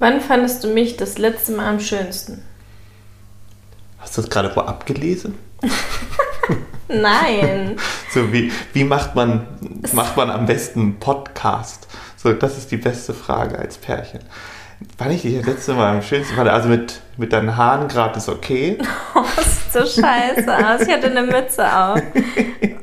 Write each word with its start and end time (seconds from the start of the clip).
Wann 0.00 0.22
fandest 0.22 0.64
du 0.64 0.68
mich 0.68 0.96
das 0.96 1.18
letzte 1.18 1.52
Mal 1.52 1.68
am 1.68 1.78
schönsten? 1.78 2.42
Hast 3.98 4.16
du 4.16 4.22
das 4.22 4.30
gerade 4.30 4.50
wo 4.56 4.60
abgelesen? 4.60 5.36
Nein. 6.88 7.76
so 8.10 8.32
wie, 8.32 8.50
wie 8.72 8.84
macht 8.84 9.14
man, 9.14 9.46
macht 9.92 10.16
man 10.16 10.30
am 10.30 10.46
besten 10.46 10.80
einen 10.80 10.98
Podcast? 11.00 11.86
So, 12.16 12.32
das 12.32 12.56
ist 12.56 12.70
die 12.70 12.78
beste 12.78 13.12
Frage 13.12 13.58
als 13.58 13.76
Pärchen. 13.76 14.20
Wann 14.96 15.10
ich 15.10 15.20
dich 15.20 15.36
das 15.36 15.44
letzte 15.44 15.74
Mal 15.74 15.96
am 15.96 16.02
schönsten 16.02 16.34
fand, 16.34 16.48
also 16.48 16.70
mit, 16.70 17.02
mit 17.18 17.34
deinen 17.34 17.58
Haaren 17.58 17.86
gerade 17.86 18.16
ist 18.16 18.30
okay. 18.30 18.78
Oh, 19.14 19.22
sieht 19.36 19.70
so 19.70 19.80
scheiße 19.80 20.66
aus. 20.66 20.80
Ich 20.80 20.90
hatte 20.90 21.08
eine 21.08 21.24
Mütze 21.24 21.70
auf. 21.70 22.00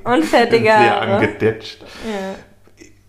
Und 0.03 0.23
fertige 0.23 0.65
Sehr 0.65 1.01
angedetscht. 1.01 1.81
Ja. 1.81 2.35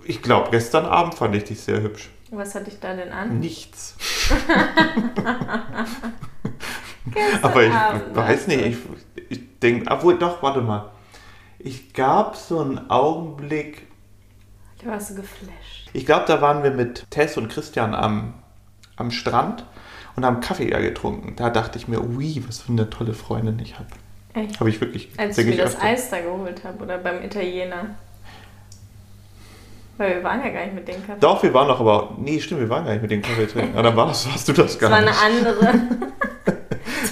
Ich 0.05 0.23
glaube, 0.23 0.49
gestern 0.51 0.87
Abend 0.87 1.15
fand 1.15 1.35
ich 1.37 1.45
dich 1.45 1.61
sehr 1.61 1.83
hübsch. 1.83 2.09
Was 2.31 2.55
hatte 2.55 2.71
ich 2.71 2.79
da 2.79 2.95
denn 2.95 3.11
an? 3.11 3.41
Nichts. 3.41 3.97
Aber 7.43 7.63
ich 7.65 7.73
Abend, 7.73 8.15
weiß 8.15 8.47
nicht, 8.49 8.65
also. 8.65 8.79
ich, 9.17 9.31
ich 9.31 9.59
denke, 9.61 9.91
obwohl 9.91 10.19
doch, 10.19 10.43
warte 10.43 10.61
mal. 10.61 10.91
Ich 11.59 11.93
gab 11.93 12.37
so 12.37 12.61
einen 12.61 12.91
Augenblick, 12.91 13.87
Ich 14.79 14.87
war 14.87 15.01
so 15.01 15.15
geflasht. 15.15 15.89
ich 15.93 16.07
glaube, 16.07 16.25
da 16.27 16.41
waren 16.41 16.63
wir 16.63 16.71
mit 16.71 17.11
Tess 17.11 17.37
und 17.37 17.49
Christian 17.49 17.95
am, 17.95 18.35
am 18.97 19.11
Strand 19.11 19.65
und 20.15 20.25
haben 20.25 20.41
Kaffee 20.41 20.71
ja 20.71 20.81
getrunken. 20.81 21.35
Da 21.37 21.51
dachte 21.51 21.79
ich 21.79 21.89
mir, 21.89 22.03
ui, 22.03 22.43
was 22.47 22.61
für 22.61 22.73
eine 22.73 22.91
tolle 22.91 23.15
Freundin 23.15 23.59
ich 23.59 23.79
habe. 23.79 23.89
Echt? 24.35 24.61
Habe 24.61 24.71
ich 24.71 24.81
wirklich. 24.81 25.11
Als 25.17 25.39
ich 25.39 25.47
mir 25.47 25.57
das. 25.57 25.81
Eis 25.81 26.11
da 26.11 26.21
geholt 26.21 26.63
habe 26.63 26.85
oder 26.85 26.99
beim 26.99 27.23
Italiener. 27.23 27.97
Weil 29.99 30.15
wir 30.17 30.25
waren 30.25 30.43
ja 30.45 30.51
gar 30.51 30.63
nicht 30.65 30.75
mit 30.75 30.89
dem 30.89 31.07
Kaffee. 31.07 31.21
Doch, 31.21 31.43
wir 31.43 31.53
waren 31.53 31.69
doch 31.69 31.81
aber. 31.81 32.15
Nee, 32.19 32.41
stimmt, 32.41 32.61
wir 32.61 32.71
waren 32.71 32.85
gar 32.85 32.93
nicht 32.93 33.03
mit 33.03 33.11
dem 33.11 33.21
Kaffee 33.21 33.47
trinken. 33.47 33.75
Aber 33.75 33.83
dann 33.83 33.97
warst, 33.97 34.31
warst 34.31 34.49
du 34.49 34.53
das 34.53 34.79
gar 34.79 34.91
Das 34.91 34.99
war 35.05 35.05
eine 35.05 35.11
nicht. 35.11 35.47
andere. 35.47 35.75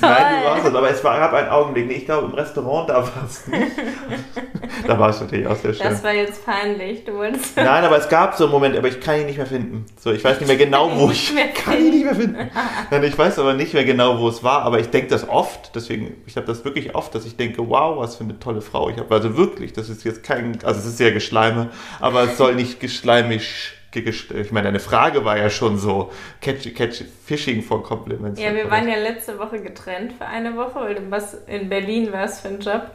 Nein, 0.01 0.43
du 0.43 0.49
warst 0.49 0.67
es, 0.67 0.75
aber 0.75 0.91
es 0.91 1.05
war, 1.05 1.19
gab 1.19 1.33
einen 1.33 1.49
Augenblick. 1.49 1.87
Nee, 1.89 1.95
ich 1.95 2.05
glaube, 2.07 2.27
im 2.29 2.35
Restaurant, 2.35 2.89
da 2.89 3.03
war 3.03 3.25
es 3.27 3.47
nicht. 3.47 3.73
da 4.87 4.99
war 4.99 5.11
es 5.11 5.21
natürlich 5.21 5.47
auch 5.47 5.57
sehr 5.57 5.75
schön. 5.75 5.87
Das 5.89 6.03
war 6.05 6.13
jetzt 6.13 6.45
peinlich. 6.45 7.05
Du 7.05 7.15
wolltest. 7.15 7.57
Nein, 7.57 7.85
aber 7.85 7.99
es 7.99 8.09
gab 8.09 8.35
so 8.37 8.45
einen 8.45 8.53
Moment, 8.53 8.77
aber 8.77 8.89
ich 8.89 9.01
kann 9.01 9.21
ihn 9.21 9.27
nicht 9.27 9.37
mehr 9.37 9.47
finden. 9.47 9.87
So, 9.99 10.13
ich 10.13 10.23
weiß 10.25 10.41
nicht 10.41 10.49
mehr 10.49 10.57
genau, 10.57 10.91
wo 10.99 11.11
ich. 11.11 11.33
Mehr 11.35 11.49
kann 11.55 11.79
ihn 11.79 11.91
nicht 11.91 12.05
mehr 12.05 12.15
finden. 12.15 12.51
Nein, 12.91 13.05
ich 13.05 13.17
weiß 13.17 13.39
aber 13.39 13.55
nicht 13.55 13.75
mehr 13.75 13.85
genau, 13.85 14.19
wo 14.19 14.29
es 14.29 14.43
war, 14.43 14.63
aber 14.63 14.79
ich 14.81 14.89
denke 14.91 15.09
das 15.09 15.29
oft. 15.29 15.75
Deswegen, 15.75 16.15
ich 16.27 16.37
habe 16.37 16.47
das 16.47 16.65
wirklich 16.65 16.95
oft, 16.95 17.15
dass 17.15 17.27
ich 17.27 17.37
denke, 17.37 17.69
wow, 17.69 17.99
was 17.99 18.17
für 18.17 18.25
eine 18.25 18.39
tolle 18.39 18.61
Frau 18.61 18.89
ich 18.91 18.97
habe. 18.99 19.15
Also 19.15 19.37
wirklich, 19.37 19.73
das 19.73 19.89
ist 19.89 20.05
jetzt 20.05 20.23
kein. 20.23 20.59
Also, 20.65 20.81
es 20.81 20.87
ist 20.87 20.99
sehr 20.99 21.13
Geschleime, 21.13 21.71
aber 22.01 22.25
es 22.25 22.37
soll 22.37 22.55
nicht 22.55 22.81
geschleimig. 22.81 23.73
gest- 23.95 24.35
Ich 24.35 24.53
meine, 24.53 24.67
deine 24.69 24.81
Frage 24.81 25.25
war 25.25 25.39
ja 25.39 25.49
schon 25.49 25.79
so 25.79 26.11
catch, 26.43 26.75
catch, 26.75 27.03
Fishing 27.25 27.63
for 27.63 27.83
Compliments. 27.83 28.39
Ja, 28.41 28.55
wir 28.55 28.71
waren 28.71 28.87
ja 28.89 28.97
letzte 28.97 29.39
Woche 29.39 29.61
getrennt 29.61 30.13
für 30.19 30.27
eine 30.27 30.55
Woche, 30.57 30.75
weil 30.81 30.95
du 30.97 31.11
was 31.11 31.35
in 31.47 31.69
Berlin 31.69 32.13
warst 32.13 32.43
für 32.43 32.49
einen 32.49 32.61
Job. 32.61 32.91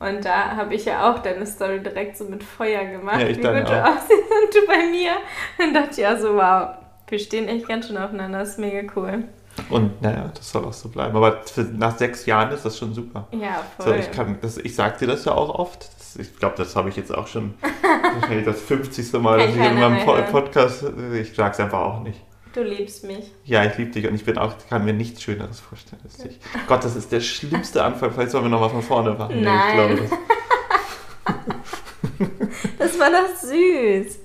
Und 0.00 0.24
da 0.24 0.54
habe 0.56 0.74
ich 0.74 0.84
ja 0.84 1.10
auch 1.10 1.18
deine 1.20 1.44
Story 1.46 1.82
direkt 1.82 2.16
so 2.16 2.24
mit 2.24 2.44
Feuer 2.44 2.84
gemacht, 2.84 3.20
Ja, 3.20 3.26
ich 3.28 3.38
wie 3.38 3.42
gut 3.42 3.68
du 3.68 3.84
aussiehst 3.84 4.10
und 4.10 4.54
du 4.54 4.66
bei 4.66 4.86
mir. 4.90 5.12
Und 5.58 5.74
dachte 5.74 5.90
ich 5.92 5.96
ja 5.98 6.16
so, 6.16 6.34
wow, 6.34 6.68
wir 7.08 7.18
stehen 7.18 7.48
echt 7.48 7.66
ganz 7.66 7.88
schön 7.88 7.98
aufeinander, 7.98 8.38
das 8.40 8.50
ist 8.50 8.58
mega 8.58 8.90
cool. 8.94 9.24
Und 9.70 10.00
naja, 10.00 10.30
das 10.32 10.50
soll 10.52 10.64
auch 10.64 10.72
so 10.72 10.88
bleiben. 10.88 11.16
Aber 11.16 11.42
für, 11.42 11.62
nach 11.62 11.96
sechs 11.98 12.26
Jahren 12.26 12.52
ist 12.52 12.64
das 12.64 12.78
schon 12.78 12.94
super. 12.94 13.26
Ja, 13.32 13.62
So, 13.78 13.86
voll. 13.86 13.96
ich, 13.98 14.10
kann, 14.12 14.38
das, 14.40 14.56
ich 14.58 14.74
sag 14.76 14.98
dir 14.98 15.08
das 15.08 15.24
ja 15.24 15.32
auch 15.32 15.52
oft. 15.52 15.88
Das, 15.98 16.14
ich 16.16 16.36
glaube, 16.38 16.54
das 16.56 16.76
habe 16.76 16.88
ich 16.90 16.96
jetzt 16.96 17.12
auch 17.12 17.26
schon 17.26 17.54
wahrscheinlich 18.20 18.44
das 18.44 18.60
50. 18.60 19.12
Mal, 19.14 19.38
dass 19.38 19.50
ich 19.50 19.56
in 19.56 19.80
meinem. 19.80 20.26
Podcast, 20.26 20.84
ich 21.12 21.34
sag's 21.34 21.58
einfach 21.58 21.80
auch 21.80 22.02
nicht. 22.02 22.20
Du 22.58 22.64
liebst 22.64 23.04
mich. 23.04 23.32
Ja, 23.44 23.64
ich 23.64 23.76
liebe 23.78 23.90
dich 23.90 24.06
und 24.06 24.14
ich 24.14 24.24
bin 24.24 24.36
auch, 24.38 24.54
kann 24.68 24.84
mir 24.84 24.92
nichts 24.92 25.22
Schöneres 25.22 25.60
vorstellen 25.60 26.00
als 26.04 26.18
dich. 26.18 26.38
Gott, 26.66 26.84
das 26.84 26.96
ist 26.96 27.10
der 27.12 27.20
schlimmste 27.20 27.82
Anfang. 27.84 28.10
Vielleicht 28.12 28.30
sollen 28.32 28.44
wir 28.44 28.50
nochmal 28.50 28.70
von 28.70 28.82
vorne 28.82 29.12
machen. 29.12 29.42
Nein. 29.42 29.68
ich 29.68 29.74
glaube, 29.74 29.96
das, 29.96 30.10
Das 32.78 32.98
war 32.98 33.10
doch 33.10 33.36
süß. 33.36 34.18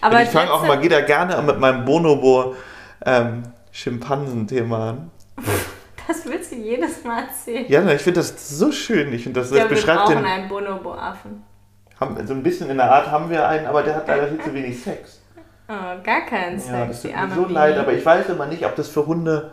Aber 0.00 0.22
ich 0.22 0.28
fange 0.28 0.52
auch 0.52 0.64
mal 0.66 0.80
wieder 0.82 1.02
gerne 1.02 1.40
mit 1.42 1.58
meinem 1.58 1.84
Bonobo 1.84 2.54
ähm, 3.04 3.42
Schimpansen-Thema 3.72 4.90
an. 4.90 5.10
Das 6.06 6.24
willst 6.24 6.52
du 6.52 6.56
jedes 6.56 7.04
Mal 7.04 7.24
erzählen. 7.24 7.66
Ja, 7.68 7.86
ich 7.90 8.00
finde 8.00 8.20
das 8.20 8.58
so 8.58 8.72
schön. 8.72 9.12
Ich 9.12 9.24
finde, 9.24 9.40
das, 9.40 9.50
Ja, 9.50 9.58
das 9.58 9.64
wir 9.68 9.76
beschreibt 9.76 10.04
brauchen 10.06 10.16
den. 10.16 10.24
einen 10.24 10.48
Bonobo-Affen. 10.48 11.42
So 12.26 12.32
ein 12.32 12.42
bisschen 12.42 12.70
in 12.70 12.78
der 12.78 12.90
Art 12.90 13.10
haben 13.10 13.28
wir 13.28 13.46
einen, 13.46 13.66
aber 13.66 13.82
der 13.82 13.96
hat 13.96 14.08
leider 14.08 14.28
viel 14.28 14.40
zu 14.40 14.54
wenig 14.54 14.82
Sex. 14.82 15.17
Oh, 15.68 16.02
gar 16.02 16.22
keinen 16.26 16.58
Sex, 16.58 16.68
Ja, 16.68 16.86
das 16.86 17.02
tut 17.02 17.16
mir 17.16 17.28
so 17.28 17.44
leid, 17.46 17.76
aber 17.76 17.92
ich 17.92 18.04
weiß 18.04 18.28
immer 18.30 18.46
nicht, 18.46 18.64
ob 18.64 18.74
das 18.76 18.88
für 18.88 19.06
Hunde, 19.06 19.52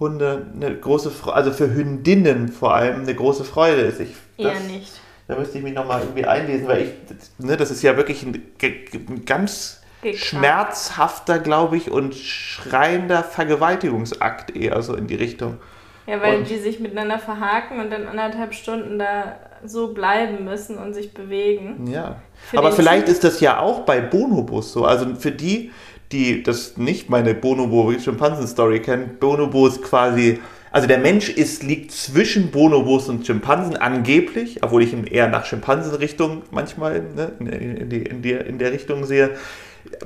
Hunde 0.00 0.46
eine 0.54 0.76
große 0.78 1.10
Freude, 1.10 1.36
also 1.36 1.52
für 1.52 1.72
Hündinnen 1.74 2.48
vor 2.48 2.74
allem 2.74 3.02
eine 3.02 3.14
große 3.14 3.44
Freude 3.44 3.82
ist. 3.82 4.00
Ich, 4.00 4.16
Eher 4.36 4.54
das, 4.54 4.62
nicht. 4.64 5.00
Da 5.28 5.36
müsste 5.36 5.58
ich 5.58 5.64
mich 5.64 5.74
nochmal 5.74 6.00
irgendwie 6.02 6.26
einlesen, 6.26 6.66
weil 6.68 6.82
ich, 6.82 6.90
ne, 7.38 7.56
das 7.56 7.70
ist 7.70 7.82
ja 7.82 7.96
wirklich 7.96 8.22
ein, 8.24 8.42
ein 8.62 9.24
ganz 9.24 9.82
Gekrankt. 10.02 10.20
schmerzhafter, 10.20 11.38
glaube 11.38 11.76
ich, 11.76 11.90
und 11.90 12.14
schreiender 12.14 13.22
Vergewaltigungsakt 13.22 14.56
eher 14.56 14.82
so 14.82 14.94
in 14.94 15.06
die 15.06 15.14
Richtung. 15.14 15.58
Ja, 16.06 16.20
weil 16.20 16.38
Und- 16.38 16.50
die 16.50 16.58
sich 16.58 16.80
miteinander 16.80 17.18
verhaken 17.18 17.80
und 17.80 17.90
dann 17.90 18.06
anderthalb 18.08 18.54
Stunden 18.54 18.98
da 18.98 19.36
so 19.64 19.94
bleiben 19.94 20.44
müssen 20.44 20.76
und 20.78 20.92
sich 20.94 21.14
bewegen. 21.14 21.86
Ja. 21.92 22.16
Für 22.50 22.58
Aber 22.58 22.72
vielleicht 22.72 23.06
Typ- 23.06 23.12
ist 23.12 23.24
das 23.24 23.40
ja 23.40 23.60
auch 23.60 23.80
bei 23.80 24.00
Bonobos 24.00 24.72
so. 24.72 24.84
Also 24.84 25.14
für 25.14 25.30
die, 25.30 25.70
die 26.10 26.42
das 26.42 26.76
nicht 26.76 27.08
meine 27.08 27.34
Bonobo-Schimpansen-Story 27.34 28.80
kennen, 28.80 29.18
Bonobo 29.20 29.66
ist 29.68 29.82
quasi, 29.82 30.40
also 30.72 30.88
der 30.88 30.98
Mensch 30.98 31.28
ist, 31.28 31.62
liegt 31.62 31.92
zwischen 31.92 32.50
Bonobos 32.50 33.08
und 33.08 33.24
Schimpansen 33.26 33.76
angeblich, 33.76 34.62
obwohl 34.62 34.82
ich 34.82 34.92
ihn 34.92 35.04
eher 35.06 35.28
nach 35.28 35.44
Schimpansen-Richtung 35.44 36.42
manchmal 36.50 37.00
ne, 37.14 37.32
in, 37.38 37.46
in, 37.76 37.88
die, 37.88 38.02
in, 38.02 38.22
die, 38.22 38.32
in 38.32 38.58
der 38.58 38.72
Richtung 38.72 39.04
sehe. 39.04 39.30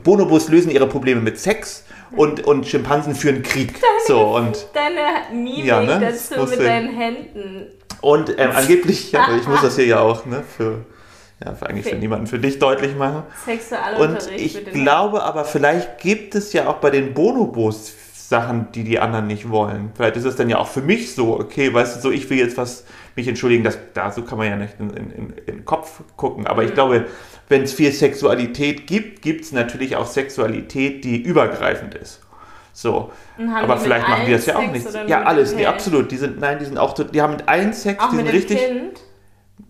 Bonobos 0.03 0.49
lösen 0.49 0.71
ihre 0.71 0.87
Probleme 0.87 1.21
mit 1.21 1.39
Sex 1.39 1.85
und, 2.13 2.45
und 2.47 2.67
Schimpansen 2.67 3.15
führen 3.15 3.43
Krieg. 3.43 3.75
So, 4.07 4.37
und 4.37 4.67
Deine 4.75 5.35
Mimik 5.35 5.65
Ja, 5.65 5.81
ne? 5.83 5.99
dazu 6.01 6.41
mit 6.49 6.59
ich- 6.61 6.65
deinen 6.65 6.89
Händen. 6.97 7.67
Und 8.01 8.35
ähm, 8.39 8.51
angeblich, 8.55 9.11
ja, 9.13 9.27
ich 9.41 9.49
muss 9.49 9.63
das 9.63 9.77
hier 9.77 9.87
ja 9.87 10.01
auch 10.01 10.27
ne, 10.27 10.43
für, 10.57 10.85
ja, 11.45 11.55
für 11.55 11.67
eigentlich 11.69 11.87
für 11.89 11.97
niemanden, 11.97 12.27
für 12.27 12.39
dich 12.39 12.59
deutlich 12.59 12.95
machen. 12.95 13.23
Und 13.25 13.45
Sexualunterricht 13.45 14.45
ich 14.45 14.55
mit 14.55 14.67
den 14.69 14.83
glaube 14.83 15.23
aber, 15.23 15.45
vielleicht 15.45 15.99
gibt 15.99 16.35
es 16.35 16.53
ja 16.53 16.69
auch 16.69 16.77
bei 16.77 16.91
den 16.91 17.15
Bonobos 17.15 17.95
Sachen, 18.15 18.69
die 18.73 18.85
die 18.85 18.99
anderen 18.99 19.27
nicht 19.29 19.49
wollen. 19.51 19.91
Vielleicht 19.95 20.17
ist 20.17 20.25
es 20.25 20.37
dann 20.37 20.51
ja 20.51 20.59
auch 20.59 20.69
für 20.69 20.83
mich 20.83 21.15
so, 21.15 21.35
okay, 21.39 21.73
weißt 21.73 21.97
du, 21.97 22.01
so 22.01 22.11
ich 22.11 22.29
will 22.29 22.39
jetzt 22.39 22.57
was 22.57 22.85
mich 23.15 23.29
entschuldigen, 23.29 23.65
dass 23.65 23.79
da 23.95 24.11
so 24.11 24.23
kann 24.23 24.37
man 24.39 24.49
ja 24.49 24.57
nicht 24.57 24.75
in, 24.79 24.91
in, 24.91 25.11
in, 25.11 25.35
den 25.47 25.65
Kopf 25.65 26.03
gucken. 26.17 26.47
Aber 26.47 26.65
ich 26.65 26.71
Mhm. 26.71 26.75
glaube, 26.75 27.07
wenn 27.49 27.63
es 27.63 27.73
viel 27.73 27.93
Sexualität 27.93 28.87
gibt, 28.87 29.23
gibt 29.23 29.43
es 29.45 29.53
natürlich 29.53 29.97
auch 29.97 30.07
Sexualität, 30.07 31.05
die 31.05 31.23
übergreifend 31.23 31.95
ist. 31.95 32.21
So. 32.73 33.11
Aber 33.63 33.79
vielleicht 33.79 34.07
machen 34.07 34.27
die 34.27 34.33
das 34.33 34.47
ja 34.47 34.57
auch 34.57 34.71
nicht. 34.71 34.87
Ja, 35.07 35.23
alles, 35.23 35.55
nee, 35.55 35.65
absolut. 35.65 36.11
Die 36.11 36.17
sind, 36.19 36.41
nein, 36.41 36.59
die 36.59 36.67
sind 36.67 36.77
auch, 36.77 36.93
die 36.93 37.23
haben 37.23 37.33
mit 37.33 37.49
allen 37.49 37.73
Sex, 37.73 38.03
Auch 38.03 38.11
die 38.11 38.17
sind 38.17 38.29
richtig. 38.29 38.59
Kind. 38.59 39.01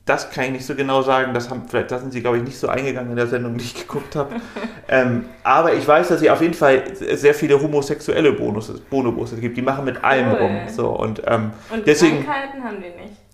Das 0.04 0.30
kann 0.30 0.44
ich 0.46 0.50
nicht 0.50 0.66
so 0.66 0.74
genau 0.74 1.02
sagen. 1.02 1.32
Das 1.34 1.48
haben, 1.50 1.62
vielleicht, 1.68 1.90
da 1.90 1.98
sind 1.98 2.12
sie, 2.12 2.20
glaube 2.20 2.38
ich, 2.38 2.42
nicht 2.42 2.58
so 2.58 2.68
eingegangen 2.68 3.10
in 3.10 3.16
der 3.16 3.26
Sendung, 3.28 3.56
die 3.56 3.64
ich 3.64 3.74
geguckt 3.74 4.16
habe. 4.16 4.36
ähm, 4.88 5.26
aber 5.44 5.74
ich 5.74 5.86
weiß, 5.86 6.08
dass 6.08 6.20
sie 6.20 6.30
auf 6.30 6.40
jeden 6.40 6.54
Fall 6.54 6.82
sehr 6.94 7.34
viele 7.34 7.60
homosexuelle 7.60 8.32
Bonus, 8.32 8.72
Bonobos 8.90 9.34
gibt. 9.40 9.56
Die 9.56 9.62
machen 9.62 9.84
mit 9.84 10.02
allem 10.02 10.30
Cool. 10.32 10.38
rum. 10.38 10.58
So, 10.68 10.88
und 10.88 11.22
ähm, 11.26 11.52
Und 11.72 11.86
deswegen, 11.86 12.24
Krankheiten 12.24 12.64
haben 12.64 12.76
die 12.76 13.02
nicht. 13.02 13.25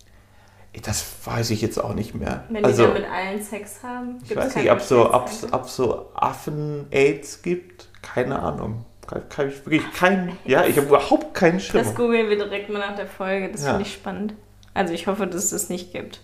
Das 0.81 1.05
weiß 1.25 1.51
ich 1.51 1.61
jetzt 1.61 1.77
auch 1.77 1.93
nicht 1.93 2.15
mehr. 2.15 2.45
Wenn 2.49 2.65
also, 2.65 2.87
die 2.87 2.93
mit 2.93 3.05
allen 3.09 3.41
Sex 3.41 3.83
haben. 3.83 4.17
ich 4.23 4.29
gibt's 4.29 4.45
weiß 4.45 4.55
nicht, 4.55 4.71
ob 4.71 4.81
so, 4.81 5.13
ob, 5.13 5.25
Geschlechtskrankheit. 5.25 5.59
ob 5.61 5.69
so 5.69 6.11
Affen-Aids 6.15 7.41
gibt. 7.41 7.89
Keine 8.01 8.39
Ahnung. 8.39 8.85
Kann, 9.07 9.29
kann 9.29 9.49
ich 9.49 9.65
wirklich 9.65 9.83
kein, 9.93 10.37
ja, 10.45 10.65
ich 10.65 10.77
habe 10.77 10.87
überhaupt 10.87 11.33
keinen 11.33 11.59
Schimmer. 11.59 11.83
Das 11.83 11.93
googeln 11.95 12.29
wir 12.29 12.37
direkt 12.37 12.69
mal 12.69 12.79
nach 12.79 12.95
der 12.95 13.07
Folge. 13.07 13.51
Das 13.51 13.63
Ja. 13.63 13.71
finde 13.71 13.83
ich 13.83 13.93
spannend. 13.93 14.33
Also 14.73 14.93
ich 14.93 15.07
hoffe, 15.07 15.27
dass 15.27 15.43
es 15.45 15.49
das 15.51 15.69
nicht 15.69 15.91
gibt. 15.91 16.21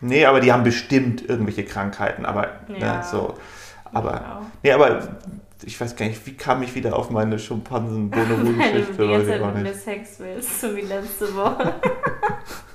Nee, 0.00 0.24
aber 0.24 0.40
die 0.40 0.52
haben 0.52 0.62
bestimmt 0.62 1.28
irgendwelche 1.28 1.64
Krankheiten, 1.64 2.24
aber 2.24 2.48
Ja. 2.78 2.98
ne, 2.98 3.04
so. 3.10 3.34
Aber, 3.92 4.12
Wow. 4.12 4.46
nee, 4.62 4.72
aber 4.72 5.08
ich 5.64 5.78
weiß 5.80 5.96
gar 5.96 6.06
nicht, 6.06 6.24
wie 6.26 6.34
kam 6.34 6.62
ich 6.62 6.74
wieder 6.74 6.96
auf 6.96 7.10
meine 7.10 7.38
schimpansen 7.38 8.10
Weil 8.14 8.26
du 8.26 8.54
geschichte 8.54 8.92
die 9.02 9.08
ganze 9.12 9.26
Zeit 9.26 9.54
mit 9.54 9.62
mir 9.64 9.74
Sex 9.74 10.20
willst, 10.20 10.60
so 10.60 10.74
wie 10.76 10.82
letzte 10.82 11.34
Woche. 11.34 11.74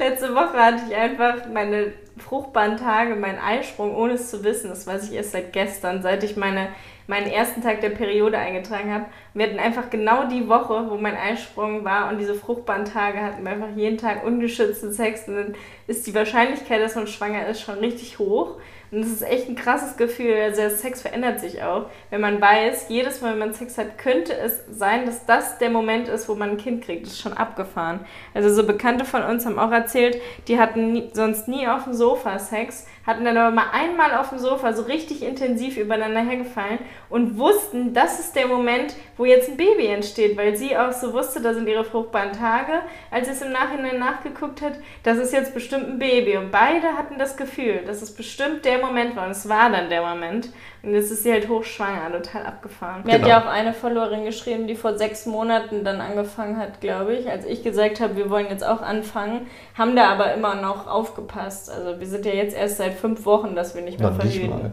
letzte 0.00 0.34
Woche 0.34 0.58
hatte 0.58 0.82
ich 0.88 0.96
einfach 0.96 1.46
meine 1.52 1.92
fruchtbaren 2.18 2.76
Tage, 2.76 3.14
meinen 3.14 3.38
Eisprung, 3.38 3.94
ohne 3.94 4.14
es 4.14 4.30
zu 4.30 4.42
wissen. 4.42 4.68
Das 4.68 4.86
weiß 4.86 5.08
ich 5.08 5.16
erst 5.16 5.32
seit 5.32 5.52
gestern, 5.52 6.02
seit 6.02 6.24
ich 6.24 6.36
meine, 6.36 6.68
meinen 7.06 7.26
ersten 7.26 7.62
Tag 7.62 7.80
der 7.80 7.90
Periode 7.90 8.38
eingetragen 8.38 8.92
habe. 8.92 9.06
Wir 9.34 9.46
hatten 9.46 9.58
einfach 9.58 9.90
genau 9.90 10.28
die 10.28 10.48
Woche, 10.48 10.90
wo 10.90 10.96
mein 10.96 11.16
Eisprung 11.16 11.84
war 11.84 12.10
und 12.10 12.18
diese 12.18 12.34
fruchtbaren 12.34 12.84
Tage 12.84 13.20
hatten 13.20 13.44
wir 13.44 13.52
einfach 13.52 13.76
jeden 13.76 13.98
Tag 13.98 14.24
ungeschützten 14.24 14.92
Sex. 14.92 15.28
Und 15.28 15.36
dann 15.36 15.54
ist 15.86 16.06
die 16.06 16.14
Wahrscheinlichkeit, 16.14 16.82
dass 16.82 16.94
man 16.94 17.06
schwanger 17.06 17.46
ist, 17.46 17.60
schon 17.60 17.78
richtig 17.78 18.18
hoch. 18.18 18.56
Und 18.92 19.02
das 19.02 19.10
ist 19.10 19.22
echt 19.22 19.48
ein 19.48 19.54
krasses 19.54 19.96
Gefühl. 19.96 20.34
Also 20.34 20.62
der 20.62 20.70
Sex 20.70 21.02
verändert 21.02 21.40
sich 21.40 21.62
auch. 21.62 21.86
Wenn 22.10 22.20
man 22.20 22.40
weiß, 22.40 22.86
jedes 22.88 23.20
Mal, 23.20 23.32
wenn 23.32 23.38
man 23.38 23.54
Sex 23.54 23.78
hat, 23.78 23.98
könnte 23.98 24.36
es 24.36 24.62
sein, 24.70 25.06
dass 25.06 25.26
das 25.26 25.58
der 25.58 25.70
Moment 25.70 26.08
ist, 26.08 26.28
wo 26.28 26.34
man 26.34 26.50
ein 26.50 26.56
Kind 26.56 26.84
kriegt. 26.84 27.06
Das 27.06 27.12
ist 27.12 27.20
schon 27.20 27.32
abgefahren. 27.32 28.00
Also 28.34 28.52
so 28.52 28.66
Bekannte 28.66 29.04
von 29.04 29.22
uns 29.22 29.46
haben 29.46 29.58
auch 29.58 29.70
erzählt, 29.70 30.20
die 30.48 30.58
hatten 30.58 30.92
nie, 30.92 31.10
sonst 31.12 31.46
nie 31.46 31.68
auf 31.68 31.84
dem 31.84 31.94
Sofa 31.94 32.38
Sex 32.38 32.86
hatten 33.06 33.24
dann 33.24 33.36
aber 33.36 33.54
mal 33.54 33.70
einmal 33.72 34.14
auf 34.14 34.30
dem 34.30 34.38
Sofa 34.38 34.72
so 34.72 34.82
richtig 34.82 35.22
intensiv 35.22 35.76
übereinander 35.76 36.20
hergefallen 36.20 36.78
und 37.08 37.38
wussten, 37.38 37.94
das 37.94 38.20
ist 38.20 38.36
der 38.36 38.46
Moment, 38.46 38.94
wo 39.16 39.24
jetzt 39.24 39.48
ein 39.48 39.56
Baby 39.56 39.86
entsteht, 39.86 40.36
weil 40.36 40.56
sie 40.56 40.76
auch 40.76 40.92
so 40.92 41.12
wusste, 41.12 41.40
da 41.40 41.54
sind 41.54 41.68
ihre 41.68 41.84
fruchtbaren 41.84 42.32
Tage, 42.32 42.80
als 43.10 43.26
sie 43.26 43.32
es 43.32 43.42
im 43.42 43.52
Nachhinein 43.52 43.98
nachgeguckt 43.98 44.62
hat, 44.62 44.74
das 45.02 45.18
ist 45.18 45.32
jetzt 45.32 45.54
bestimmt 45.54 45.88
ein 45.88 45.98
Baby. 45.98 46.36
Und 46.36 46.50
beide 46.50 46.96
hatten 46.96 47.18
das 47.18 47.36
Gefühl, 47.36 47.82
dass 47.86 48.02
es 48.02 48.14
bestimmt 48.14 48.64
der 48.64 48.78
Moment 48.78 49.16
war 49.16 49.24
und 49.24 49.32
es 49.32 49.48
war 49.48 49.70
dann 49.70 49.88
der 49.88 50.02
Moment. 50.02 50.50
Und 50.82 50.94
jetzt 50.94 51.10
ist 51.10 51.24
sie 51.24 51.32
halt 51.32 51.48
hochschwanger, 51.48 52.10
total 52.10 52.46
abgefahren. 52.46 53.02
Mir 53.04 53.12
genau. 53.12 53.24
hat 53.24 53.28
ja 53.28 53.42
auch 53.42 53.52
eine 53.52 53.74
Followerin 53.74 54.24
geschrieben, 54.24 54.66
die 54.66 54.74
vor 54.74 54.96
sechs 54.96 55.26
Monaten 55.26 55.84
dann 55.84 56.00
angefangen 56.00 56.56
hat, 56.56 56.80
glaube 56.80 57.14
ich. 57.14 57.28
Als 57.28 57.44
ich 57.44 57.62
gesagt 57.62 58.00
habe, 58.00 58.16
wir 58.16 58.30
wollen 58.30 58.46
jetzt 58.48 58.64
auch 58.64 58.80
anfangen, 58.80 59.46
haben 59.76 59.94
da 59.94 60.10
aber 60.10 60.32
immer 60.32 60.54
noch 60.54 60.86
aufgepasst. 60.86 61.70
Also 61.70 62.00
wir 62.00 62.06
sind 62.06 62.24
ja 62.24 62.32
jetzt 62.32 62.56
erst 62.56 62.78
seit 62.78 62.94
fünf 62.94 63.26
Wochen, 63.26 63.54
dass 63.54 63.74
wir 63.74 63.82
nicht 63.82 64.00
mehr 64.00 64.10
Noch 64.10 64.20
verhüten. 64.20 64.48
Nicht 64.48 64.62
mal. 64.62 64.72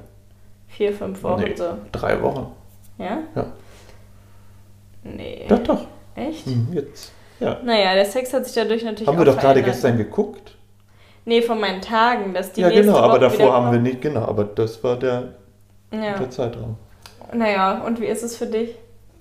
Vier, 0.69 0.93
fünf 0.93 1.23
Wochen 1.23 1.43
nee, 1.43 1.55
so. 1.55 1.77
Drei 1.91 2.21
Wochen. 2.21 2.51
Ja? 2.97 3.19
Ja. 3.35 3.45
Nee. 5.03 5.45
Doch, 5.49 5.59
doch. 5.59 5.85
Echt? 6.15 6.45
Hm, 6.45 6.69
jetzt. 6.71 7.11
Ja. 7.39 7.57
Naja, 7.63 7.93
der 7.95 8.05
Sex 8.05 8.33
hat 8.33 8.45
sich 8.45 8.55
dadurch 8.55 8.83
natürlich 8.83 9.07
Haben 9.07 9.17
wir 9.17 9.25
doch 9.25 9.37
gerade 9.37 9.61
gestern 9.61 9.97
geguckt. 9.97 10.55
Nee, 11.25 11.41
von 11.41 11.59
meinen 11.59 11.81
Tagen, 11.81 12.33
dass 12.33 12.53
die 12.53 12.61
Ja, 12.61 12.69
genau, 12.69 12.95
aber 12.95 13.19
davor 13.19 13.53
haben 13.53 13.71
wir 13.71 13.79
nicht, 13.79 14.01
genau, 14.01 14.21
aber 14.21 14.45
das 14.45 14.81
war 14.83 14.95
der 14.95 15.33
ja. 15.91 16.17
der 16.17 16.29
Zeitraum. 16.29 16.77
Naja, 17.33 17.81
und 17.85 17.99
wie 17.99 18.05
ist 18.05 18.23
es 18.23 18.37
für 18.37 18.47
dich? 18.47 18.75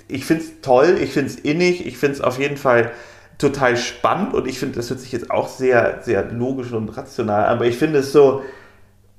Ich 0.08 0.24
finde 0.24 0.44
es 0.44 0.60
toll, 0.60 0.98
ich 1.00 1.12
finde 1.12 1.30
es 1.30 1.36
innig, 1.36 1.86
ich 1.86 1.98
finde 1.98 2.16
es 2.16 2.20
auf 2.20 2.38
jeden 2.38 2.56
Fall 2.56 2.92
total 3.38 3.76
spannend 3.76 4.34
und 4.34 4.46
ich 4.46 4.58
finde, 4.58 4.76
das 4.76 4.88
hört 4.88 5.00
sich 5.00 5.12
jetzt 5.12 5.30
auch 5.30 5.48
sehr, 5.48 6.00
sehr 6.02 6.24
logisch 6.30 6.72
und 6.72 6.88
rational 6.96 7.44
an, 7.44 7.56
aber 7.56 7.66
ich 7.66 7.76
finde 7.76 7.98
es 7.98 8.12
so, 8.12 8.42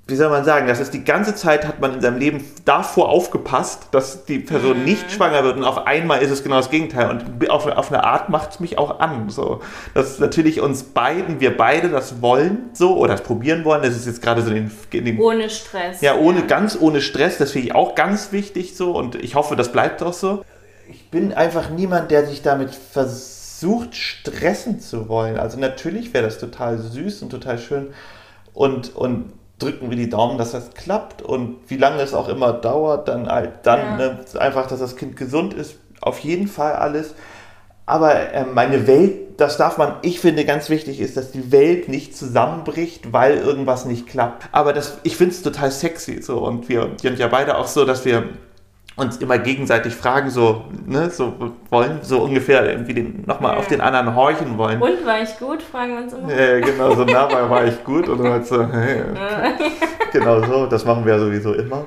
wie 0.09 0.15
soll 0.15 0.29
man 0.29 0.45
sagen, 0.45 0.67
das 0.67 0.79
ist 0.79 0.93
die 0.93 1.03
ganze 1.03 1.35
Zeit 1.35 1.67
hat 1.67 1.81
man 1.81 1.95
in 1.95 2.01
seinem 2.01 2.17
Leben 2.17 2.45
davor 2.63 3.09
aufgepasst, 3.09 3.89
dass 3.91 4.23
die 4.23 4.39
Person 4.39 4.79
mhm. 4.79 4.85
nicht 4.85 5.11
schwanger 5.11 5.43
wird 5.43 5.57
und 5.57 5.65
auf 5.65 5.85
einmal 5.85 6.21
ist 6.21 6.31
es 6.31 6.43
genau 6.43 6.55
das 6.55 6.69
Gegenteil 6.69 7.09
und 7.09 7.49
auf, 7.49 7.67
auf 7.67 7.91
eine 7.91 8.05
Art 8.05 8.29
macht 8.29 8.51
es 8.51 8.59
mich 8.61 8.77
auch 8.77 9.01
an. 9.01 9.29
So, 9.29 9.61
dass 9.93 10.19
natürlich 10.19 10.61
uns 10.61 10.83
beiden, 10.83 11.41
wir 11.41 11.57
beide 11.57 11.89
das 11.89 12.21
wollen, 12.21 12.69
so 12.71 12.95
oder 12.95 13.13
das 13.13 13.21
probieren 13.21 13.65
wollen. 13.65 13.81
Das 13.81 13.97
ist 13.97 14.05
jetzt 14.05 14.21
gerade 14.21 14.41
so 14.41 14.51
in 14.51 14.71
den, 14.91 15.07
in 15.07 15.19
ohne 15.19 15.49
Stress. 15.49 15.99
Ja, 15.99 16.15
ohne 16.15 16.39
ja. 16.39 16.45
ganz 16.45 16.77
ohne 16.79 17.01
Stress. 17.01 17.37
Das 17.37 17.51
finde 17.51 17.67
ich 17.67 17.75
auch 17.75 17.93
ganz 17.93 18.31
wichtig 18.31 18.77
so 18.77 18.91
und 18.91 19.15
ich 19.15 19.35
hoffe, 19.35 19.57
das 19.57 19.73
bleibt 19.73 20.01
auch 20.03 20.13
so. 20.13 20.45
Ich 20.89 21.09
bin 21.11 21.33
einfach 21.33 21.69
niemand, 21.69 22.11
der 22.11 22.25
sich 22.25 22.41
damit 22.41 22.69
versucht 22.73 23.93
stressen 23.93 24.79
zu 24.79 25.09
wollen. 25.09 25.37
Also 25.37 25.59
natürlich 25.59 26.13
wäre 26.13 26.23
das 26.23 26.39
total 26.39 26.77
süß 26.77 27.23
und 27.23 27.29
total 27.29 27.59
schön 27.59 27.87
und 28.53 28.95
und 28.95 29.33
drücken 29.59 29.89
wir 29.89 29.97
die 29.97 30.09
Daumen, 30.09 30.37
dass 30.37 30.51
das 30.51 30.71
klappt 30.73 31.21
und 31.21 31.57
wie 31.67 31.77
lange 31.77 32.01
es 32.01 32.13
auch 32.13 32.29
immer 32.29 32.53
dauert, 32.53 33.07
dann 33.07 33.27
halt 33.27 33.51
dann 33.63 33.79
ja. 33.79 33.97
ne, 33.97 34.19
einfach, 34.39 34.67
dass 34.67 34.79
das 34.79 34.95
Kind 34.95 35.15
gesund 35.15 35.53
ist, 35.53 35.77
auf 36.01 36.19
jeden 36.19 36.47
Fall 36.47 36.73
alles. 36.73 37.15
Aber 37.85 38.33
äh, 38.33 38.45
meine 38.45 38.85
Welt, 38.85 39.39
das 39.39 39.57
darf 39.57 39.77
man, 39.77 39.95
ich 40.01 40.19
finde 40.19 40.45
ganz 40.45 40.69
wichtig 40.69 40.99
ist, 40.99 41.15
dass 41.15 41.31
die 41.31 41.51
Welt 41.51 41.87
nicht 41.87 42.17
zusammenbricht, 42.17 43.13
weil 43.13 43.37
irgendwas 43.37 43.85
nicht 43.85 44.07
klappt. 44.07 44.49
Aber 44.51 44.73
das, 44.73 44.97
ich 45.03 45.15
finde 45.15 45.33
es 45.33 45.41
total 45.41 45.71
sexy 45.71 46.21
so 46.21 46.39
und 46.39 46.69
wir 46.69 46.91
sind 47.01 47.17
ja 47.17 47.27
beide 47.27 47.57
auch 47.57 47.67
so, 47.67 47.85
dass 47.85 48.03
wir 48.03 48.29
uns 48.97 49.17
immer 49.17 49.37
gegenseitig 49.37 49.95
fragen, 49.95 50.29
so, 50.31 50.65
ne, 50.85 51.09
so 51.11 51.53
wollen, 51.69 51.99
so 52.01 52.23
ungefähr 52.23 52.67
irgendwie 52.67 53.13
nochmal 53.25 53.53
ja. 53.53 53.59
auf 53.59 53.67
den 53.67 53.79
anderen 53.79 54.15
horchen 54.15 54.57
wollen. 54.57 54.81
Und 54.81 55.05
war 55.05 55.21
ich 55.21 55.37
gut, 55.37 55.61
fragen 55.61 55.93
wir 55.93 56.03
uns 56.03 56.13
immer. 56.13 56.33
Ja, 56.33 56.59
genau, 56.59 56.95
so 56.95 57.05
nah 57.05 57.31
war, 57.31 57.65
ich 57.65 57.83
gut 57.83 58.09
und 58.09 58.17
dann 58.17 58.31
halt 58.33 58.47
so, 58.47 58.67
hey, 58.71 59.03
genau 60.11 60.43
so, 60.43 60.65
das 60.65 60.83
machen 60.83 61.05
wir 61.05 61.13
ja 61.13 61.19
sowieso 61.19 61.53
immer. 61.53 61.85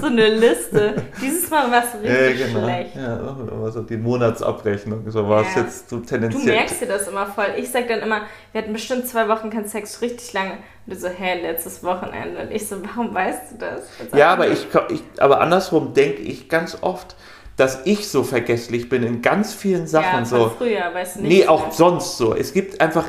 So 0.00 0.06
eine 0.06 0.28
Liste. 0.28 1.02
Dieses 1.20 1.48
Mal 1.50 1.70
war 1.70 1.84
es 1.84 1.94
richtig 2.00 2.40
ja, 2.40 2.46
genau. 2.46 2.64
schlecht. 2.64 2.96
Ja, 2.96 3.16
immer 3.16 3.72
so 3.72 3.82
die 3.82 3.96
Monatsabrechnung. 3.96 5.10
So 5.10 5.28
war 5.28 5.42
es 5.42 5.54
ja. 5.54 5.62
jetzt 5.62 5.88
so 5.88 5.98
tendenziell. 5.98 6.44
Du 6.44 6.50
merkst 6.50 6.80
dir 6.80 6.86
das 6.86 7.08
immer 7.08 7.26
voll. 7.26 7.46
Ich 7.56 7.70
sag 7.70 7.88
dann 7.88 8.00
immer, 8.00 8.22
wir 8.52 8.62
hatten 8.62 8.72
bestimmt 8.72 9.06
zwei 9.06 9.28
Wochen 9.28 9.50
keinen 9.50 9.68
Sex, 9.68 10.00
richtig 10.02 10.32
lange. 10.32 10.58
Und 10.86 10.94
du 10.94 10.96
so, 10.96 11.08
hä, 11.08 11.40
letztes 11.42 11.82
Wochenende. 11.82 12.42
Und 12.42 12.50
ich 12.50 12.68
so, 12.68 12.76
warum 12.84 13.14
weißt 13.14 13.52
du 13.52 13.58
das? 13.58 13.82
Ja, 14.14 14.32
aber, 14.32 14.48
ich, 14.48 14.66
ich, 14.90 15.02
aber 15.18 15.40
andersrum 15.40 15.94
denke 15.94 16.22
ich 16.22 16.48
ganz 16.48 16.78
oft, 16.80 17.16
dass 17.56 17.80
ich 17.84 18.08
so 18.08 18.22
vergesslich 18.22 18.88
bin 18.88 19.02
in 19.02 19.22
ganz 19.22 19.54
vielen 19.54 19.86
Sachen. 19.86 20.20
Ja, 20.20 20.24
so. 20.24 20.52
früher, 20.56 20.92
weißt 20.92 21.16
du 21.16 21.20
nicht. 21.22 21.28
Nee, 21.28 21.46
auch 21.46 21.72
sonst 21.72 22.18
so. 22.18 22.34
Es 22.34 22.52
gibt 22.52 22.80
einfach 22.80 23.08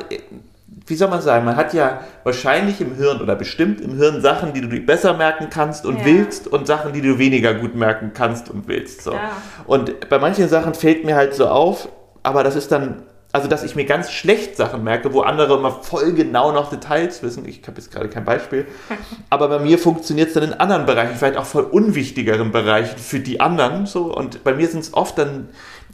wie 0.86 0.94
soll 0.94 1.08
man 1.08 1.20
sagen, 1.20 1.44
man 1.44 1.56
hat 1.56 1.74
ja 1.74 2.00
wahrscheinlich 2.24 2.80
im 2.80 2.94
Hirn 2.94 3.20
oder 3.20 3.36
bestimmt 3.36 3.80
im 3.80 3.96
Hirn 3.96 4.20
Sachen, 4.20 4.52
die 4.52 4.60
du 4.60 4.68
besser 4.80 5.14
merken 5.14 5.48
kannst 5.50 5.86
und 5.86 5.98
ja. 5.98 6.04
willst 6.04 6.46
und 6.46 6.66
Sachen, 6.66 6.92
die 6.92 7.00
du 7.00 7.18
weniger 7.18 7.54
gut 7.54 7.74
merken 7.74 8.12
kannst 8.14 8.50
und 8.50 8.68
willst. 8.68 9.02
So. 9.02 9.12
Ja. 9.12 9.32
Und 9.66 10.08
bei 10.08 10.18
manchen 10.18 10.48
Sachen 10.48 10.74
fällt 10.74 11.04
mir 11.04 11.16
halt 11.16 11.34
so 11.34 11.48
auf, 11.48 11.88
aber 12.22 12.42
das 12.42 12.56
ist 12.56 12.72
dann, 12.72 13.02
also 13.32 13.48
dass 13.48 13.64
ich 13.64 13.76
mir 13.76 13.84
ganz 13.84 14.10
schlecht 14.10 14.56
Sachen 14.56 14.82
merke, 14.84 15.12
wo 15.12 15.20
andere 15.20 15.56
immer 15.56 15.70
voll 15.70 16.12
genau 16.12 16.52
noch 16.52 16.70
Details 16.70 17.22
wissen. 17.22 17.46
Ich 17.46 17.62
habe 17.66 17.78
jetzt 17.78 17.90
gerade 17.90 18.08
kein 18.08 18.24
Beispiel. 18.24 18.66
aber 19.30 19.48
bei 19.48 19.58
mir 19.58 19.78
funktioniert 19.78 20.28
es 20.28 20.34
dann 20.34 20.44
in 20.44 20.54
anderen 20.54 20.86
Bereichen, 20.86 21.16
vielleicht 21.16 21.36
auch 21.36 21.46
voll 21.46 21.64
unwichtigeren 21.64 22.50
Bereichen 22.50 22.98
für 22.98 23.20
die 23.20 23.40
anderen. 23.40 23.86
So. 23.86 24.14
Und 24.14 24.44
bei 24.44 24.54
mir 24.54 24.68
sind 24.68 24.80
es 24.80 24.94
oft 24.94 25.18
dann 25.18 25.48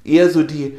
eher 0.05 0.31
so 0.31 0.43
die, 0.43 0.79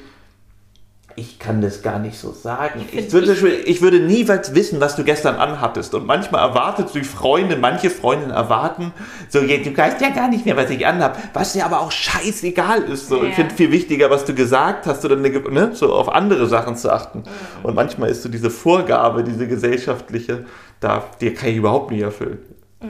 ich 1.18 1.40
kann 1.40 1.62
das 1.62 1.82
gar 1.82 1.98
nicht 2.00 2.18
so 2.20 2.32
sagen. 2.34 2.86
Ich, 2.92 2.98
ich 2.98 3.14
würde, 3.14 3.34
ich 3.34 3.82
würde 3.82 4.00
niemals 4.02 4.54
wissen, 4.54 4.82
was 4.82 4.98
du 4.98 5.06
gestern 5.06 5.36
anhattest. 5.36 5.94
Und 5.96 6.06
manchmal 6.06 6.42
erwartet 6.42 6.90
die 6.94 7.04
Freundin, 7.04 7.62
manche 7.62 7.90
Freundinnen 7.90 8.34
erwarten, 8.34 8.92
so, 9.30 9.40
du 9.40 9.78
weißt 9.78 10.02
ja 10.02 10.10
gar 10.10 10.28
nicht 10.28 10.46
mehr, 10.46 10.58
was 10.58 10.70
ich 10.70 10.86
anhabe, 10.86 11.18
was 11.34 11.54
dir 11.54 11.66
aber 11.66 11.80
auch 11.80 11.92
scheißegal 11.92 12.84
ist. 12.84 13.08
So, 13.08 13.24
ja. 13.24 13.30
Ich 13.30 13.36
finde 13.36 13.56
viel 13.56 13.72
wichtiger, 13.72 14.10
was 14.10 14.26
du 14.26 14.36
gesagt 14.36 14.88
hast, 14.88 15.06
oder 15.06 15.16
ne, 15.16 15.72
so 15.74 15.94
auf 15.94 16.10
andere 16.10 16.48
Sachen 16.48 16.76
zu 16.76 16.92
achten. 16.92 17.20
Mhm. 17.20 17.66
Und 17.66 17.76
manchmal 17.76 18.10
ist 18.10 18.24
so 18.24 18.28
diese 18.30 18.50
Vorgabe, 18.50 19.24
diese 19.24 19.48
gesellschaftliche, 19.48 20.46
da, 20.82 21.06
die 21.22 21.34
kann 21.34 21.50
ich 21.50 21.56
überhaupt 21.56 21.92
nicht 21.92 22.02
erfüllen. 22.02 22.40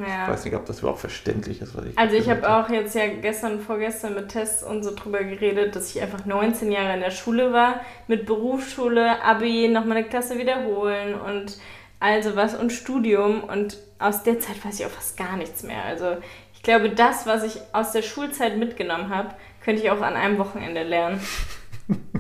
Ja. 0.02 0.24
Ich 0.24 0.34
weiß 0.34 0.46
nicht, 0.46 0.56
ob 0.56 0.66
das 0.66 0.80
überhaupt 0.80 1.00
verständlich 1.00 1.62
ist, 1.62 1.76
was 1.76 1.86
ich 1.86 1.98
Also 1.98 2.16
ich 2.16 2.30
habe 2.30 2.50
auch 2.50 2.70
jetzt 2.70 2.96
ja 2.96 3.08
gestern, 3.08 3.60
vorgestern 3.60 4.16
mit 4.16 4.30
Tests 4.30 4.64
und 4.64 4.84
so 4.84 4.94
drüber 4.96 5.24
geredet, 5.24 5.76
dass 5.76 5.96
ich 5.96 6.02
einfach 6.02 6.26
19 6.26 6.72
Jahre 6.72 6.94
in 6.94 7.02
der 7.02 7.12
Schule 7.12 7.54
war, 7.54 7.82
mit 8.08 8.26
Berufsschule, 8.26 9.24
Abi, 9.24 9.68
nochmal 9.68 9.98
eine 9.98 10.08
Klasse 10.08 10.38
wiederholen 10.38 11.16
und 11.16 11.58
also 12.00 12.36
was 12.36 12.56
und 12.56 12.72
Studium 12.72 13.44
und 13.44 13.78
aus 14.00 14.24
der 14.24 14.40
Zeit 14.40 14.64
weiß 14.64 14.80
ich 14.80 14.86
auch 14.86 14.92
fast 14.92 15.18
gar 15.18 15.38
nichts 15.38 15.64
mehr. 15.64 15.84
Also 15.86 16.18
ich 16.54 16.62
glaube, 16.62 16.90
das, 16.90 17.26
was 17.26 17.44
ich 17.44 17.60
aus 17.74 17.92
der 17.92 18.02
Schulzeit 18.02 18.58
mitgenommen 18.58 19.10
habe, 19.10 19.30
könnte 19.64 19.82
ich 19.82 19.90
auch 19.90 20.02
an 20.02 20.16
einem 20.16 20.38
Wochenende 20.38 20.84
lernen. 20.84 21.20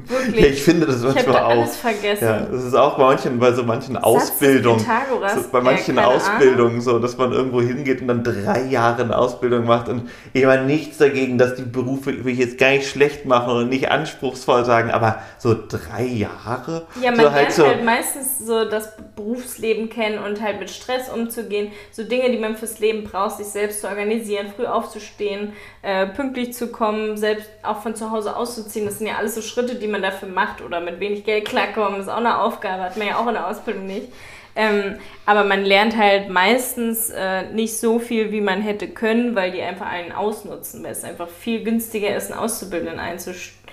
Wirklich? 0.07 0.45
Ja, 0.45 0.51
ich 0.51 0.63
finde 0.63 0.85
das 0.85 1.01
manchmal 1.01 1.23
ich 1.23 1.41
auch. 1.41 1.49
alles 1.49 1.77
vergessen. 1.77 2.23
Ja, 2.23 2.39
das 2.41 2.63
ist 2.63 2.75
auch 2.75 2.97
bei 2.97 3.05
manchen, 3.05 3.39
bei 3.39 3.51
so 3.51 3.63
manchen 3.63 3.97
Ausbildungen. 3.97 4.79
So, 4.79 5.49
bei 5.51 5.61
manchen 5.61 5.95
ja, 5.95 6.05
Ausbildungen 6.05 6.81
so, 6.81 6.99
dass 6.99 7.17
man 7.17 7.31
irgendwo 7.31 7.61
hingeht 7.61 8.01
und 8.01 8.07
dann 8.07 8.23
drei 8.23 8.63
Jahre 8.63 9.03
eine 9.03 9.17
Ausbildung 9.17 9.65
macht. 9.65 9.89
Und 9.89 10.09
ich 10.33 10.45
habe 10.45 10.63
nichts 10.63 10.97
dagegen, 10.97 11.37
dass 11.37 11.55
die 11.55 11.63
Berufe, 11.63 12.23
will 12.23 12.33
ich 12.33 12.39
jetzt 12.39 12.57
gar 12.57 12.71
nicht 12.71 12.87
schlecht 12.87 13.25
machen 13.25 13.51
und 13.53 13.69
nicht 13.69 13.89
anspruchsvoll 13.89 14.65
sagen, 14.65 14.91
aber 14.91 15.21
so 15.37 15.55
drei 15.67 16.03
Jahre? 16.03 16.85
Ja, 17.01 17.11
man 17.11 17.19
so 17.19 17.31
halt 17.31 17.41
lernt 17.41 17.53
so 17.53 17.67
halt 17.67 17.83
meistens 17.83 18.39
so 18.39 18.65
das 18.65 18.93
Berufsleben 19.15 19.89
kennen 19.89 20.19
und 20.19 20.41
halt 20.41 20.59
mit 20.59 20.69
Stress 20.69 21.09
umzugehen. 21.09 21.71
So 21.91 22.03
Dinge, 22.03 22.31
die 22.31 22.37
man 22.37 22.55
fürs 22.55 22.79
Leben 22.79 23.03
braucht, 23.03 23.37
sich 23.37 23.47
selbst 23.47 23.81
zu 23.81 23.87
organisieren, 23.87 24.47
früh 24.55 24.65
aufzustehen, 24.65 25.53
äh, 25.81 26.07
pünktlich 26.07 26.53
zu 26.53 26.67
kommen, 26.67 27.17
selbst 27.17 27.49
auch 27.63 27.81
von 27.81 27.95
zu 27.95 28.11
Hause 28.11 28.35
auszuziehen. 28.35 28.85
Das 28.85 28.99
sind 28.99 29.07
ja 29.07 29.15
alles 29.17 29.35
so 29.35 29.41
Schritte, 29.41 29.75
die 29.75 29.87
man 29.87 29.94
dafür 30.01 30.29
macht 30.29 30.61
oder 30.61 30.79
mit 30.79 30.99
wenig 30.99 31.23
Geld 31.23 31.45
klarkommen, 31.45 31.99
ist 31.99 32.09
auch 32.09 32.17
eine 32.17 32.41
Aufgabe, 32.41 32.83
hat 32.83 32.97
man 32.97 33.07
ja 33.07 33.17
auch 33.17 33.27
in 33.27 33.33
der 33.33 33.47
Ausbildung 33.47 33.85
nicht. 33.85 34.07
Ähm, 34.57 34.95
aber 35.25 35.43
man 35.43 35.65
lernt 35.65 35.97
halt 35.97 36.29
meistens 36.29 37.09
äh, 37.09 37.43
nicht 37.51 37.77
so 37.77 37.99
viel, 37.99 38.31
wie 38.31 38.39
man 38.39 38.61
hätte 38.61 38.87
können, 38.87 39.35
weil 39.35 39.51
die 39.51 39.61
einfach 39.61 39.87
einen 39.87 40.13
ausnutzen, 40.13 40.81
weil 40.83 40.93
es 40.93 41.03
einfach 41.03 41.27
viel 41.27 41.63
günstiger 41.63 42.15
ist, 42.15 42.31
einen 42.31 42.39
Auszubildenden 42.39 42.99
einzustellen. 42.99 43.64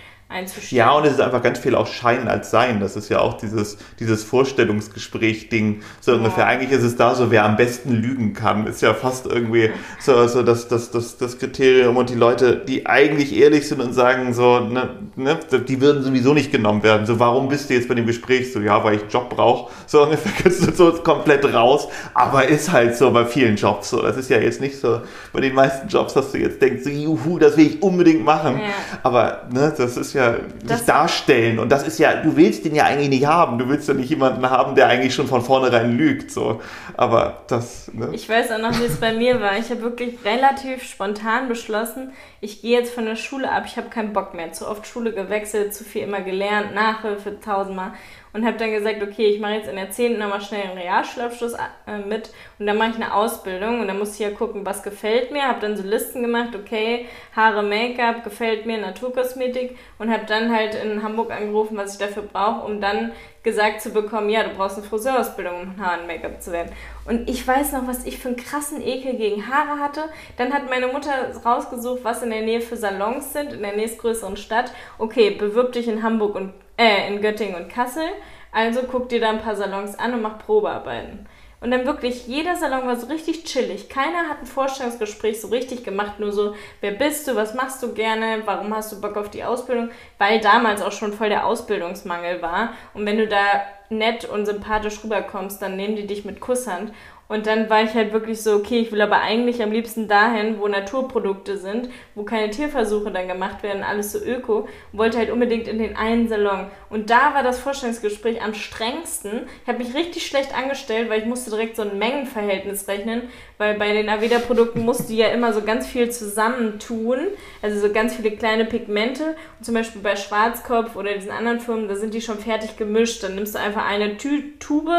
Ja, 0.71 0.93
und 0.93 1.05
es 1.05 1.12
ist 1.12 1.21
einfach 1.21 1.43
ganz 1.43 1.59
viel 1.59 1.75
auch 1.75 1.87
Schein 1.87 2.29
als 2.29 2.51
Sein. 2.51 2.81
Das 2.81 2.97
ist 2.97 3.09
ja 3.09 3.21
auch 3.21 3.37
dieses, 3.39 3.79
dieses 4.01 4.25
Vorstellungsgespräch-Ding. 4.25 5.83
So 6.01 6.12
ja. 6.12 6.19
ungefähr. 6.19 6.47
Eigentlich 6.47 6.73
ist 6.73 6.83
es 6.83 6.97
da 6.97 7.15
so, 7.15 7.31
wer 7.31 7.45
am 7.45 7.57
besten 7.57 7.93
lügen 7.93 8.33
kann, 8.35 8.67
ist 8.67 8.83
ja 8.83 8.95
fast 8.95 9.27
irgendwie 9.27 9.71
so, 10.01 10.27
so 10.27 10.43
das, 10.43 10.69
das, 10.69 10.91
das, 10.91 11.17
das 11.17 11.39
Kriterium. 11.39 11.97
Und 11.97 12.11
die 12.11 12.15
Leute, 12.15 12.57
die 12.57 12.87
eigentlich 12.87 13.37
ehrlich 13.37 13.69
sind 13.69 13.81
und 13.81 13.93
sagen 13.93 14.35
so, 14.35 14.61
ne, 14.61 14.91
ne, 15.17 15.39
die 15.69 15.81
würden 15.81 16.03
sowieso 16.03 16.35
nicht 16.35 16.51
genommen 16.51 16.83
werden. 16.83 17.07
So, 17.07 17.19
warum 17.19 17.49
bist 17.49 17.71
du 17.71 17.75
jetzt 17.75 17.89
bei 17.89 17.95
dem 17.95 18.07
Gespräch? 18.07 18.53
So, 18.53 18.61
ja, 18.61 18.83
weil 18.83 18.97
ich 18.97 19.03
einen 19.03 19.11
Job 19.11 19.31
brauche. 19.31 19.71
So 19.87 20.03
ungefähr 20.03 20.33
kannst 20.43 20.67
du 20.67 20.73
so 20.73 20.93
komplett 20.93 21.45
raus. 21.53 21.89
Aber 22.15 22.47
ist 22.47 22.73
halt 22.73 22.97
so 22.97 23.11
bei 23.11 23.25
vielen 23.25 23.57
Jobs 23.57 23.91
so. 23.91 24.03
Das 24.03 24.17
ist 24.17 24.31
ja 24.31 24.39
jetzt 24.39 24.61
nicht 24.61 24.79
so, 24.79 25.03
bei 25.33 25.41
den 25.41 25.55
meisten 25.55 25.89
Jobs, 25.89 26.15
dass 26.15 26.33
du 26.33 26.39
jetzt 26.39 26.61
denkst, 26.61 26.85
so, 26.85 26.91
juhu, 26.91 27.39
das 27.39 27.57
will 27.57 27.67
ich 27.67 27.83
unbedingt 27.83 28.25
machen. 28.25 28.59
Ja. 28.59 28.73
Aber 29.03 29.43
ne, 29.51 29.73
das 29.77 29.97
ist 29.97 30.12
ja 30.15 30.22
das 30.64 30.79
nicht 30.79 30.88
darstellen. 30.88 31.59
Und 31.59 31.71
das 31.71 31.87
ist 31.87 31.99
ja, 31.99 32.14
du 32.14 32.37
willst 32.37 32.64
den 32.64 32.75
ja 32.75 32.85
eigentlich 32.85 33.09
nicht 33.09 33.26
haben. 33.26 33.59
Du 33.59 33.69
willst 33.69 33.88
ja 33.88 33.95
nicht 33.95 34.11
jemanden 34.11 34.49
haben, 34.49 34.75
der 34.75 34.88
eigentlich 34.88 35.14
schon 35.14 35.26
von 35.26 35.43
vornherein 35.43 35.97
lügt. 35.97 36.31
So. 36.31 36.61
Aber 36.97 37.43
das. 37.49 37.91
Ne? 37.93 38.11
Ich 38.12 38.29
weiß 38.29 38.50
auch 38.52 38.59
noch, 38.59 38.79
wie 38.81 38.85
es 38.85 38.97
bei 38.97 39.12
mir 39.12 39.41
war. 39.41 39.59
Ich 39.59 39.71
habe 39.71 39.83
wirklich 39.83 40.25
relativ 40.25 40.83
spontan 40.83 41.49
beschlossen, 41.49 42.12
ich 42.41 42.62
gehe 42.62 42.79
jetzt 42.79 42.93
von 42.93 43.05
der 43.05 43.17
Schule 43.17 43.50
ab, 43.50 43.64
ich 43.67 43.76
habe 43.76 43.88
keinen 43.88 44.12
Bock 44.12 44.35
mehr. 44.35 44.52
Zu 44.52 44.69
oft 44.69 44.87
Schule 44.87 45.12
gewechselt, 45.12 45.75
zu 45.75 45.85
viel 45.85 46.02
immer 46.02 46.21
gelernt, 46.21 46.75
Nachhilfe 46.75 47.38
tausendmal 47.41 47.93
und 48.33 48.47
habe 48.47 48.57
dann 48.57 48.73
gesagt, 48.73 49.03
okay, 49.03 49.27
ich 49.27 49.41
mache 49.41 49.55
jetzt 49.55 49.69
in 49.69 49.77
der 49.77 49.91
10. 49.91 50.19
nochmal 50.19 50.41
schnell 50.41 50.62
einen 50.62 50.79
Realschulabschluss 50.79 51.55
äh, 51.55 51.99
mit 52.07 52.31
und 52.59 52.67
dann 52.67 52.79
mache 52.79 52.91
ich 52.91 52.97
eine 52.97 53.15
Ausbildung 53.15 53.81
und 53.81 53.89
dann 53.89 53.99
muss 53.99 54.15
ich 54.15 54.21
ja 54.21 54.31
gucken, 54.31 54.65
was 54.65 54.83
gefällt 54.83 55.33
mir. 55.33 55.43
Habe 55.43 55.61
dann 55.61 55.77
so 55.77 55.83
Listen 55.83 56.23
gemacht, 56.23 56.55
okay, 56.55 57.07
Haare, 57.37 57.62
Make-up, 57.62 58.25
gefällt 58.25 58.67
mir, 58.67 58.79
Naturkosmetik 58.79 59.77
und 59.99 60.11
habe 60.11 60.25
dann 60.27 60.55
halt 60.55 60.75
in 60.75 61.03
Hamburg 61.03 61.31
angerufen, 61.31 61.77
was 61.77 61.95
ich 61.95 61.99
dafür 61.99 62.23
brauche, 62.23 62.65
um 62.67 62.81
dann 62.81 63.12
gesagt 63.43 63.81
zu 63.81 63.91
bekommen, 63.91 64.31
ja, 64.31 64.45
du 64.45 64.51
brauchst 64.51 64.79
eine 64.79 64.87
Friseurausbildung, 64.87 65.62
um 65.62 65.85
Haaren 65.85 66.07
Make-up 66.07 66.41
zu 66.41 66.53
werden. 66.53 66.73
Und 67.05 67.29
ich 67.29 67.47
weiß 67.47 67.73
noch, 67.73 67.89
was 67.89 68.07
ich 68.07 68.19
für 68.19 68.29
einen 68.29 68.37
krassen 68.37 68.81
Ekel 68.81 69.15
gegen 69.15 69.49
Haare 69.49 69.81
hatte. 69.81 70.05
Dann 70.37 70.53
hat 70.53 70.71
meine 70.71 70.87
Mutter 70.87 71.12
rausgesucht, 71.45 72.05
was 72.05 72.23
in 72.23 72.31
der 72.31 72.43
Nähe 72.43 72.61
für 72.61 72.77
Salons 72.77 73.33
sind, 73.33 73.53
in 73.53 73.62
der 73.62 73.75
nächstgrößeren 73.75 74.37
Stadt. 74.37 74.73
Okay, 74.99 75.31
bewirb 75.31 75.73
dich 75.73 75.89
in 75.89 76.05
Hamburg 76.05 76.37
und 76.37 76.53
äh, 76.76 77.09
in 77.09 77.21
Göttingen 77.21 77.55
und 77.55 77.69
Kassel. 77.69 78.09
Also 78.52 78.83
guck 78.91 79.09
dir 79.09 79.21
da 79.21 79.31
ein 79.31 79.41
paar 79.41 79.57
Salons 79.57 79.99
an 79.99 80.14
und 80.14 80.23
mach 80.23 80.38
Probearbeiten. 80.38 81.26
Und 81.62 81.71
dann 81.71 81.87
wirklich, 81.87 82.26
jeder 82.26 82.57
Salon 82.57 82.88
war 82.88 82.97
so 82.97 83.07
richtig 83.07 83.45
chillig. 83.45 83.88
Keiner 83.88 84.29
hat 84.29 84.41
ein 84.41 84.47
Vorstellungsgespräch 84.47 85.41
so 85.41 85.47
richtig 85.49 85.85
gemacht, 85.85 86.19
nur 86.19 86.33
so, 86.33 86.57
wer 86.81 86.91
bist 86.91 87.29
du, 87.29 87.37
was 87.37 87.55
machst 87.55 87.81
du 87.85 87.95
gerne, 87.95 88.43
warum 88.47 88.75
hast 88.75 88.91
du 88.91 89.00
Bock 89.00 89.17
auf 89.17 89.31
die 89.31 89.45
Ausbildung, 89.45 89.91
weil 90.19 90.41
damals 90.41 90.83
auch 90.83 90.91
schon 90.91 91.12
voll 91.12 91.29
der 91.29 91.47
Ausbildungsmangel 91.47 92.43
war. 92.43 92.73
Und 92.95 93.07
wenn 93.07 93.17
du 93.17 93.29
da 93.29 93.62
nett 93.91 94.25
und 94.25 94.45
sympathisch 94.45 95.05
rüberkommst, 95.05 95.62
dann 95.62 95.76
nehmen 95.76 95.95
die 95.95 96.09
dich 96.09 96.25
mit 96.25 96.41
Kusshand. 96.41 96.93
Und 97.33 97.47
dann 97.47 97.71
war 97.71 97.83
ich 97.83 97.95
halt 97.95 98.12
wirklich 98.12 98.43
so, 98.43 98.57
okay, 98.57 98.81
ich 98.81 98.93
will 98.93 99.01
aber 99.01 99.23
eigentlich 99.23 99.62
am 99.62 99.73
liebsten 99.73 100.07
dahin, 100.07 100.61
wo 100.61 100.69
Naturprodukte 100.69 101.57
sind, 101.57 101.89
wo 102.15 102.25
keine 102.25 102.51
Tierversuche 102.51 103.11
dann 103.11 103.27
gemacht 103.27 103.62
werden, 103.62 103.83
alles 103.83 104.12
so 104.12 104.19
öko. 104.19 104.69
Und 104.93 104.99
wollte 104.99 105.17
halt 105.17 105.31
unbedingt 105.31 105.67
in 105.67 105.79
den 105.79 105.97
einen 105.97 106.29
Salon. 106.29 106.67
Und 106.91 107.09
da 107.09 107.33
war 107.33 107.43
das 107.43 107.59
Vorstellungsgespräch 107.59 108.43
am 108.43 108.53
strengsten. 108.53 109.45
Ich 109.62 109.69
habe 109.69 109.83
mich 109.83 109.95
richtig 109.95 110.27
schlecht 110.27 110.55
angestellt, 110.55 111.09
weil 111.09 111.21
ich 111.21 111.25
musste 111.25 111.49
direkt 111.49 111.77
so 111.77 111.81
ein 111.81 111.97
Mengenverhältnis 111.97 112.87
rechnen, 112.87 113.23
weil 113.57 113.79
bei 113.79 113.95
den 113.95 114.11
Aveda-Produkten 114.11 114.85
musst 114.85 115.09
du 115.09 115.15
ja 115.15 115.29
immer 115.29 115.55
so 115.55 115.62
ganz 115.62 115.87
viel 115.87 116.11
zusammentun, 116.11 117.29
also 117.62 117.81
so 117.81 117.91
ganz 117.95 118.15
viele 118.15 118.33
kleine 118.33 118.67
Pigmente. 118.67 119.37
Und 119.59 119.65
zum 119.65 119.73
Beispiel 119.73 120.03
bei 120.03 120.17
Schwarzkopf 120.17 120.97
oder 120.97 121.15
diesen 121.15 121.31
anderen 121.31 121.61
Firmen, 121.61 121.89
da 121.89 121.95
sind 121.95 122.12
die 122.12 122.21
schon 122.21 122.39
fertig 122.39 122.77
gemischt. 122.77 123.23
Dann 123.23 123.37
nimmst 123.37 123.55
du 123.55 123.59
einfach 123.59 123.87
eine 123.89 124.19
Tube, 124.19 124.91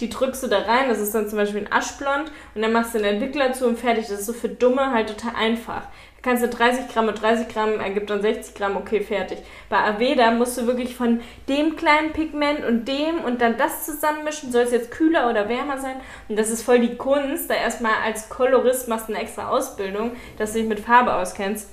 die 0.00 0.08
drückst 0.08 0.44
du 0.44 0.46
da 0.46 0.60
rein, 0.60 0.88
das 0.88 1.00
ist 1.00 1.16
dann 1.16 1.28
zum 1.28 1.36
Beispiel 1.36 1.66
ein 1.66 1.79
Aschblond 1.80 2.30
und 2.54 2.62
dann 2.62 2.72
machst 2.72 2.94
du 2.94 2.98
einen 2.98 3.16
Entwickler 3.16 3.52
zu 3.52 3.66
und 3.66 3.78
fertig. 3.78 4.06
Das 4.08 4.20
ist 4.20 4.26
so 4.26 4.32
für 4.32 4.48
Dumme 4.48 4.92
halt 4.92 5.08
total 5.08 5.34
einfach 5.34 5.82
kannst 6.22 6.42
du 6.42 6.48
30 6.48 6.88
Gramm 6.88 7.06
mit 7.06 7.20
30 7.20 7.48
Gramm 7.48 7.80
ergibt 7.80 8.10
dann 8.10 8.22
60 8.22 8.54
Gramm, 8.54 8.76
okay, 8.76 9.00
fertig. 9.00 9.38
Bei 9.68 9.78
Aveda 9.78 10.30
musst 10.30 10.58
du 10.58 10.66
wirklich 10.66 10.94
von 10.94 11.20
dem 11.48 11.76
kleinen 11.76 12.12
Pigment 12.12 12.64
und 12.64 12.86
dem 12.86 13.24
und 13.24 13.40
dann 13.40 13.56
das 13.56 13.86
zusammenmischen. 13.86 14.52
Soll 14.52 14.62
es 14.62 14.72
jetzt 14.72 14.90
kühler 14.90 15.30
oder 15.30 15.48
wärmer 15.48 15.78
sein? 15.78 15.96
Und 16.28 16.38
das 16.38 16.50
ist 16.50 16.62
voll 16.62 16.80
die 16.80 16.96
Kunst, 16.96 17.48
da 17.48 17.54
erstmal 17.54 17.94
als 18.04 18.28
Kolorist 18.28 18.88
machst 18.88 19.08
du 19.08 19.14
eine 19.14 19.22
extra 19.22 19.48
Ausbildung, 19.48 20.12
dass 20.38 20.52
du 20.52 20.58
dich 20.58 20.68
mit 20.68 20.80
Farbe 20.80 21.14
auskennst 21.14 21.68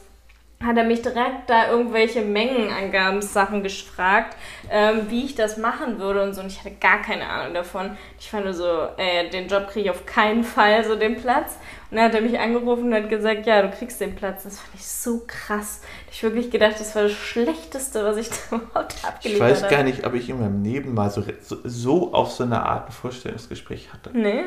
hat 0.63 0.75
er 0.75 0.83
mich 0.83 1.03
direkt 1.03 1.47
da 1.47 1.69
irgendwelche 1.69 2.21
Mengenangabensachen 2.21 3.61
gefragt, 3.61 4.35
ähm, 4.71 5.01
wie 5.09 5.25
ich 5.25 5.35
das 5.35 5.57
machen 5.57 5.99
würde 5.99 6.23
und 6.23 6.33
so. 6.33 6.41
Und 6.41 6.47
ich 6.47 6.59
hatte 6.59 6.71
gar 6.71 6.99
keine 7.03 7.29
Ahnung 7.29 7.53
davon. 7.53 7.95
Ich 8.19 8.31
fand 8.31 8.45
nur 8.45 8.55
so, 8.55 8.87
äh, 8.97 9.29
den 9.29 9.47
Job 9.47 9.67
kriege 9.67 9.85
ich 9.85 9.91
auf 9.91 10.07
keinen 10.07 10.43
Fall, 10.43 10.83
so 10.83 10.95
den 10.95 11.15
Platz. 11.15 11.57
Und 11.91 11.97
dann 11.97 12.05
hat 12.05 12.15
er 12.15 12.21
mich 12.21 12.39
angerufen 12.39 12.85
und 12.85 12.95
hat 12.95 13.07
gesagt, 13.07 13.45
ja, 13.45 13.61
du 13.61 13.69
kriegst 13.69 14.01
den 14.01 14.15
Platz. 14.15 14.43
Das 14.43 14.59
fand 14.59 14.73
ich 14.73 14.85
so 14.87 15.21
krass. 15.27 15.81
Ich 16.11 16.23
wirklich 16.23 16.49
gedacht, 16.49 16.79
das 16.79 16.95
war 16.95 17.03
das 17.03 17.11
Schlechteste, 17.11 18.03
was 18.03 18.17
ich 18.17 18.29
da 18.29 18.35
überhaupt 18.55 18.95
abgeliefert 19.05 19.41
habe. 19.41 19.53
Ich 19.53 19.61
weiß 19.61 19.69
gar 19.69 19.83
nicht, 19.83 20.07
ob 20.07 20.15
ich 20.15 20.27
in 20.27 20.39
meinem 20.39 20.63
Leben 20.63 20.95
mal 20.95 21.11
so, 21.11 21.23
so, 21.39 21.57
so 21.63 22.13
auf 22.13 22.31
so 22.31 22.43
eine 22.43 22.63
Art 22.63 22.89
ein 22.89 22.93
Vorstellungsgespräch 22.93 23.93
hatte. 23.93 24.09
Nee. 24.11 24.45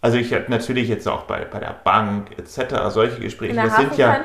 Also 0.00 0.16
ich 0.16 0.32
habe 0.32 0.44
natürlich 0.48 0.88
jetzt 0.88 1.08
auch 1.08 1.22
bei, 1.22 1.44
bei 1.44 1.58
der 1.58 1.74
Bank 1.82 2.38
etc. 2.38 2.90
solche 2.90 3.20
Gespräche. 3.20 3.50
In 3.50 3.56
der 3.56 3.66
das 3.66 3.76
sind 3.76 3.96
ja 3.96 4.24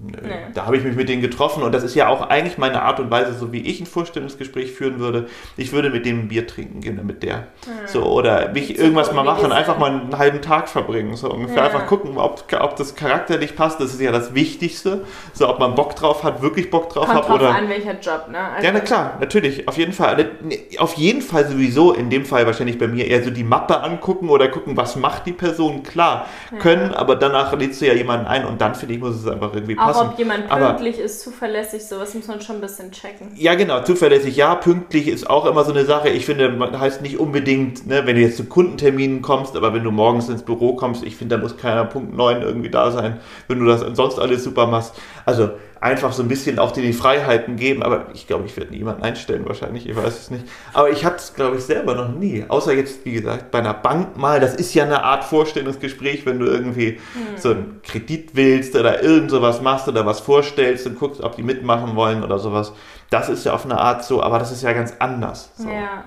Nö. 0.00 0.18
Nee. 0.22 0.28
Da 0.54 0.64
habe 0.66 0.76
ich 0.78 0.84
mich 0.84 0.96
mit 0.96 1.08
denen 1.08 1.20
getroffen 1.20 1.62
und 1.62 1.72
das 1.72 1.82
ist 1.82 1.94
ja 1.94 2.08
auch 2.08 2.28
eigentlich 2.28 2.56
meine 2.56 2.82
Art 2.82 2.98
und 2.98 3.10
Weise, 3.10 3.34
so 3.34 3.52
wie 3.52 3.60
ich 3.60 3.78
ein 3.78 3.86
Vorstellungsgespräch 3.86 4.72
führen 4.72 4.98
würde. 4.98 5.26
Ich 5.58 5.72
würde 5.72 5.90
mit 5.90 6.06
dem 6.06 6.20
ein 6.20 6.28
Bier 6.28 6.46
trinken 6.46 6.80
gehen 6.80 6.98
mit 7.04 7.22
der. 7.22 7.36
Mhm. 7.36 7.86
So, 7.86 8.04
oder 8.04 8.50
mich 8.52 8.78
irgendwas 8.78 9.12
mal 9.12 9.22
machen, 9.22 9.52
einfach 9.52 9.78
mal 9.78 9.90
einen 9.90 10.16
halben 10.16 10.40
Tag 10.40 10.70
verbringen. 10.70 11.14
So 11.16 11.30
ungefähr 11.30 11.58
ja. 11.58 11.64
einfach 11.64 11.86
gucken, 11.86 12.16
ob, 12.16 12.44
ob 12.58 12.76
das 12.76 12.94
charakterlich 12.94 13.54
passt. 13.54 13.80
Das 13.80 13.92
ist 13.92 14.00
ja 14.00 14.12
das 14.12 14.34
Wichtigste. 14.34 15.04
So, 15.34 15.48
ob 15.48 15.58
man 15.58 15.74
Bock 15.74 15.94
drauf 15.94 16.24
hat, 16.24 16.40
wirklich 16.40 16.70
Bock 16.70 16.88
drauf 16.88 17.06
Kommt 17.06 17.18
hat. 17.18 17.26
Kommt 17.26 17.40
oder 17.42 17.54
an, 17.54 17.68
welcher 17.68 17.98
Job, 18.00 18.28
ne? 18.30 18.38
Also 18.38 18.66
ja, 18.66 18.72
na 18.72 18.80
klar, 18.80 19.18
natürlich, 19.20 19.68
auf 19.68 19.76
jeden 19.76 19.92
Fall. 19.92 20.30
Auf 20.78 20.94
jeden 20.94 21.20
Fall 21.20 21.46
sowieso, 21.46 21.92
in 21.92 22.08
dem 22.08 22.24
Fall 22.24 22.46
wahrscheinlich 22.46 22.78
bei 22.78 22.88
mir 22.88 23.06
eher 23.06 23.22
so 23.22 23.30
die 23.30 23.44
Mappe 23.44 23.82
angucken 23.82 24.30
oder 24.30 24.48
gucken, 24.48 24.76
was 24.76 24.96
macht 24.96 25.26
die 25.26 25.32
Person. 25.32 25.82
Klar, 25.82 26.26
ja. 26.50 26.58
können, 26.58 26.94
aber 26.94 27.16
danach 27.16 27.52
lädst 27.58 27.80
du 27.82 27.86
ja 27.86 27.92
jemanden 27.92 28.26
ein 28.26 28.46
und 28.46 28.60
dann 28.60 28.74
finde 28.74 28.94
ich, 28.94 29.00
muss 29.00 29.16
es 29.16 29.28
einfach 29.28 29.52
irgendwie 29.54 29.76
passen. 29.86 29.98
Auch 29.98 30.12
ob 30.12 30.18
jemand 30.18 30.48
pünktlich 30.48 30.96
aber, 30.96 31.04
ist, 31.04 31.20
zuverlässig, 31.20 31.84
sowas 31.84 32.14
muss 32.14 32.26
man 32.26 32.40
schon 32.40 32.56
ein 32.56 32.60
bisschen 32.60 32.90
checken. 32.92 33.32
Ja, 33.34 33.54
genau, 33.54 33.82
zuverlässig, 33.82 34.36
ja, 34.36 34.54
pünktlich 34.54 35.08
ist 35.08 35.28
auch 35.28 35.46
immer 35.46 35.64
so 35.64 35.72
eine 35.72 35.84
Sache. 35.84 36.08
Ich 36.08 36.26
finde, 36.26 36.48
man 36.50 36.78
heißt 36.78 37.02
nicht 37.02 37.18
unbedingt, 37.18 37.86
ne, 37.86 38.06
wenn 38.06 38.16
du 38.16 38.22
jetzt 38.22 38.36
zu 38.36 38.44
Kundenterminen 38.44 39.22
kommst, 39.22 39.56
aber 39.56 39.74
wenn 39.74 39.84
du 39.84 39.90
morgens 39.90 40.28
ins 40.28 40.42
Büro 40.42 40.74
kommst, 40.74 41.04
ich 41.04 41.16
finde, 41.16 41.36
da 41.36 41.42
muss 41.42 41.56
keiner 41.56 41.84
Punkt 41.84 42.16
9 42.16 42.42
irgendwie 42.42 42.70
da 42.70 42.90
sein, 42.90 43.20
wenn 43.48 43.58
du 43.58 43.66
das 43.66 43.80
sonst 43.94 44.18
alles 44.18 44.44
super 44.44 44.66
machst. 44.66 44.94
Also 45.24 45.50
einfach 45.82 46.12
so 46.12 46.22
ein 46.22 46.28
bisschen 46.28 46.60
auch 46.60 46.70
dir 46.70 46.82
die 46.82 46.92
Freiheiten 46.92 47.56
geben. 47.56 47.82
Aber 47.82 48.06
ich 48.14 48.26
glaube, 48.26 48.46
ich 48.46 48.56
werde 48.56 48.70
niemanden 48.70 49.02
einstellen 49.02 49.46
wahrscheinlich, 49.46 49.88
ich 49.88 49.96
weiß 49.96 50.18
es 50.18 50.30
nicht. 50.30 50.44
Aber 50.72 50.90
ich 50.90 51.04
hatte 51.04 51.16
es, 51.16 51.34
glaube 51.34 51.56
ich, 51.56 51.64
selber 51.64 51.94
noch 51.94 52.08
nie. 52.08 52.44
Außer 52.48 52.72
jetzt, 52.72 53.04
wie 53.04 53.12
gesagt, 53.12 53.50
bei 53.50 53.58
einer 53.58 53.74
Bank 53.74 54.16
mal. 54.16 54.38
Das 54.38 54.54
ist 54.54 54.72
ja 54.74 54.84
eine 54.84 55.02
Art 55.02 55.24
Vorstellungsgespräch, 55.24 56.24
wenn 56.24 56.38
du 56.38 56.46
irgendwie 56.46 57.00
hm. 57.14 57.36
so 57.36 57.50
einen 57.50 57.80
Kredit 57.82 58.36
willst 58.36 58.76
oder 58.76 59.02
irgend 59.02 59.30
sowas 59.32 59.60
machst 59.60 59.88
oder 59.88 60.06
was 60.06 60.20
vorstellst 60.20 60.86
und 60.86 60.98
guckst, 60.98 61.20
ob 61.20 61.34
die 61.34 61.42
mitmachen 61.42 61.96
wollen 61.96 62.22
oder 62.22 62.38
sowas. 62.38 62.72
Das 63.10 63.28
ist 63.28 63.44
ja 63.44 63.52
auf 63.52 63.64
eine 63.64 63.78
Art 63.78 64.04
so, 64.04 64.22
aber 64.22 64.38
das 64.38 64.52
ist 64.52 64.62
ja 64.62 64.72
ganz 64.72 64.94
anders. 65.00 65.50
So. 65.56 65.68
Ja. 65.68 66.04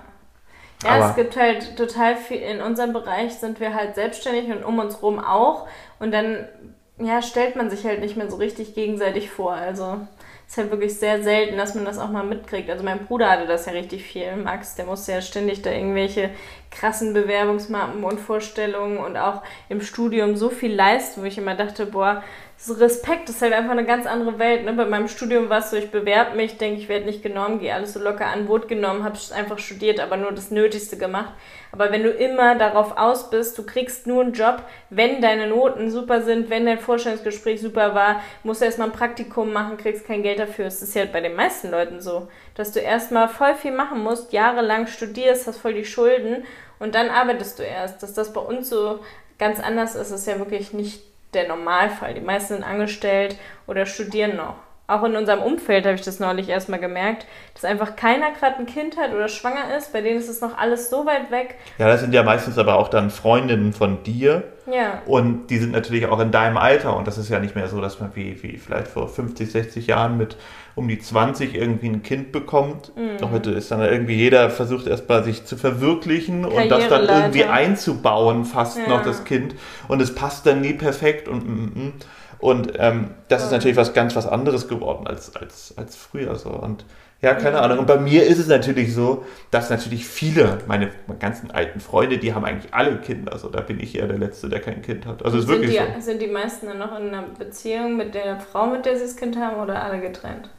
Ja, 0.84 0.92
aber 0.92 1.10
es 1.10 1.16
gibt 1.16 1.38
halt 1.38 1.78
total 1.78 2.16
viel, 2.16 2.38
in 2.38 2.62
unserem 2.62 2.94
Bereich 2.94 3.34
sind 3.36 3.60
wir 3.60 3.74
halt 3.74 3.96
selbstständig 3.96 4.52
und 4.56 4.64
um 4.64 4.78
uns 4.78 5.02
rum 5.02 5.20
auch. 5.20 5.68
Und 6.00 6.12
dann 6.12 6.48
ja, 6.98 7.22
stellt 7.22 7.56
man 7.56 7.70
sich 7.70 7.86
halt 7.86 8.00
nicht 8.00 8.16
mehr 8.16 8.30
so 8.30 8.38
richtig 8.38 8.74
gegenseitig 8.74 9.30
vor. 9.30 9.54
Also 9.54 10.00
ist 10.48 10.58
halt 10.58 10.72
wirklich 10.72 10.98
sehr 10.98 11.24
selten, 11.24 11.58
dass 11.58 11.76
man 11.76 11.86
das 11.86 11.98
auch 11.98 12.10
mal 12.10 12.24
mitkriegt. 12.24 12.70
Also 12.70 12.84
mein 12.84 13.06
Bruder 13.06 13.32
hatte 13.32 13.48
das 13.48 13.66
ja 13.66 13.72
richtig 13.72 14.04
viel. 14.04 14.36
Max, 14.36 14.76
der 14.76 14.86
musste 14.86 15.12
ja 15.12 15.22
ständig 15.22 15.62
da 15.64 15.72
irgendwelche 15.72 16.30
krassen 16.70 17.14
Bewerbungsmappen 17.14 18.04
und 18.04 18.20
Vorstellungen 18.20 18.98
und 18.98 19.18
auch 19.18 19.42
im 19.70 19.82
Studium 19.82 20.36
so 20.36 20.50
viel 20.50 20.74
leisten, 20.74 21.22
wo 21.22 21.26
ich 21.26 21.38
immer 21.38 21.56
dachte, 21.56 21.88
boah, 21.88 22.24
so 22.58 22.74
Respekt 22.74 23.28
ist 23.30 23.42
halt 23.42 23.54
einfach 23.54 23.72
eine 23.72 23.86
ganz 23.86 24.06
andere 24.06 24.40
Welt. 24.40 24.66
Ne? 24.66 24.74
Bei 24.74 24.86
meinem 24.86 25.08
Studium 25.08 25.50
war 25.50 25.60
es 25.60 25.72
so, 25.72 25.78
ich 25.78 25.92
bewerbe 25.92 26.36
mich, 26.36 26.58
denke, 26.58 26.80
ich 26.80 26.90
werde 26.90 27.06
nicht 27.06 27.24
genommen, 27.24 27.60
gehe 27.60 27.74
alles 27.74 27.94
so 27.94 28.00
locker 28.00 28.28
an, 28.28 28.48
wurde 28.48 28.68
genommen, 28.68 29.04
habe 29.04 29.18
einfach 29.36 29.60
studiert, 29.60 30.00
aber 30.00 30.16
nur 30.16 30.32
das 30.32 30.52
Nötigste 30.52 30.98
gemacht. 30.98 31.34
Aber 31.76 31.92
wenn 31.92 32.04
du 32.04 32.10
immer 32.10 32.56
darauf 32.56 32.98
aus 32.98 33.30
bist, 33.30 33.58
du 33.58 33.66
kriegst 33.66 34.08
nur 34.08 34.24
einen 34.24 34.32
Job, 34.32 34.64
wenn 34.90 35.22
deine 35.22 35.48
Noten 35.48 35.92
super 35.92 36.22
sind, 36.22 36.50
wenn 36.50 36.66
dein 36.66 36.80
Vorstellungsgespräch 36.80 37.60
super 37.60 37.94
war, 37.94 38.22
musst 38.44 38.62
du 38.62 38.66
erstmal 38.66 38.88
ein 38.88 38.94
Praktikum 38.94 39.52
machen, 39.52 39.76
kriegst 39.76 40.08
kein 40.08 40.24
Geld 40.24 40.40
dafür. 40.40 40.66
Das 40.66 40.82
ist 40.82 40.96
ja 40.96 41.04
bei 41.06 41.20
den 41.20 41.36
meisten 41.36 41.72
Leuten 41.72 42.00
so, 42.00 42.30
dass 42.56 42.72
du 42.72 42.80
erstmal 42.80 43.28
voll 43.28 43.56
viel 43.56 43.74
machen 43.74 44.02
musst, 44.02 44.32
jahrelang 44.32 44.88
studierst, 44.88 45.48
hast 45.48 45.58
voll 45.58 45.74
die 45.74 45.86
Schulden 45.86 46.46
und 46.80 46.96
dann 46.96 47.10
arbeitest 47.10 47.60
du 47.60 47.64
erst. 47.64 48.02
Dass 48.02 48.14
das 48.14 48.32
bei 48.32 48.42
uns 48.42 48.70
so 48.70 49.00
ganz 49.38 49.60
anders 49.60 49.96
ist, 49.96 50.12
ist 50.12 50.28
ja 50.28 50.40
wirklich 50.40 50.72
nicht 50.72 51.04
der 51.34 51.50
Normalfall. 51.50 52.14
Die 52.14 52.22
meisten 52.22 52.56
sind 52.56 52.64
angestellt 52.64 53.36
oder 53.68 53.86
studieren 53.86 54.38
noch. 54.38 54.56
Auch 54.88 55.04
in 55.04 55.16
unserem 55.16 55.42
Umfeld 55.42 55.86
habe 55.86 55.96
ich 55.96 56.02
das 56.02 56.20
neulich 56.20 56.50
erstmal 56.50 56.80
gemerkt, 56.80 57.26
dass 57.56 57.66
einfach 57.66 57.96
keiner 57.96 58.32
gerade 58.32 58.58
ein 58.60 58.68
Kind 58.68 58.98
hat 58.98 59.14
oder 59.14 59.28
schwanger 59.28 59.76
ist. 59.76 59.94
Bei 59.94 60.02
denen 60.02 60.20
ist 60.20 60.30
es 60.30 60.42
noch 60.42 60.58
alles 60.58 60.90
so 60.90 61.06
weit 61.06 61.32
weg. 61.32 61.56
Ja, 61.80 61.88
das 61.88 62.02
sind 62.02 62.14
ja 62.14 62.22
meistens 62.22 62.58
aber 62.58 62.78
auch 62.78 62.90
dann 62.90 63.10
Freundinnen 63.10 63.74
von 63.74 64.04
dir. 64.04 64.44
Ja. 64.72 65.02
Und 65.06 65.48
die 65.48 65.58
sind 65.58 65.72
natürlich 65.72 66.06
auch 66.08 66.20
in 66.20 66.32
deinem 66.32 66.58
Alter. 66.58 66.96
Und 66.96 67.08
das 67.08 67.18
ist 67.18 67.30
ja 67.30 67.40
nicht 67.40 67.56
mehr 67.56 67.68
so, 67.68 67.82
dass 67.82 68.00
man 68.00 68.16
wie, 68.16 68.42
wie 68.44 68.58
vielleicht 68.58 68.88
vor 68.88 69.08
50, 69.08 69.52
60 69.52 69.88
Jahren 69.88 70.18
mit 70.18 70.38
um 70.76 70.88
die 70.88 71.00
20 71.00 71.56
irgendwie 71.56 71.88
ein 71.88 72.04
Kind 72.04 72.32
bekommt. 72.32 72.92
Mhm. 72.96 73.32
Heute 73.32 73.52
ist 73.52 73.72
dann 73.72 73.82
irgendwie 73.82 74.16
jeder 74.16 74.50
versucht 74.50 74.88
erstmal 74.88 75.24
sich 75.24 75.46
zu 75.46 75.56
verwirklichen 75.56 76.46
und 76.46 76.70
das 76.70 76.90
dann 76.90 77.08
irgendwie 77.08 77.46
einzubauen, 77.46 78.46
fast 78.46 78.78
Ja. 78.78 78.90
noch 78.90 79.04
das 79.04 79.24
Kind. 79.24 79.56
Und 79.88 80.02
es 80.02 80.14
passt 80.14 80.46
dann 80.46 80.62
nie 80.62 80.74
perfekt 80.74 81.28
und 81.28 81.48
mm, 81.48 81.80
mm. 81.80 81.94
Und 82.40 82.74
ähm, 82.78 83.12
das 83.28 83.44
ist 83.44 83.52
Ja. 83.52 83.58
natürlich 83.58 83.78
was 83.78 83.94
ganz 83.94 84.16
was 84.16 84.28
anderes 84.28 84.68
geworden 84.68 85.08
als, 85.08 85.36
als, 85.36 85.74
als 85.78 85.96
früher 85.96 86.36
so. 86.36 86.50
Und 86.50 86.86
ja, 87.22 87.34
keine. 87.34 87.62
Ahnung. 87.62 87.80
Und 87.80 87.88
bei 87.88 87.98
mir 87.98 88.26
ist 88.28 88.38
es 88.40 88.48
natürlich 88.48 88.94
so, 88.94 89.26
dass 89.50 89.70
natürlich 89.70 90.06
viele, 90.06 90.60
meine 90.68 90.92
ganzen 91.20 91.50
alten 91.50 91.80
Freunde, 91.80 92.18
die 92.20 92.34
haben 92.36 92.46
eigentlich 92.46 92.74
alle 92.74 92.98
Kinder. 92.98 93.32
Also 93.34 93.50
da 93.50 93.62
bin 93.62 93.80
ich 93.80 93.96
eher 93.98 94.08
der 94.08 94.18
Letzte, 94.20 94.50
der 94.50 94.60
kein 94.60 94.82
Kind 94.82 95.06
hat. 95.08 95.24
Also 95.26 95.38
ist 95.40 95.48
sind, 95.48 95.62
wirklich 95.62 95.80
die, 95.80 96.02
so. 96.02 96.02
sind 96.02 96.22
die 96.22 96.28
meisten 96.28 96.68
dann 96.68 96.78
noch 96.78 97.00
in 97.00 97.08
einer 97.08 97.24
Beziehung 97.24 97.98
mit 97.98 98.14
der 98.14 98.40
Frau, 98.40 98.68
mit 98.68 98.86
der 98.86 98.98
sie 98.98 99.04
das 99.06 99.16
Kind 99.16 99.38
haben, 99.38 99.60
oder 99.62 99.82
alle 99.84 100.02
getrennt? 100.02 100.50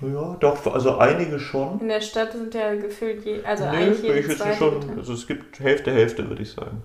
Ja, 0.00 0.36
doch, 0.40 0.66
also 0.74 0.98
einige 0.98 1.38
schon. 1.38 1.80
In 1.80 1.88
der 1.88 2.00
Stadt 2.00 2.32
sind 2.32 2.52
ja 2.54 2.74
gefühlt, 2.74 3.24
je, 3.24 3.42
also 3.44 3.64
Nee, 3.64 3.76
eigentlich 3.76 4.02
würde 4.02 4.20
jede 4.20 4.32
ich 4.32 4.38
jetzt 4.38 4.58
schon, 4.58 4.80
getrennt. 4.80 4.98
also 4.98 5.12
es 5.14 5.26
gibt 5.26 5.60
Hälfte, 5.60 5.92
Hälfte, 5.92 6.28
würde 6.28 6.42
ich 6.42 6.50
sagen. 6.52 6.82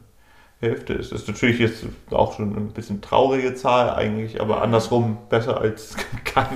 Hälfte 0.61 0.93
ist, 0.93 1.11
ist 1.11 1.27
natürlich 1.27 1.59
jetzt 1.59 1.83
auch 2.11 2.35
schon 2.35 2.55
ein 2.55 2.69
bisschen 2.71 3.01
traurige 3.01 3.55
Zahl 3.55 3.89
eigentlich, 3.89 4.39
aber 4.39 4.61
andersrum 4.61 5.17
besser 5.29 5.59
als 5.59 5.95
keiner. 6.23 6.47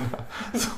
So. 0.54 0.68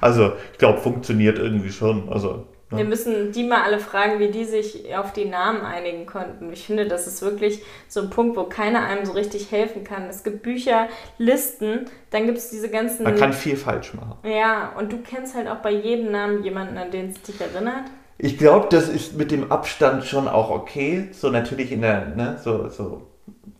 Also 0.00 0.32
ich 0.52 0.58
glaube, 0.58 0.78
funktioniert 0.78 1.38
irgendwie 1.38 1.72
schon. 1.72 2.08
Also, 2.12 2.44
Wir 2.68 2.78
ne? 2.78 2.84
müssen 2.84 3.32
die 3.32 3.44
mal 3.44 3.62
alle 3.62 3.78
fragen, 3.78 4.18
wie 4.18 4.28
die 4.28 4.44
sich 4.44 4.94
auf 4.94 5.12
die 5.14 5.24
Namen 5.24 5.62
einigen 5.62 6.04
konnten. 6.04 6.52
Ich 6.52 6.66
finde, 6.66 6.86
das 6.86 7.06
ist 7.06 7.22
wirklich 7.22 7.62
so 7.88 8.00
ein 8.02 8.10
Punkt, 8.10 8.36
wo 8.36 8.44
keiner 8.44 8.84
einem 8.84 9.06
so 9.06 9.12
richtig 9.12 9.50
helfen 9.50 9.82
kann. 9.82 10.04
Es 10.10 10.22
gibt 10.22 10.42
Bücher, 10.42 10.88
Listen, 11.16 11.86
dann 12.10 12.26
gibt 12.26 12.36
es 12.38 12.50
diese 12.50 12.68
ganzen. 12.68 13.04
Man 13.04 13.16
kann 13.16 13.32
viel 13.32 13.56
falsch 13.56 13.94
machen. 13.94 14.16
ja, 14.24 14.72
und 14.78 14.92
du 14.92 14.98
kennst 14.98 15.34
halt 15.34 15.48
auch 15.48 15.62
bei 15.62 15.70
jedem 15.72 16.12
Namen 16.12 16.44
jemanden, 16.44 16.76
an 16.76 16.90
den 16.90 17.08
es 17.10 17.22
dich 17.22 17.40
erinnert. 17.40 17.84
Ich 18.18 18.38
glaube, 18.38 18.68
das 18.70 18.88
ist 18.88 19.16
mit 19.16 19.30
dem 19.30 19.50
Abstand 19.52 20.04
schon 20.04 20.26
auch 20.28 20.50
okay. 20.50 21.08
So 21.12 21.30
natürlich 21.30 21.70
in 21.72 21.82
der, 21.82 22.06
ne, 22.14 22.38
so, 22.42 22.68
so. 22.68 23.02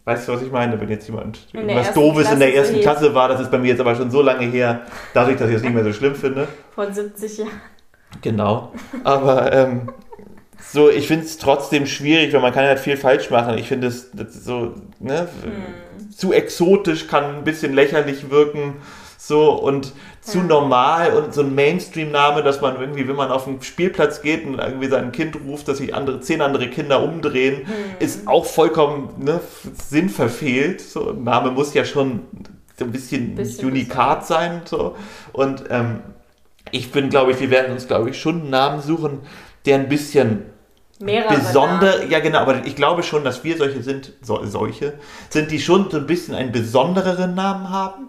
Weißt 0.05 0.29
du, 0.29 0.33
was 0.33 0.43
ich 0.43 0.53
meine? 0.53 0.81
Wenn 0.81 0.89
jetzt 0.89 1.09
jemand 1.09 1.41
was 1.53 1.93
Doofes 1.93 2.31
in 2.31 2.39
der 2.39 2.55
ersten 2.55 2.81
Klasse 2.81 3.15
war, 3.15 3.29
das 3.29 3.41
ist 3.41 3.51
bei 3.51 3.59
mir 3.59 3.69
jetzt 3.69 3.81
aber 3.81 3.97
schon 3.97 4.11
so 4.11 4.23
lange 4.23 4.47
her, 4.47 4.83
dadurch, 5.13 5.37
dass 5.37 5.51
ich 5.51 5.57
es 5.57 5.63
nicht 5.63 5.75
mehr 5.75 5.83
so 5.83 5.93
schlimm 5.93 6.15
finde. 6.15 6.47
Vor 6.75 6.91
70 6.93 7.39
Jahren. 7.39 7.51
Genau. 8.23 8.73
Aber 9.03 9.53
ähm, 9.53 9.91
so, 10.61 10.89
ich 10.89 11.09
finde 11.09 11.25
es 11.27 11.39
trotzdem 11.39 11.87
schwierig, 11.87 12.33
weil 12.33 12.41
man 12.41 12.53
kann 12.53 12.65
halt 12.65 12.79
viel 12.79 12.97
falsch 12.97 13.31
machen. 13.31 13.59
Ich 13.59 13.67
finde 13.69 13.89
es 13.89 14.11
das 14.13 14.45
so, 14.45 14.75
ne, 15.01 15.29
Hm. 15.43 16.11
zu 16.13 16.33
exotisch 16.33 17.09
kann 17.09 17.39
ein 17.39 17.45
bisschen 17.45 17.75
lächerlich 17.75 18.31
wirken. 18.31 18.75
So 19.19 19.53
und 19.53 19.93
zu 20.27 20.39
normal 20.41 21.13
und 21.15 21.33
so 21.33 21.43
ein 21.43 21.55
Mainstream-Name, 21.55 22.43
dass 22.43 22.61
man 22.61 22.81
irgendwie, 22.81 23.07
wenn 23.07 23.15
man 23.17 23.31
auf 23.31 23.45
den 23.45 23.63
Spielplatz 23.63 24.23
geht 24.23 24.45
und 24.45 24.59
irgendwie 24.59 24.89
sein 24.89 25.13
Kind 25.13 25.37
ruft, 25.47 25.69
dass 25.69 25.79
sich 25.79 25.95
andere, 25.95 26.21
zehn 26.21 26.41
andere 26.43 26.69
Kinder 26.69 27.03
umdrehen, 27.03 27.59
Hm. 27.59 27.75
ist 28.01 28.27
auch 28.27 28.45
vollkommen 28.45 29.11
ne, 29.19 29.41
sinnverfehlt. 29.89 30.81
So 30.81 31.11
ein 31.11 31.23
Name 31.25 31.53
muss 31.53 31.75
ja 31.75 31.85
schon 31.85 32.21
so 32.79 32.85
ein 32.85 32.93
bisschen, 32.93 33.37
Bisschen 33.37 33.69
unikat 33.69 34.27
sein. 34.27 34.63
So. 34.65 34.97
Und 35.33 35.65
ähm, 35.71 36.01
ich 36.73 36.91
bin, 36.91 37.09
glaube 37.09 37.31
ich, 37.31 37.41
wir 37.41 37.51
werden 37.51 37.73
uns, 37.73 37.87
glaube 37.87 38.11
ich, 38.11 38.21
schon 38.21 38.41
einen 38.43 38.51
Namen 38.51 38.83
suchen, 38.83 39.21
der 39.65 39.77
ein 39.77 39.89
bisschen 39.89 40.43
Mehrere 40.99 41.35
besondere, 41.37 41.99
Namen. 42.01 42.11
ja 42.11 42.19
genau, 42.21 42.39
aber 42.41 42.67
ich 42.67 42.75
glaube 42.75 43.03
schon, 43.03 43.23
dass 43.23 43.45
wir 43.45 43.57
solche 43.57 43.83
sind, 43.83 44.13
so, 44.23 44.45
solche, 44.45 44.95
sind, 45.31 45.51
die 45.51 45.61
schon 45.61 45.91
so 45.91 45.99
ein 45.99 46.07
bisschen 46.07 46.35
einen 46.35 46.53
besondereren 46.53 47.35
Namen 47.35 47.71
haben. 47.71 48.09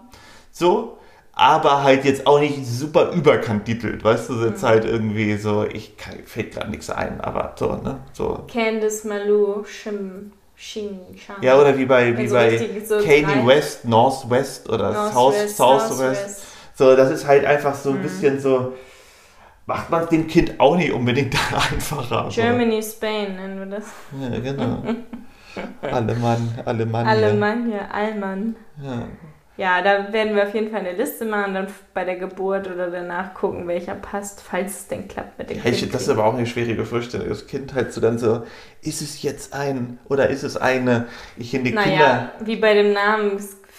So. 0.50 0.97
Aber 1.40 1.84
halt 1.84 2.04
jetzt 2.04 2.26
auch 2.26 2.40
nicht 2.40 2.66
super 2.66 3.12
überkandidelt, 3.12 4.02
weißt 4.02 4.28
du, 4.28 4.44
jetzt 4.44 4.62
Mhm. 4.62 4.66
halt 4.66 4.84
irgendwie 4.84 5.36
so, 5.36 5.64
ich 5.64 5.96
kann, 5.96 6.14
fällt 6.26 6.52
gerade 6.54 6.68
nichts 6.68 6.90
ein, 6.90 7.20
aber 7.20 7.54
so, 7.56 7.76
ne, 7.76 8.00
so. 8.12 8.44
Candice, 8.52 9.04
Malou, 9.04 9.62
Shim, 9.64 10.32
Xing, 10.56 10.98
Shang. 11.16 11.36
Ja, 11.40 11.56
oder 11.56 11.78
wie 11.78 11.86
bei, 11.86 12.16
wie 12.18 12.22
Also 12.22 12.34
bei 12.34 12.48
richtig 12.48 12.88
so 12.88 12.96
Kanye 12.98 13.46
West, 13.46 13.84
Northwest 13.84 14.68
oder 14.68 14.92
Northwest, 14.92 15.56
South, 15.56 15.80
Southwest. 15.82 15.98
Southwest. 15.98 16.44
So, 16.74 16.96
das 16.96 17.10
ist 17.12 17.24
halt 17.24 17.44
einfach 17.44 17.74
so 17.76 17.90
ein 17.90 17.98
Mhm. 17.98 18.02
bisschen 18.02 18.40
so, 18.40 18.72
macht 19.66 19.90
man 19.90 20.08
dem 20.08 20.26
Kind 20.26 20.58
auch 20.58 20.74
nicht 20.76 20.92
unbedingt 20.92 21.34
einfacher. 21.52 22.24
so. 22.30 22.34
Germany, 22.34 22.82
Spain 22.82 23.36
nennen 23.36 23.58
wir 23.60 23.78
das. 23.78 23.84
Ja, 24.20 24.38
genau. 24.40 24.82
Alemann, 25.82 26.58
Alemannia. 26.64 27.12
Alemannia, 27.12 27.88
Allmann. 27.92 28.56
Ja. 28.82 29.02
Ja, 29.58 29.82
da 29.82 30.12
werden 30.12 30.34
wir 30.36 30.44
auf 30.44 30.54
jeden 30.54 30.70
Fall 30.70 30.80
eine 30.80 30.92
Liste 30.92 31.24
machen, 31.26 31.52
dann 31.54 31.66
bei 31.92 32.04
der 32.04 32.16
Geburt 32.16 32.66
oder 32.70 32.90
danach 32.90 33.34
gucken, 33.34 33.66
welcher 33.66 33.94
passt, 33.96 34.40
falls 34.40 34.70
es 34.80 34.88
denn 34.88 35.08
klappt 35.08 35.36
mit 35.38 35.50
dem 35.50 35.56
Ja, 35.56 35.62
Kind. 35.62 35.92
das 35.94 36.02
ist 36.02 36.08
aber 36.08 36.24
auch 36.24 36.34
eine 36.34 36.46
schwierige 36.46 36.84
Vorstellung. 36.84 37.28
Das 37.28 37.46
Kind 37.46 37.74
halt 37.74 37.92
so 37.92 38.00
dann 38.00 38.18
so, 38.18 38.44
ist 38.82 39.02
es 39.02 39.22
jetzt 39.22 39.52
ein 39.54 39.98
oder 40.08 40.28
ist 40.28 40.42
es 40.44 40.56
eine? 40.56 41.08
Ich 41.36 41.52
in 41.54 41.64
die 41.64 41.74
Kinder. 41.74 41.84
naja, 41.90 42.32
wie 42.40 42.56
bei 42.56 42.74
dem 42.74 42.92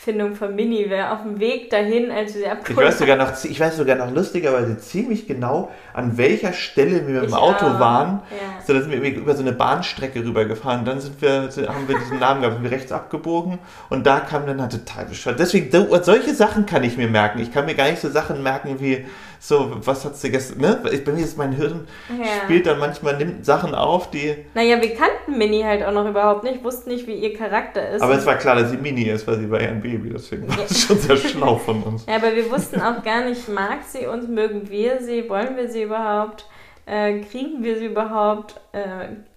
Namensfindung 0.06 0.36
von 0.36 0.56
Mini, 0.56 0.86
wer 0.88 1.12
auf 1.14 1.24
dem 1.24 1.40
Weg 1.40 1.70
dahin, 1.70 2.10
als 2.10 2.34
wir 2.34 2.42
sie 2.42 2.46
Ich 2.46 2.52
abgeholt 2.52 2.88
weiß, 2.88 3.00
sogar 3.00 3.18
noch, 3.18 3.44
ich 3.44 3.60
weiß 3.60 3.76
sogar 3.78 3.96
noch 3.98 4.12
lustigerweise 4.12 4.78
ziemlich 4.78 5.28
genau, 5.28 5.72
an 5.94 6.18
welcher 6.18 6.54
Stelle 6.54 7.06
wir 7.08 7.16
mit 7.16 7.24
dem 7.24 7.30
Ich 7.30 7.36
Auto 7.36 7.66
auch. 7.66 7.80
waren. 7.80 8.22
Ja. 8.32 8.62
So, 8.66 8.74
da 8.74 8.82
sind 8.82 8.92
wir 8.92 9.02
über 9.16 9.36
so 9.36 9.42
eine 9.42 9.52
Bahnstrecke 9.52 10.24
rübergefahren. 10.24 10.86
Dann 10.86 11.02
sind 11.02 11.22
wir, 11.22 11.50
haben 11.68 11.88
wir 11.88 11.98
diesen 12.00 12.20
Namen 12.20 12.42
gehabt, 12.42 12.56
sind 12.58 12.64
wir 12.64 12.72
rechts 12.72 12.92
abgebogen 12.92 13.60
und 13.90 14.06
da 14.06 14.22
kam 14.22 14.46
dann 14.48 14.62
halt 14.62 14.72
total 14.72 15.06
bescheuert. 15.06 15.40
Deswegen, 15.40 15.70
so- 15.72 16.02
solche 16.02 16.34
Sachen 16.34 16.66
kann 16.66 16.84
ich 16.84 16.98
mir 16.98 17.08
merken. 17.10 17.40
Ich 17.40 17.52
kann 17.54 17.66
mir 17.66 17.76
gar 17.76 17.90
nicht 17.90 18.00
so 18.02 18.10
Sachen 18.10 18.42
merken 18.42 18.80
wie, 18.80 19.06
so, 19.40 19.72
was 19.86 20.04
hat 20.06 20.18
sie 20.18 20.30
gestern, 20.32 20.60
ne? 20.62 20.82
Ich- 20.92 21.04
Bei 21.06 21.12
mir 21.14 21.24
ist 21.24 21.38
mein 21.38 21.54
Hirn, 21.54 21.88
Ja. 22.10 22.26
spielt 22.44 22.66
dann 22.68 22.78
manchmal, 22.78 23.18
nimmt 23.18 23.46
Sachen 23.46 23.74
auf, 23.74 24.10
die, 24.12 24.36
Naja, 24.54 24.82
wir 24.82 24.94
kannten 24.96 25.38
Mini 25.38 25.62
halt 25.62 25.84
auch 25.86 25.92
noch 25.94 26.08
überhaupt 26.08 26.44
nicht, 26.44 26.64
wussten 26.64 26.90
nicht, 26.90 27.08
wie 27.08 27.14
ihr 27.16 27.36
Charakter 27.38 27.90
ist. 27.90 28.02
aber 28.02 28.16
es 28.16 28.26
war 28.26 28.36
klar, 28.36 28.56
dass 28.56 28.70
sie 28.72 28.78
Mini 28.78 29.04
ist, 29.04 29.26
weil 29.28 29.38
sie 29.40 29.50
war 29.50 29.62
ja 29.62 29.70
ein 29.70 29.82
Baby, 29.82 30.10
deswegen 30.12 30.48
war 30.50 30.60
es 30.70 30.82
schon 30.82 30.98
sehr 30.98 31.16
schlau 31.18 31.56
von 31.56 31.82
uns. 31.84 32.06
ja, 32.06 32.16
aber 32.18 32.36
wir 32.36 32.52
wussten 32.52 32.82
auch 32.82 33.02
gar 33.04 33.24
nicht, 33.24 33.48
mag 33.48 33.80
sie 33.88 34.06
uns, 34.08 34.28
mögen 34.28 34.70
wir 34.70 35.02
sie, 35.02 35.30
wollen 35.30 35.56
wir 35.56 35.70
sie 35.70 35.84
überhaupt, 35.84 36.46
äh, 36.86 37.20
kriegen 37.22 37.64
wir 37.64 37.78
sie 37.78 37.86
überhaupt, 37.86 38.60
äh, 38.74 38.80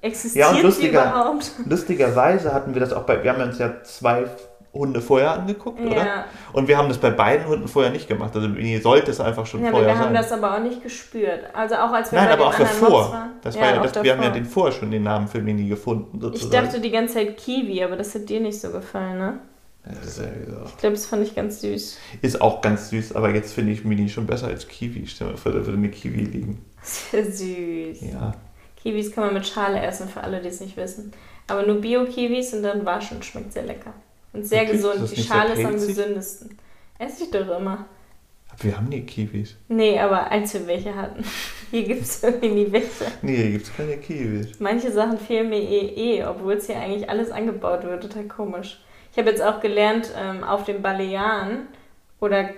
existiert 0.00 0.44
Ja, 0.46 0.50
und 0.50 0.56
sie 0.56 0.62
lustiger- 0.62 1.02
überhaupt? 1.10 1.52
Lustigerweise 1.64 2.52
hatten 2.54 2.74
wir 2.74 2.80
das 2.80 2.92
auch 2.92 3.02
bei, 3.04 3.22
wir 3.22 3.32
haben 3.32 3.42
uns 3.42 3.58
ja 3.58 3.82
zwei 3.84 4.24
Hunde 4.74 5.02
vorher 5.02 5.32
angeguckt, 5.34 5.80
oder? 5.80 5.96
Ja. 5.96 6.24
Und 6.54 6.66
wir 6.66 6.78
haben 6.78 6.88
das 6.88 6.96
bei 6.98 7.10
beiden 7.10 7.46
Hunden 7.46 7.68
vorher 7.68 7.92
nicht 7.92 8.08
gemacht. 8.08 8.34
Also 8.34 8.48
Mini 8.48 8.78
sollte 8.80 9.10
es 9.10 9.20
einfach 9.20 9.44
schon 9.44 9.62
Ja, 9.62 9.70
vorher 9.70 9.88
wir 9.88 9.98
haben 9.98 10.04
sein. 10.04 10.14
das 10.14 10.32
aber 10.32 10.54
auch 10.54 10.60
nicht 10.60 10.82
gespürt. 10.82 11.44
Also 11.52 11.74
auch 11.74 11.92
als 11.92 12.10
wir 12.10 12.18
Nein, 12.18 12.28
bei 12.28 12.34
aber 12.34 12.46
auch 12.46 12.54
davor. 12.54 13.12
Waren. 13.12 13.30
Das 13.42 13.54
war 13.56 13.74
ja, 13.74 13.80
auch 13.80 13.82
das, 13.86 14.02
wir 14.02 14.12
haben 14.12 14.22
ja 14.22 14.28
davor. 14.28 14.40
den 14.40 14.44
vorher 14.46 14.72
schon 14.72 14.90
den 14.90 15.02
Namen 15.02 15.28
für 15.28 15.42
Mini 15.42 15.68
gefunden. 15.68 16.16
Ich 16.16 16.22
Sozusagen. 16.22 16.64
dachte 16.66 16.80
die 16.80 16.90
ganze 16.90 17.14
Zeit 17.14 17.36
Kiwi, 17.36 17.84
aber 17.84 17.96
das 17.96 18.14
hat 18.14 18.28
dir 18.28 18.40
nicht 18.40 18.58
so 18.58 18.70
gefallen, 18.70 19.18
ne? 19.18 19.38
Ja, 19.84 19.92
ja. 19.92 20.64
Ich 20.64 20.76
glaube, 20.78 20.94
das 20.94 21.06
fand 21.06 21.26
ich 21.26 21.34
ganz 21.34 21.60
süß. 21.60 21.98
ist 22.22 22.40
auch 22.40 22.60
ganz 22.62 22.88
süß, 22.90 23.14
aber 23.16 23.30
jetzt 23.34 23.52
finde 23.52 23.72
ich 23.72 23.84
Mini 23.84 24.08
schon 24.08 24.26
besser 24.26 24.46
als 24.46 24.68
Kiwi. 24.68 25.06
Stell 25.06 25.26
dir 25.26 25.32
mal 25.32 25.38
vor, 25.38 25.52
da 25.52 25.58
würde 25.58 25.76
eine 25.76 25.88
Kiwi 25.90 26.20
liegen. 26.20 26.64
Sehr 26.82 27.24
süß. 27.24 28.00
Ja. 28.12 28.32
Kiwis 28.82 29.12
kann 29.12 29.24
man 29.26 29.34
mit 29.34 29.46
Schale 29.46 29.80
essen, 29.80 30.08
für 30.08 30.22
alle, 30.22 30.40
die 30.40 30.48
es 30.48 30.60
nicht 30.60 30.76
wissen. 30.76 31.12
Aber 31.48 31.66
nur 31.66 31.80
Bio-Kiwis 31.80 32.54
und 32.54 32.62
dann 32.62 32.86
waschen, 32.86 33.22
schmeckt 33.22 33.52
sehr 33.52 33.64
lecker. 33.64 33.92
Und 34.32 34.46
sehr? 34.46 34.64
Ist 34.64 34.72
gesund. 34.72 35.16
Die 35.16 35.22
Schale 35.22 35.52
ist 35.54 35.64
am 35.64 35.72
gesündesten. 35.72 36.58
Esse 36.98 37.24
ich 37.24 37.30
doch 37.30 37.58
immer. 37.58 37.86
Aber 38.50 38.64
wir 38.64 38.76
haben 38.76 38.88
nie 38.88 39.02
Kiwis. 39.02 39.56
Nee, 39.68 39.98
aber 39.98 40.30
als 40.30 40.54
wir 40.54 40.66
welche 40.66 40.94
hatten. 40.94 41.24
Hier 41.70 41.84
gibt 41.84 42.02
es 42.02 42.22
irgendwie 42.22 42.48
nie 42.50 42.72
welche. 42.72 43.06
Nee, 43.22 43.36
hier 43.36 43.50
gibt 43.52 43.64
es 43.64 43.74
keine 43.74 43.96
Kiwis. 43.96 44.60
Manche 44.60 44.92
Sachen 44.92 45.18
fehlen 45.18 45.48
mir 45.48 45.62
eh, 45.62 46.18
eh 46.18 46.24
obwohl 46.26 46.52
es 46.52 46.66
hier 46.66 46.76
eigentlich 46.78 47.08
alles 47.08 47.30
angebaut 47.30 47.82
wird. 47.84 48.02
Total 48.02 48.24
komisch. 48.24 48.84
Ich 49.10 49.16
habe 49.16 49.30
jetzt 49.30 49.42
auch 49.42 49.60
gelernt, 49.60 50.12
ähm, 50.14 50.44
auf 50.44 50.64
den 50.64 50.82
Balearen 50.82 51.66
oder 52.20 52.50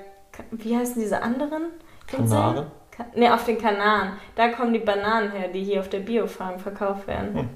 wie 0.50 0.76
heißen 0.76 1.00
diese 1.00 1.22
anderen? 1.22 1.66
Kanaren? 2.08 2.66
Ka 2.90 3.06
ne, 3.14 3.32
auf 3.32 3.44
den 3.44 3.58
Kanaren. 3.58 4.14
Da 4.34 4.48
kommen 4.48 4.72
die 4.72 4.80
Bananen 4.80 5.30
her, 5.30 5.48
die 5.48 5.62
hier 5.62 5.78
auf 5.78 5.88
der 5.88 6.00
Biofarm 6.00 6.58
verkauft 6.58 7.06
werden. 7.06 7.34
Hm. 7.34 7.48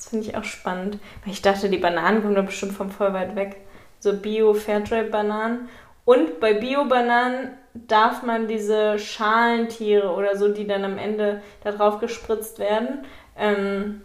Das 0.00 0.08
finde 0.08 0.26
ich 0.26 0.34
auch 0.34 0.44
spannend. 0.44 0.98
Weil 1.22 1.34
ich 1.34 1.42
dachte, 1.42 1.68
die 1.68 1.76
Bananen 1.76 2.22
kommen 2.22 2.34
doch 2.34 2.46
bestimmt 2.46 2.72
von 2.72 2.90
voll 2.90 3.12
weit 3.12 3.36
weg. 3.36 3.56
So 3.98 4.16
Bio-Fairtrade-Bananen. 4.16 5.68
Und 6.06 6.40
bei 6.40 6.54
Bio-Bananen 6.54 7.50
darf 7.74 8.22
man 8.22 8.48
diese 8.48 8.98
Schalentiere 8.98 10.14
oder 10.14 10.38
so, 10.38 10.48
die 10.48 10.66
dann 10.66 10.84
am 10.84 10.96
Ende 10.96 11.42
da 11.62 11.72
drauf 11.72 12.00
gespritzt 12.00 12.58
werden, 12.58 13.04
ähm, 13.36 14.00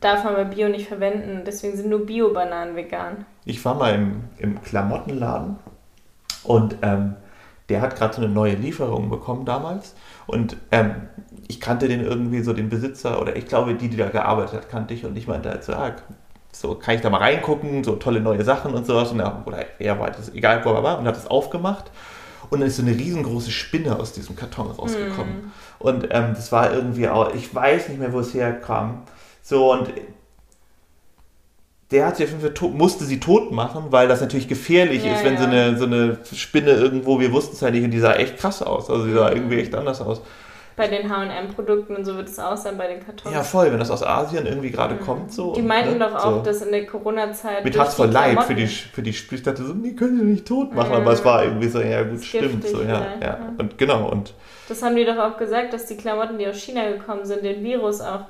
darf 0.00 0.24
man 0.24 0.34
bei 0.34 0.44
Bio 0.44 0.68
nicht 0.68 0.88
verwenden. 0.88 1.42
Deswegen 1.46 1.76
sind 1.76 1.88
nur 1.88 2.04
Bio-Bananen 2.04 2.74
vegan. 2.74 3.24
Ich 3.44 3.64
war 3.64 3.76
mal 3.76 3.94
im, 3.94 4.24
im 4.38 4.60
Klamottenladen 4.60 5.56
und 6.42 6.78
ähm, 6.82 7.14
der 7.68 7.80
hat 7.80 7.94
gerade 7.94 8.14
so 8.14 8.22
eine 8.22 8.32
neue 8.32 8.54
Lieferung 8.54 9.08
bekommen 9.08 9.44
damals. 9.44 9.94
Und 10.26 10.56
ähm, 10.72 11.08
ich 11.52 11.60
kannte 11.60 11.86
den 11.86 12.00
irgendwie 12.00 12.40
so, 12.40 12.54
den 12.54 12.70
Besitzer, 12.70 13.20
oder 13.20 13.36
ich 13.36 13.46
glaube, 13.46 13.74
die, 13.74 13.88
die 13.88 13.98
da 13.98 14.08
gearbeitet 14.08 14.54
hat, 14.54 14.70
kannte 14.70 14.94
ich. 14.94 15.04
Und 15.04 15.16
ich 15.16 15.26
meinte 15.26 15.50
halt 15.50 15.62
so, 15.64 15.74
ah, 15.74 15.94
so 16.50 16.74
kann 16.74 16.94
ich 16.94 17.02
da 17.02 17.10
mal 17.10 17.18
reingucken, 17.18 17.84
so 17.84 17.96
tolle 17.96 18.20
neue 18.20 18.42
Sachen 18.42 18.72
und 18.72 18.86
sowas. 18.86 19.12
Und 19.12 19.20
er, 19.20 19.42
oder 19.44 19.66
er 19.78 20.00
war 20.00 20.10
das 20.10 20.32
egal, 20.34 20.64
wo 20.64 20.70
er 20.70 20.82
war, 20.82 20.98
und 20.98 21.06
hat 21.06 21.16
es 21.16 21.26
aufgemacht. 21.26 21.90
Und 22.48 22.60
dann 22.60 22.68
ist 22.68 22.76
so 22.76 22.82
eine 22.82 22.92
riesengroße 22.92 23.50
Spinne 23.50 23.98
aus 23.98 24.12
diesem 24.12 24.34
Karton 24.34 24.70
rausgekommen. 24.70 25.34
Mm. 25.34 25.52
Und 25.78 26.08
ähm, 26.10 26.32
das 26.34 26.52
war 26.52 26.72
irgendwie 26.72 27.08
auch, 27.08 27.34
ich 27.34 27.54
weiß 27.54 27.90
nicht 27.90 28.00
mehr, 28.00 28.14
wo 28.14 28.20
es 28.20 28.32
herkam. 28.32 29.02
So, 29.42 29.72
und 29.72 29.92
der 31.90 32.06
hat 32.06 32.16
sie 32.16 32.24
auf 32.24 32.30
jeden 32.30 32.40
Fall 32.40 32.54
tot, 32.54 32.74
musste 32.74 33.04
sie 33.04 33.20
tot 33.20 33.52
machen, 33.52 33.84
weil 33.90 34.08
das 34.08 34.22
natürlich 34.22 34.48
gefährlich 34.48 35.04
ja, 35.04 35.14
ist, 35.14 35.24
wenn 35.24 35.34
ja. 35.34 35.40
so, 35.40 35.46
eine, 35.46 35.78
so 35.78 35.84
eine 35.84 36.18
Spinne 36.32 36.70
irgendwo, 36.70 37.20
wir 37.20 37.30
wussten 37.32 37.54
es 37.54 37.62
halt 37.62 37.74
nicht, 37.74 37.84
und 37.84 37.90
die 37.90 38.00
sah 38.00 38.14
echt 38.14 38.38
krass 38.38 38.62
aus. 38.62 38.88
Also 38.88 39.04
die 39.06 39.12
sah 39.12 39.30
irgendwie 39.30 39.60
echt 39.60 39.74
anders 39.74 40.00
aus. 40.00 40.22
Bei 40.76 40.88
den 40.88 41.08
HM-Produkten 41.08 41.96
und 41.96 42.04
so 42.04 42.16
wird 42.16 42.28
es 42.28 42.38
auch 42.38 42.56
sein, 42.56 42.78
bei 42.78 42.86
den 42.86 43.04
Kartons. 43.04 43.34
Ja, 43.34 43.42
voll, 43.42 43.70
wenn 43.70 43.78
das 43.78 43.90
aus 43.90 44.02
Asien 44.02 44.46
irgendwie 44.46 44.70
gerade 44.70 44.94
mhm. 44.94 45.00
kommt. 45.00 45.32
So, 45.32 45.52
die 45.52 45.62
meinten 45.62 45.98
ne? 45.98 45.98
doch 45.98 46.14
auch, 46.14 46.36
so. 46.36 46.42
dass 46.42 46.62
in 46.62 46.72
der 46.72 46.86
Corona-Zeit. 46.86 47.64
Mir 47.64 47.70
tat 47.70 47.88
es 47.88 47.94
voll 47.94 48.08
leid 48.08 48.42
für 48.44 48.54
die, 48.54 48.66
für 48.66 49.02
die 49.02 49.10
Ich 49.10 49.42
dachte 49.42 49.64
so, 49.64 49.74
die 49.74 49.94
können 49.94 50.18
sie 50.18 50.24
nicht 50.24 50.46
tot 50.46 50.74
machen, 50.74 50.90
mhm. 50.90 50.96
aber 50.96 51.12
es 51.12 51.24
war 51.24 51.44
irgendwie 51.44 51.68
so, 51.68 51.80
ja 51.80 52.02
gut, 52.02 52.24
stimmt. 52.24 52.66
So, 52.66 52.82
ja, 52.82 53.06
ja. 53.20 53.38
Und 53.58 53.76
genau. 53.76 54.08
Und 54.08 54.34
das 54.68 54.82
haben 54.82 54.96
die 54.96 55.04
doch 55.04 55.18
auch 55.18 55.36
gesagt, 55.36 55.72
dass 55.72 55.86
die 55.86 55.96
Klamotten, 55.96 56.38
die 56.38 56.46
aus 56.46 56.56
China 56.56 56.88
gekommen 56.88 57.24
sind, 57.24 57.44
den 57.44 57.62
Virus 57.62 58.00
auch 58.00 58.26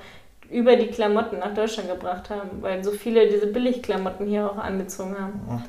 über 0.51 0.77
die 0.77 0.89
Klamotten 0.89 1.39
nach 1.39 1.55
Deutschland 1.55 1.89
gebracht 1.89 2.29
haben, 2.31 2.61
weil 2.61 2.85
so 2.85 2.91
viele 2.91 3.29
diese 3.29 3.47
Billigklamotten 3.47 4.27
hier 4.27 4.51
auch 4.51 4.59
angezogen 4.59 5.17
haben. 5.19 5.65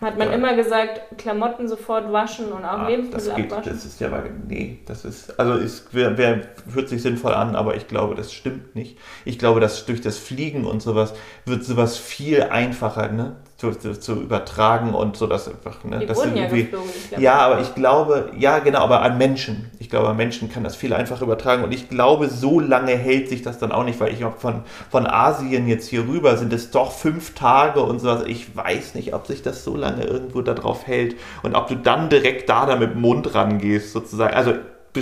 Hat 0.00 0.18
man 0.18 0.28
ja. 0.28 0.34
immer 0.34 0.54
gesagt, 0.54 1.00
Klamotten 1.16 1.68
sofort 1.68 2.12
waschen 2.12 2.52
und 2.52 2.66
auch 2.66 2.80
ah, 2.80 2.88
Lebensmittel 2.88 3.28
das 3.28 3.36
geht, 3.36 3.52
abwaschen? 3.52 3.72
Das 3.72 3.84
ist 3.86 3.98
ja, 3.98 4.24
nee, 4.46 4.78
das 4.84 5.06
ist, 5.06 5.40
also 5.40 5.54
es 5.54 5.86
wär, 5.92 6.18
wär, 6.18 6.42
hört 6.74 6.90
sich 6.90 7.00
sinnvoll 7.00 7.32
an, 7.32 7.56
aber 7.56 7.76
ich 7.76 7.88
glaube, 7.88 8.14
das 8.14 8.30
stimmt 8.30 8.76
nicht. 8.76 8.98
Ich 9.24 9.38
glaube, 9.38 9.58
dass 9.58 9.86
durch 9.86 10.02
das 10.02 10.18
Fliegen 10.18 10.66
und 10.66 10.82
sowas 10.82 11.14
wird 11.46 11.64
sowas 11.64 11.96
viel 11.96 12.42
einfacher, 12.42 13.10
ne? 13.10 13.36
Zu, 13.56 13.70
zu, 13.72 13.98
zu, 13.98 14.12
übertragen 14.20 14.92
und 14.92 15.16
so, 15.16 15.26
dass 15.26 15.48
einfach, 15.48 15.82
ne, 15.82 16.00
die 16.00 16.06
das 16.06 16.18
wurden 16.18 16.36
ja 16.36 16.46
geflogen. 16.46 16.90
Ja, 17.18 17.38
aber 17.38 17.60
ich 17.60 17.74
glaube, 17.74 18.30
ja, 18.38 18.58
genau, 18.58 18.80
aber 18.80 19.00
an 19.00 19.16
Menschen. 19.16 19.70
Ich 19.78 19.88
glaube, 19.88 20.08
an 20.08 20.16
Menschen 20.16 20.50
kann 20.50 20.62
das 20.62 20.76
viel 20.76 20.92
einfacher 20.92 21.22
übertragen 21.22 21.64
und 21.64 21.72
ich 21.72 21.88
glaube, 21.88 22.28
so 22.28 22.60
lange 22.60 22.92
hält 22.92 23.30
sich 23.30 23.40
das 23.40 23.58
dann 23.58 23.72
auch 23.72 23.84
nicht, 23.84 23.98
weil 23.98 24.12
ich 24.12 24.22
von, 24.38 24.62
von 24.90 25.06
Asien 25.06 25.66
jetzt 25.68 25.88
hier 25.88 26.06
rüber 26.06 26.36
sind 26.36 26.52
es 26.52 26.70
doch 26.70 26.92
fünf 26.92 27.34
Tage 27.34 27.80
und 27.80 27.98
sowas. 27.98 28.24
Ich 28.26 28.54
weiß 28.54 28.94
nicht, 28.94 29.14
ob 29.14 29.26
sich 29.26 29.40
das 29.40 29.64
so 29.64 29.74
lange 29.74 30.04
irgendwo 30.04 30.42
da 30.42 30.52
drauf 30.52 30.86
hält 30.86 31.16
und 31.42 31.54
ob 31.54 31.68
du 31.68 31.76
dann 31.76 32.10
direkt 32.10 32.50
da, 32.50 32.66
da 32.66 32.76
mit 32.76 32.92
dem 32.92 33.00
Mund 33.00 33.34
rangehst, 33.34 33.92
sozusagen. 33.92 34.34
Also, 34.34 34.52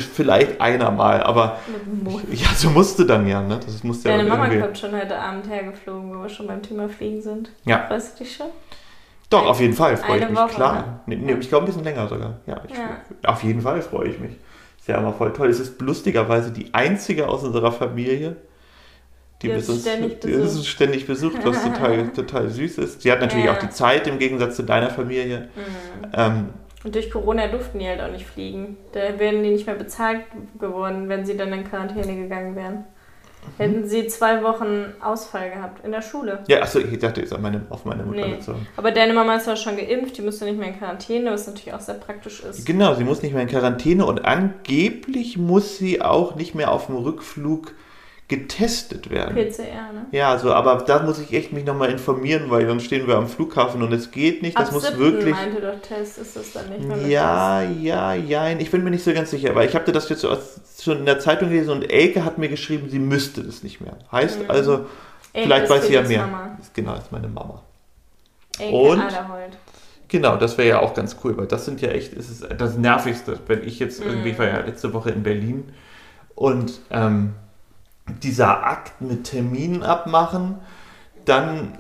vielleicht 0.01 0.61
einer 0.61 0.91
mal, 0.91 1.23
aber 1.23 1.59
ja, 2.33 2.49
so 2.55 2.71
musste 2.71 3.07
dann 3.07 3.27
ja, 3.27 3.43
ne? 3.43 3.61
Das 3.65 3.85
musste 3.85 4.09
Deine 4.09 4.25
ja 4.25 4.29
Mama 4.29 4.45
irgendwie... 4.45 4.63
kommt 4.63 4.79
schon 4.79 4.93
heute 4.93 5.19
Abend 5.19 5.49
hergeflogen, 5.49 6.15
wo 6.15 6.23
wir 6.23 6.29
schon 6.29 6.47
beim 6.47 6.63
Thema 6.63 6.89
Fliegen 6.89 7.23
sind. 7.23 7.51
Ja. 7.65 7.89
Weißt 7.89 8.19
du 8.19 8.25
dich 8.25 8.37
schon? 8.37 8.47
Doch, 9.31 9.47
auf 9.47 9.61
jeden 9.61 9.75
Fall 9.75 9.97
freue 9.97 10.21
ich 10.21 10.29
mich, 10.29 10.39
Woche, 10.39 10.55
klar. 10.55 11.01
Ne? 11.07 11.17
Nee, 11.17 11.17
nee, 11.17 11.33
ich 11.41 11.49
glaube 11.49 11.65
ein 11.65 11.67
bisschen 11.67 11.85
länger 11.85 12.09
sogar. 12.09 12.35
Ja, 12.47 12.63
ich, 12.69 12.77
ja. 12.77 13.31
auf 13.31 13.43
jeden 13.43 13.63
Fall 13.63 13.83
freue 13.83 14.09
ich 14.09 14.19
mich. 14.21 14.33
Ist 14.79 14.89
ja 14.89 14.99
immer 14.99 15.13
voll 15.13 15.33
toll. 15.33 15.49
Es 15.49 15.61
ist 15.61 15.81
lustigerweise 15.81 16.53
die 16.53 16.73
einzige 16.73 17.27
aus 17.27 17.43
unserer 17.43 17.73
Familie, 17.73 18.37
die, 19.43 19.49
die, 19.49 19.55
uns, 19.55 19.81
ständig, 19.81 20.21
die 20.21 20.35
uns 20.35 20.67
ständig 20.67 21.07
besucht, 21.07 21.39
was 21.43 21.65
total, 21.73 22.09
total 22.11 22.49
süß 22.51 22.79
ist. 22.79 23.03
Sie 23.03 23.11
hat 23.11 23.21
natürlich 23.21 23.47
ja. 23.47 23.55
auch 23.55 23.59
die 23.59 23.71
Zeit 23.71 24.07
im 24.07 24.19
Gegensatz 24.19 24.57
zu 24.57 24.63
deiner 24.63 24.91
Familie. 24.91 25.49
Mhm. 25.57 26.09
Ähm, 26.13 26.49
und 26.85 26.95
durch 26.95 27.11
Corona 27.11 27.49
durften 27.49 27.79
die 27.79 27.89
halt 27.89 28.01
auch 28.01 28.11
nicht 28.11 28.27
fliegen. 28.27 28.77
Da 28.93 29.19
wären 29.19 29.43
die 29.43 29.51
nicht 29.51 29.67
mehr 29.67 29.75
bezahlt 29.75 30.21
geworden, 30.59 31.09
wenn 31.09 31.25
sie 31.25 31.37
dann 31.37 31.53
in 31.53 31.65
Quarantäne 31.65 32.15
gegangen 32.15 32.55
wären. 32.55 32.75
Mhm. 32.75 32.85
Hätten 33.57 33.87
sie 33.87 34.07
zwei 34.07 34.43
Wochen 34.43 34.93
Ausfall 35.01 35.51
gehabt 35.51 35.85
in 35.85 35.93
der 35.93 36.03
Schule. 36.03 36.45
Ja, 36.47 36.61
achso, 36.61 36.79
ich 36.79 36.99
dachte 36.99 37.23
jetzt 37.23 37.33
auf 37.33 37.41
meine, 37.41 37.63
auf 37.71 37.87
meine 37.87 38.03
Mutter 38.03 38.27
nee. 38.27 38.35
bezogen. 38.37 38.67
Aber 38.77 38.91
deine 38.91 39.15
Mama 39.15 39.37
ist 39.37 39.47
ja 39.47 39.57
schon 39.57 39.77
geimpft, 39.77 40.19
die 40.19 40.23
musste 40.23 40.45
nicht 40.45 40.59
mehr 40.59 40.69
in 40.69 40.79
Quarantäne, 40.79 41.31
was 41.33 41.47
natürlich 41.47 41.73
auch 41.73 41.81
sehr 41.81 41.95
praktisch 41.95 42.41
ist. 42.41 42.67
Genau, 42.67 42.95
sie 42.95 43.05
muss 43.05 43.23
nicht 43.23 43.33
mehr 43.33 43.43
in 43.43 43.49
Quarantäne 43.49 44.05
und 44.05 44.25
angeblich 44.25 45.39
muss 45.39 45.79
sie 45.79 46.03
auch 46.03 46.37
nicht 46.37 46.55
mehr 46.55 46.71
auf 46.71 46.87
dem 46.87 46.97
Rückflug 46.97 47.73
getestet 48.29 49.11
werden. 49.11 49.35
PCR, 49.35 49.93
ne? 49.93 50.07
Ja, 50.11 50.39
so, 50.39 50.53
aber 50.53 50.83
da 50.87 51.03
muss 51.03 51.19
ich 51.19 51.33
echt 51.35 51.53
mich 51.53 51.65
nochmal 51.65 51.91
informieren, 51.91 52.51
weil 52.51 52.67
dann 52.67 52.81
stehen 52.81 53.07
wir 53.07 53.17
am 53.17 53.29
Flughafen 53.29 53.83
und 53.83 53.93
es 53.93 54.11
geht 54.11 54.41
nicht. 54.41 54.59
Das 54.59 54.69
Ab 54.69 54.75
muss 54.75 54.97
wirklich. 54.97 55.35
meinte 55.35 55.61
doch 55.61 55.79
Test, 55.83 56.19
ist 56.19 56.35
das 56.35 56.53
dann 56.53 56.71
nicht 56.71 57.09
Ja, 57.09 57.63
ja, 57.63 58.15
ja, 58.15 58.51
ich 58.51 58.71
bin 58.71 58.83
mir 58.83 58.91
nicht 58.91 59.05
so 59.05 59.13
ganz 59.13 59.31
sicher, 59.31 59.55
weil 59.55 59.69
ich 59.69 59.75
habe 59.75 59.93
das 59.93 60.09
jetzt 60.09 60.27
schon 60.83 60.99
in 60.99 61.07
der 61.07 61.19
Zeitung 61.19 61.51
gelesen 61.51 61.71
und 61.71 61.83
Elke 61.91 62.25
hat 62.25 62.39
mir 62.39 62.49
geschrieben, 62.49 62.89
sie 62.89 62.99
müsste 62.99 63.43
das 63.43 63.63
nicht 63.63 63.83
mehr. 63.83 63.99
Heißt 64.11 64.45
mhm. 64.45 64.51
also, 64.51 64.87
Elke 65.35 65.49
vielleicht 65.49 65.71
weiß 65.71 65.87
sie 65.87 65.95
ja 65.95 66.03
mehr. 66.03 66.27
Mama. 66.27 66.59
Genau, 66.73 66.95
ist 66.95 67.13
meine 67.13 67.29
Mama. 67.29 67.63
Elke 68.59 68.75
und 68.75 69.01
Aderholt. 69.01 69.59
Genau, 70.09 70.37
das 70.37 70.57
wäre 70.57 70.69
ja 70.69 70.81
auch 70.81 70.95
ganz 70.95 71.17
cool, 71.25 71.37
weil 71.37 71.47
das 71.47 71.65
sind 71.67 71.81
ja 71.83 71.91
echt, 71.91 72.15
ist 72.15 72.47
das 72.57 72.77
Nervigste, 72.77 73.39
wenn 73.49 73.67
ich 73.67 73.81
jetzt 73.81 74.01
irgendwie, 74.03 74.31
ich 74.31 74.39
war 74.39 74.47
ja 74.47 74.61
letzte 74.61 74.93
Woche 74.95 75.11
in 75.11 75.23
Berlin 75.23 75.65
und 76.35 76.81
ähm, 76.91 77.35
dieser 78.23 78.67
Akt 78.67 79.01
mit 79.01 79.25
Terminen 79.25 79.83
abmachen, 79.83 80.57
dann 81.25 81.79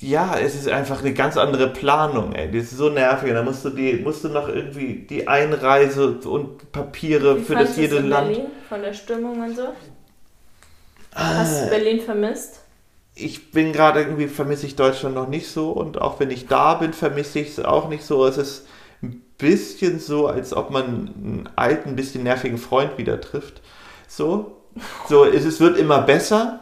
ja, 0.00 0.36
es 0.38 0.54
ist 0.54 0.68
einfach 0.68 1.00
eine 1.00 1.14
ganz 1.14 1.36
andere 1.36 1.68
Planung, 1.68 2.32
ey. 2.32 2.50
Die 2.50 2.58
ist 2.58 2.76
so 2.76 2.88
nervig. 2.88 3.32
Da 3.32 3.42
musst 3.42 3.64
du 3.64 3.70
die, 3.70 3.94
musst 3.94 4.24
du 4.24 4.28
noch 4.28 4.48
irgendwie 4.48 5.06
die 5.08 5.28
Einreise 5.28 6.18
und 6.24 6.72
Papiere 6.72 7.38
Wie 7.38 7.44
für 7.44 7.54
das 7.54 7.76
jede 7.76 7.96
in 7.96 8.08
Land. 8.08 8.28
Berlin 8.28 8.46
von 8.68 8.82
der 8.82 8.92
Stimmung 8.92 9.40
und 9.40 9.56
so? 9.56 9.68
Hast 11.14 11.62
du 11.62 11.66
äh, 11.66 11.70
Berlin 11.70 12.00
vermisst? 12.00 12.60
Ich 13.14 13.50
bin 13.50 13.72
gerade 13.72 14.00
irgendwie, 14.00 14.28
vermisse 14.28 14.66
ich 14.66 14.76
Deutschland 14.76 15.14
noch 15.14 15.28
nicht 15.28 15.48
so 15.48 15.72
und 15.72 16.00
auch 16.00 16.20
wenn 16.20 16.30
ich 16.30 16.46
da 16.46 16.74
bin, 16.74 16.92
vermisse 16.92 17.40
ich 17.40 17.50
es 17.50 17.64
auch 17.64 17.88
nicht 17.88 18.04
so. 18.04 18.26
Es 18.26 18.38
ist 18.38 18.66
ein 19.02 19.22
bisschen 19.38 19.98
so, 19.98 20.28
als 20.28 20.54
ob 20.54 20.70
man 20.70 20.84
einen 20.84 21.48
alten, 21.56 21.96
bisschen 21.96 22.22
nervigen 22.22 22.58
Freund 22.58 22.98
wieder 22.98 23.20
trifft. 23.20 23.60
So, 24.06 24.56
so, 25.08 25.24
es, 25.24 25.44
es 25.44 25.60
wird 25.60 25.78
immer 25.78 26.02
besser, 26.02 26.60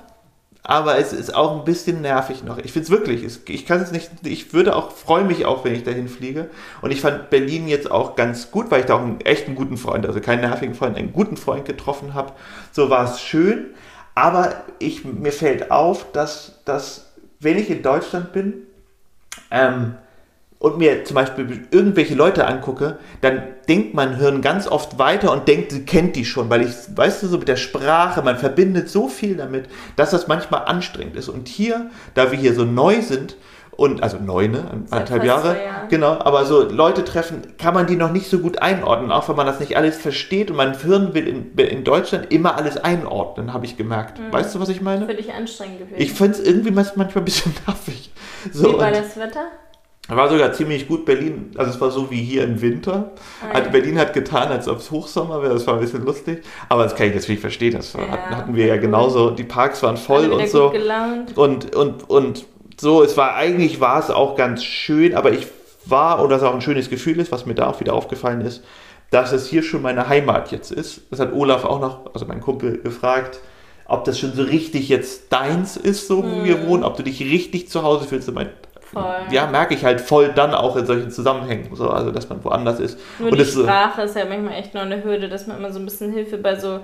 aber 0.63 0.99
es 0.99 1.13
ist 1.13 1.33
auch 1.33 1.59
ein 1.59 1.65
bisschen 1.65 2.01
nervig 2.01 2.43
noch. 2.43 2.59
Ich 2.59 2.73
finde 2.73 2.87
es 2.87 2.91
wirklich, 2.91 3.25
ich 3.49 3.67
kann 3.67 3.81
es 3.81 3.93
nicht, 3.93 4.11
ich 4.25 4.53
würde 4.53 4.75
auch, 4.75 4.91
freue 4.91 5.23
mich 5.23 5.47
auch, 5.47 5.65
wenn 5.65 5.75
ich 5.75 5.85
dahin 5.85 6.09
fliege. 6.09 6.51
Und 6.83 6.91
ich 6.91 7.01
fand 7.01 7.31
Berlin 7.31 7.69
jetzt 7.69 7.89
auch 7.89 8.17
ganz 8.17 8.51
gut, 8.51 8.71
weil 8.71 8.81
ich 8.81 8.87
da 8.87 8.97
auch 8.97 9.03
einen 9.03 9.21
echten 9.21 9.55
guten 9.55 9.77
Freund, 9.77 10.05
also 10.07 10.21
keinen 10.21 10.41
nervigen 10.41 10.75
Freund, 10.75 10.97
einen 10.97 11.13
guten 11.13 11.37
Freund 11.37 11.67
getroffen 11.67 12.15
habe. 12.15 12.33
So 12.73 12.91
war 12.91 13.05
es 13.05 13.21
schön, 13.21 13.67
aber 14.17 14.65
ich, 14.81 15.05
mir 15.05 15.33
fällt 15.33 15.71
auf, 15.71 16.11
dass, 16.11 16.61
dass 16.65 17.13
wenn 17.39 17.59
ich 17.59 17.71
in 17.71 17.83
Deutschland 17.83 18.33
bin, 18.33 18.55
ähm, 19.53 19.95
und 20.59 20.79
mir 20.79 21.05
zum 21.05 21.15
Beispiel 21.15 21.67
irgendwelche 21.71 22.15
Leute 22.15 22.47
angucke, 22.47 22.99
dann 23.21 23.43
denkt 23.69 23.95
mein 23.95 24.17
Hirn 24.17 24.41
ganz 24.41 24.67
oft 24.67 24.99
weiter 24.99 25.33
und 25.33 25.49
denkt, 25.49 25.73
sie 25.73 25.85
kennt 25.85 26.17
die 26.17 26.25
schon, 26.25 26.49
weil 26.49 26.63
ich, 26.63 26.75
weißt 26.95 27.23
du, 27.23 27.27
so 27.27 27.39
mit 27.39 27.49
der 27.49 27.57
Sprache, 27.57 28.23
man 28.23 28.39
verbindet 28.39 28.89
so 28.89 29.09
viel 29.09 29.37
damit, 29.37 29.67
dass 29.97 30.11
das 30.11 30.29
manchmal 30.29 30.63
anstrengend 30.65 31.17
ist. 31.17 31.29
Und 31.29 31.49
hier, 31.49 31.91
da 32.15 32.31
wir 32.31 32.39
hier 32.39 32.55
so 32.55 32.65
neu 32.65 33.03
sind, 33.03 33.37
und 33.77 34.03
also 34.03 34.19
neu, 34.19 34.49
ne? 34.49 34.65
Anderthalb 34.91 35.25
Jahre. 35.25 35.49
Jahr. 35.49 35.87
Genau, 35.89 36.13
aber 36.13 36.47
so 36.47 36.63
Leute 36.63 37.05
treffen, 37.05 37.43
kann 37.59 37.75
man 37.75 37.87
die 37.87 37.97
noch 37.97 38.11
nicht 38.11 38.29
so 38.29 38.39
gut 38.39 38.63
einordnen, 38.63 39.13
auch 39.13 39.29
wenn 39.29 39.37
man 39.37 39.47
das 39.47 39.61
nicht 39.61 39.77
alles 39.77 39.97
versteht 39.97 40.51
und 40.51 40.57
mein 40.57 40.79
Hirn 40.79 41.13
will 41.13 41.29
in, 41.29 41.55
in 41.59 41.85
Deutschland 41.85 42.33
immer 42.33 42.57
alles 42.57 42.79
einordnen, 42.79 43.53
habe 43.53 43.67
ich 43.67 43.77
gemerkt. 43.77 44.19
Mhm. 44.19 44.33
Weißt 44.33 44.55
du, 44.55 44.61
was 44.61 44.71
ich 44.71 44.81
meine? 44.81 45.07
Für 45.07 45.15
dich 45.15 45.33
anstrengend 45.33 45.81
gewesen. 45.81 46.01
Ich 46.01 46.13
finde 46.13 46.39
es 46.39 46.41
irgendwie 46.41 46.71
manchmal 46.71 47.07
ein 47.07 47.25
bisschen 47.25 47.55
nervig. 47.67 48.11
So, 48.51 48.73
Wie 48.73 48.79
war 48.79 48.91
das 48.91 49.17
Wetter? 49.19 49.49
War 50.09 50.29
sogar 50.29 50.53
ziemlich 50.53 50.87
gut. 50.87 51.05
Berlin, 51.05 51.51
also 51.57 51.71
es 51.71 51.81
war 51.81 51.91
so 51.91 52.11
wie 52.11 52.23
hier 52.23 52.45
im 52.45 52.61
Winter. 52.61 53.13
Ah, 53.53 53.59
ja. 53.59 53.69
Berlin 53.69 53.99
hat 53.99 54.13
getan, 54.13 54.49
als 54.49 54.69
ob 54.69 54.79
es 54.79 54.91
Hochsommer 54.91 55.43
wäre. 55.43 55.55
Das 55.55 55.67
war 55.67 55.75
ein 55.75 55.81
bisschen 55.81 56.05
lustig. 56.05 56.45
Aber 56.69 56.85
das 56.85 56.95
kann 56.95 57.09
ich 57.09 57.15
natürlich 57.15 57.41
verstehen. 57.41 57.73
Das 57.73 57.93
ja, 57.93 58.09
hatten 58.09 58.55
wir 58.55 58.67
ja 58.67 58.77
genauso. 58.77 59.31
Die 59.31 59.45
Parks 59.45 59.83
waren 59.83 59.97
voll 59.97 60.31
und 60.31 60.49
so. 60.49 60.73
Und, 61.35 61.75
und, 61.75 62.09
und 62.09 62.47
so, 62.79 63.03
es 63.03 63.17
war 63.17 63.35
eigentlich 63.35 63.81
war 63.81 63.99
es 63.99 64.11
auch 64.11 64.37
ganz 64.37 64.63
schön, 64.63 65.15
aber 65.15 65.33
ich 65.33 65.47
war, 65.87 66.23
und 66.23 66.31
das 66.31 66.43
auch 66.43 66.55
ein 66.55 66.61
schönes 66.61 66.91
Gefühl 66.91 67.19
ist, 67.21 67.33
was 67.33 67.47
mir 67.47 67.55
da 67.55 67.67
auch 67.67 67.81
wieder 67.81 67.95
aufgefallen 67.95 68.41
ist, 68.43 68.63
dass 69.11 69.33
es 69.33 69.47
hier 69.47 69.63
schon 69.63 69.83
meine 69.83 70.09
Heimat 70.09 70.51
jetzt 70.53 70.71
ist. 70.73 71.03
Das 71.11 71.21
hat 71.21 71.33
Olaf 71.33 71.65
auch 71.65 71.81
noch, 71.81 72.13
also 72.13 72.27
mein 72.27 72.41
Kumpel, 72.41 72.79
gefragt, 72.79 73.41
ob 73.87 74.05
das 74.05 74.19
schon 74.19 74.35
so 74.35 74.43
richtig 74.43 74.89
jetzt 74.89 75.33
deins 75.33 75.77
ist, 75.77 76.09
so 76.09 76.25
wo 76.25 76.37
hm. 76.39 76.45
wir 76.45 76.67
wohnen, 76.67 76.83
ob 76.83 76.97
du 76.97 77.03
dich 77.03 77.21
richtig 77.21 77.69
zu 77.69 77.83
Hause 77.83 78.07
fühlst. 78.07 78.29
Und 78.29 78.35
Voll. 79.03 79.15
Ja, 79.31 79.47
merke 79.47 79.75
ich 79.75 79.85
halt 79.85 80.01
voll 80.01 80.31
dann 80.35 80.55
auch 80.55 80.77
in 80.77 80.87
solchen 80.87 81.11
Zusammenhängen, 81.11 81.69
so, 81.75 81.91
also 81.91 82.11
dass 82.11 82.29
man 82.29 82.43
woanders 82.45 82.81
ist. 82.81 82.99
Nur 83.19 83.31
und 83.31 83.39
die 83.39 83.45
Sprache 83.45 84.03
so, 84.03 84.07
ist 84.07 84.17
ja 84.17 84.25
manchmal 84.25 84.55
echt 84.55 84.73
noch 84.75 84.83
eine 84.83 85.05
Hürde, 85.05 85.29
dass 85.29 85.47
man 85.47 85.59
immer 85.59 85.73
so 85.73 85.79
ein 85.79 85.85
bisschen 85.85 86.13
Hilfe 86.13 86.39
bei 86.39 86.57
so 86.57 86.81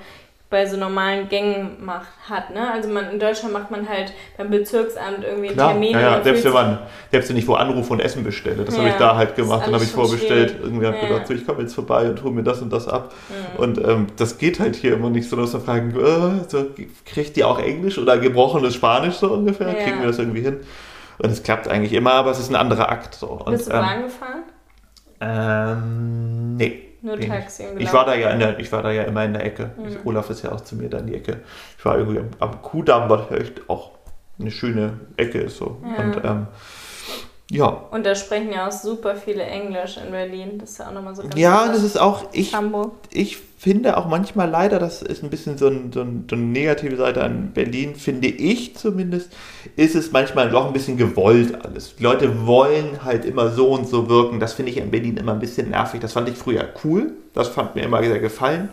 bei 0.50 0.66
so 0.66 0.76
normalen 0.76 1.30
Gängen 1.30 1.78
macht, 1.82 2.08
hat. 2.28 2.50
Ne? 2.54 2.70
Also 2.70 2.90
man, 2.90 3.10
in 3.10 3.18
Deutschland 3.18 3.54
macht 3.54 3.70
man 3.70 3.88
halt 3.88 4.12
beim 4.36 4.50
Bezirksamt 4.50 5.24
irgendwie 5.24 5.48
Klar, 5.48 5.70
Termine. 5.70 5.92
ja, 5.92 6.18
ja. 6.18 6.22
Selbst 6.22 6.44
wenn 6.44 6.52
man, 6.52 6.78
selbst 7.10 7.30
wenn 7.30 7.38
ich 7.38 7.48
wo 7.48 7.54
anrufe 7.54 7.90
und 7.94 8.00
Essen 8.00 8.22
bestelle, 8.22 8.62
das 8.62 8.76
habe 8.76 8.88
Ja, 8.88 8.92
ich 8.92 8.98
da 8.98 9.16
halt 9.16 9.34
gemacht. 9.34 9.62
Dann 9.64 9.72
habe 9.72 9.82
ich 9.82 9.90
vorbestellt. 9.90 10.50
schwierig. 10.50 10.62
Irgendwie 10.62 10.86
habe 10.86 10.96
ich 10.96 11.02
Ja. 11.04 11.08
gedacht, 11.08 11.26
so, 11.26 11.32
ich 11.32 11.46
komme 11.46 11.62
jetzt 11.62 11.74
vorbei 11.74 12.10
und 12.10 12.22
hole 12.22 12.34
mir 12.34 12.42
das 12.42 12.60
und 12.60 12.70
das 12.70 12.86
ab. 12.86 13.14
Mhm. 13.30 13.60
Und 13.62 13.78
ähm, 13.78 14.06
das 14.18 14.36
geht 14.36 14.60
halt 14.60 14.76
hier 14.76 14.92
immer 14.92 15.08
nicht 15.08 15.26
so, 15.26 15.36
dass 15.36 15.54
wir 15.54 15.60
fragen, 15.60 15.98
äh, 15.98 16.44
so, 16.46 16.66
kriegt 17.06 17.34
die 17.36 17.44
auch 17.44 17.58
Englisch 17.58 17.96
oder 17.96 18.18
gebrochenes 18.18 18.74
Spanisch 18.74 19.14
so 19.14 19.32
ungefähr? 19.32 19.72
Kriegen 19.72 20.00
wir 20.00 20.08
das 20.08 20.18
irgendwie 20.18 20.42
hin? 20.42 20.60
Und 21.18 21.30
es 21.30 21.42
klappt 21.42 21.68
eigentlich 21.68 21.92
immer, 21.92 22.12
aber 22.12 22.30
es 22.30 22.38
ist 22.38 22.50
ein 22.50 22.56
anderer 22.56 22.90
Akt. 22.90 23.14
So. 23.14 23.28
Und, 23.28 23.52
Bist 23.52 23.68
du 23.68 23.72
ähm, 23.72 23.80
Bahn 23.80 24.02
gefahren? 24.02 24.42
ähm, 25.20 26.56
nee. 26.56 26.88
Nur. 27.04 27.18
Taxi 27.18 27.64
und 27.66 27.80
Ich 27.80 27.92
war 27.92 28.04
da 28.04 28.14
ja 28.14 28.30
in 28.30 28.38
der, 28.38 28.58
ich 28.60 28.70
war 28.70 28.82
da 28.82 28.90
ja 28.92 29.02
immer 29.02 29.24
in 29.24 29.32
der 29.32 29.44
Ecke. 29.44 29.72
Ich, 29.88 29.94
Mhm. 29.94 30.00
Olaf 30.06 30.30
ist 30.30 30.42
ja 30.42 30.52
auch 30.52 30.60
zu 30.60 30.76
mir 30.76 30.88
da 30.88 30.98
in 30.98 31.08
die 31.08 31.14
Ecke. 31.16 31.40
Ich 31.76 31.84
war 31.84 31.98
irgendwie 31.98 32.20
am, 32.20 32.28
am 32.38 32.62
Kudamm, 32.62 33.10
was 33.10 33.28
echt 33.32 33.68
auch 33.68 33.90
eine 34.38 34.52
schöne 34.52 35.00
Ecke 35.16 35.38
ist 35.38 35.56
so. 35.56 35.78
Ja. 35.84 36.04
Und 36.04 36.24
ähm, 36.24 36.46
ja. 37.52 37.66
Und 37.90 38.04
da 38.06 38.14
sprechen 38.14 38.52
ja 38.52 38.66
auch 38.66 38.72
super 38.72 39.14
viele 39.14 39.42
Englisch 39.42 39.98
in 40.04 40.10
Berlin. 40.10 40.58
Das 40.58 40.70
ist 40.70 40.78
ja 40.78 40.88
auch 40.88 40.92
nochmal 40.92 41.14
so 41.14 41.22
ganz 41.22 41.36
Ja, 41.36 41.62
anders. 41.62 41.76
das 41.76 41.84
ist 41.84 42.00
auch, 42.00 42.24
ich, 42.32 42.54
Hamburg. 42.54 42.92
ich 43.12 43.36
finde 43.58 43.96
auch 43.96 44.06
manchmal 44.08 44.50
leider, 44.50 44.78
das 44.80 45.02
ist 45.02 45.22
ein 45.22 45.30
bisschen 45.30 45.56
so, 45.58 45.68
ein, 45.68 45.92
so, 45.92 46.00
ein, 46.00 46.24
so 46.28 46.34
eine 46.34 46.44
negative 46.44 46.96
Seite 46.96 47.22
an 47.22 47.52
Berlin, 47.54 47.94
finde 47.94 48.26
ich 48.28 48.74
zumindest, 48.76 49.30
ist 49.76 49.94
es 49.94 50.10
manchmal 50.10 50.50
doch 50.50 50.66
ein 50.66 50.72
bisschen 50.72 50.96
gewollt 50.96 51.64
alles. 51.64 51.94
Die 51.96 52.02
Leute 52.02 52.46
wollen 52.46 53.04
halt 53.04 53.24
immer 53.24 53.50
so 53.50 53.68
und 53.68 53.86
so 53.86 54.08
wirken. 54.08 54.40
Das 54.40 54.54
finde 54.54 54.72
ich 54.72 54.78
in 54.78 54.90
Berlin 54.90 55.16
immer 55.16 55.32
ein 55.32 55.38
bisschen 55.38 55.70
nervig. 55.70 56.00
Das 56.00 56.12
fand 56.14 56.28
ich 56.28 56.36
früher 56.36 56.64
cool. 56.84 57.12
Das 57.34 57.48
fand 57.48 57.74
mir 57.76 57.82
immer 57.82 58.02
sehr 58.02 58.18
gefallen. 58.18 58.68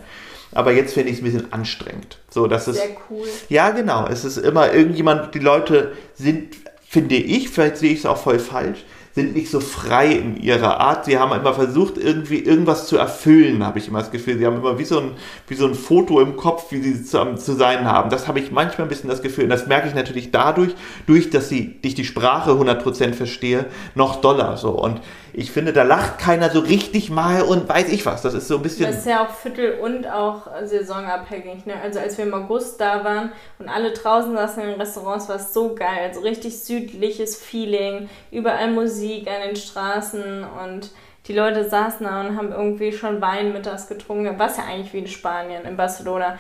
Aber 0.51 0.71
jetzt 0.71 0.95
finde 0.95 1.09
ich 1.11 1.17
es 1.17 1.21
ein 1.21 1.25
bisschen 1.31 1.53
anstrengend. 1.53 2.17
So, 2.31 2.47
dass 2.47 2.65
es, 2.67 2.77
Sehr 2.77 2.87
cool. 3.11 3.27
ja, 3.49 3.69
genau. 3.69 4.07
Es 4.07 4.25
ist 4.25 4.37
immer 4.37 4.73
irgendjemand, 4.73 5.35
die 5.35 5.39
Leute 5.39 5.91
sind, 6.15 6.55
finde 6.89 7.15
ich, 7.15 7.49
vielleicht 7.49 7.78
sehe 7.78 7.93
ich 7.93 7.99
es 7.99 8.06
auch 8.08 8.17
voll 8.17 8.39
falsch, 8.39 8.84
sind 9.19 9.36
nicht 9.36 9.51
so 9.51 9.60
frei 9.60 10.13
in 10.13 10.38
ihrer 10.38 10.79
Art. 10.79 11.05
Sie 11.05 11.19
haben 11.19 11.34
immer 11.34 11.53
versucht, 11.53 11.97
irgendwie 11.97 12.39
irgendwas 12.39 12.88
zu 12.88 12.97
erfüllen, 12.97 13.65
habe 13.65 13.79
ich 13.79 13.89
immer 13.89 13.99
das 13.99 14.12
Gefühl. 14.12 14.38
Sie 14.38 14.45
haben 14.45 14.58
immer 14.58 14.79
wie 14.79 14.86
so 14.86 14.99
ein, 14.99 15.12
wie 15.47 15.55
so 15.55 15.67
ein 15.67 15.75
Foto 15.75 16.21
im 16.21 16.38
Kopf, 16.38 16.71
wie 16.71 16.82
sie 16.82 17.03
zu, 17.03 17.36
zu 17.36 17.53
sein 17.53 17.86
haben. 17.86 18.10
Das 18.10 18.27
habe 18.27 18.39
ich 18.39 18.51
manchmal 18.51 18.88
ein 18.88 18.89
bisschen 18.89 19.10
das 19.10 19.21
Gefühl. 19.21 19.43
Und 19.43 19.49
das 19.49 19.67
merke 19.67 19.89
ich 19.89 19.95
natürlich 19.95 20.32
dadurch, 20.32 20.73
durch, 21.05 21.29
dass 21.29 21.49
sie, 21.49 21.77
ich 21.82 21.95
die 21.95 22.05
Sprache 22.05 22.51
100% 22.51 23.13
verstehe, 23.13 23.65
noch 23.93 24.21
doller 24.21 24.55
so. 24.55 24.69
Und 24.69 25.01
ich 25.34 25.51
finde, 25.51 25.73
da 25.73 25.84
lacht 25.84 26.17
keiner 26.17 26.49
so 26.49 26.60
richtig 26.60 27.10
mal 27.10 27.43
und 27.43 27.69
weiß 27.69 27.89
ich 27.89 28.05
was. 28.05 28.21
Das 28.21 28.34
ist 28.34 28.47
so 28.47 28.55
ein 28.55 28.62
bisschen... 28.62 28.89
Das 28.89 28.99
ist 28.99 29.08
ja 29.08 29.25
auch 29.25 29.34
Viertel 29.34 29.79
und 29.79 30.08
auch 30.08 30.47
saisonabhängig. 30.63 31.65
Ne? 31.65 31.73
Also 31.84 31.99
als 31.99 32.17
wir 32.17 32.25
im 32.25 32.34
August 32.34 32.82
da 32.82 33.03
waren 33.03 33.32
und 33.60 33.69
alle 33.69 33.91
draußen 33.91 34.34
saßen 34.34 34.63
in 34.63 34.69
den 34.69 34.79
Restaurants, 34.79 35.29
war 35.29 35.36
es 35.36 35.53
so 35.53 35.75
geil. 35.75 35.99
Also 36.08 36.21
richtig 36.21 36.60
südliches 36.60 37.36
Feeling, 37.36 38.10
überall 38.32 38.71
Musik 38.71 39.09
an 39.17 39.48
den 39.48 39.56
Straßen 39.56 40.43
und 40.65 40.91
die 41.28 41.34
Leute 41.34 41.69
saßen 41.69 42.06
da 42.06 42.22
und 42.22 42.36
haben 42.38 42.52
irgendwie 42.52 42.91
schon 42.91 43.22
Wein 43.22 43.54
mittags 43.54 43.88
getrunken, 43.88 44.34
was 44.38 44.58
ja 44.58 44.63
eigentlich 44.63 44.93
wie 44.93 45.00
in 45.00 45.08
Spanien, 45.08 45.63
in 45.65 45.78
Barcelona. 45.78 46.38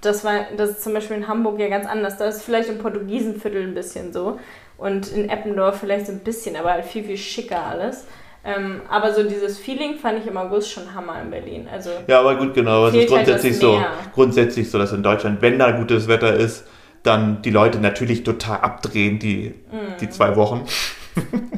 Das 0.00 0.24
war, 0.24 0.40
das 0.56 0.70
ist 0.70 0.82
zum 0.84 0.92
Beispiel 0.94 1.16
in 1.16 1.28
Hamburg 1.28 1.58
ja 1.58 1.68
ganz 1.68 1.86
anders. 1.86 2.18
Da 2.18 2.26
ist 2.26 2.42
vielleicht 2.42 2.68
im 2.68 2.78
Portugiesenviertel 2.78 3.62
ein 3.62 3.74
bisschen 3.74 4.12
so 4.12 4.38
und 4.76 5.10
in 5.12 5.30
Eppendorf 5.30 5.78
vielleicht 5.80 6.06
so 6.06 6.12
ein 6.12 6.20
bisschen, 6.20 6.56
aber 6.56 6.72
halt 6.72 6.84
viel, 6.84 7.04
viel 7.04 7.16
schicker 7.16 7.64
alles. 7.64 8.06
Ähm, 8.44 8.82
aber 8.88 9.12
so 9.12 9.22
dieses 9.24 9.58
Feeling 9.58 9.96
fand 9.96 10.20
ich 10.20 10.26
im 10.26 10.36
August 10.36 10.70
schon 10.70 10.94
Hammer 10.94 11.20
in 11.20 11.30
Berlin. 11.30 11.66
Also 11.72 11.90
Ja, 12.06 12.20
aber 12.20 12.36
gut, 12.36 12.54
genau. 12.54 12.86
Es 12.86 12.94
ist 12.94 13.00
halt 13.00 13.08
grundsätzlich 13.08 13.52
das 13.54 13.60
so, 13.60 13.82
grundsätzlich 14.14 14.70
so, 14.70 14.78
dass 14.78 14.92
in 14.92 15.02
Deutschland, 15.02 15.42
wenn 15.42 15.58
da 15.58 15.72
gutes 15.72 16.06
Wetter 16.08 16.34
ist, 16.34 16.64
dann 17.02 17.42
die 17.42 17.50
Leute 17.50 17.78
natürlich 17.78 18.22
total 18.22 18.58
abdrehen, 18.60 19.18
die, 19.18 19.54
Mm. 19.72 19.98
die 20.00 20.10
zwei 20.10 20.36
Wochen. 20.36 20.64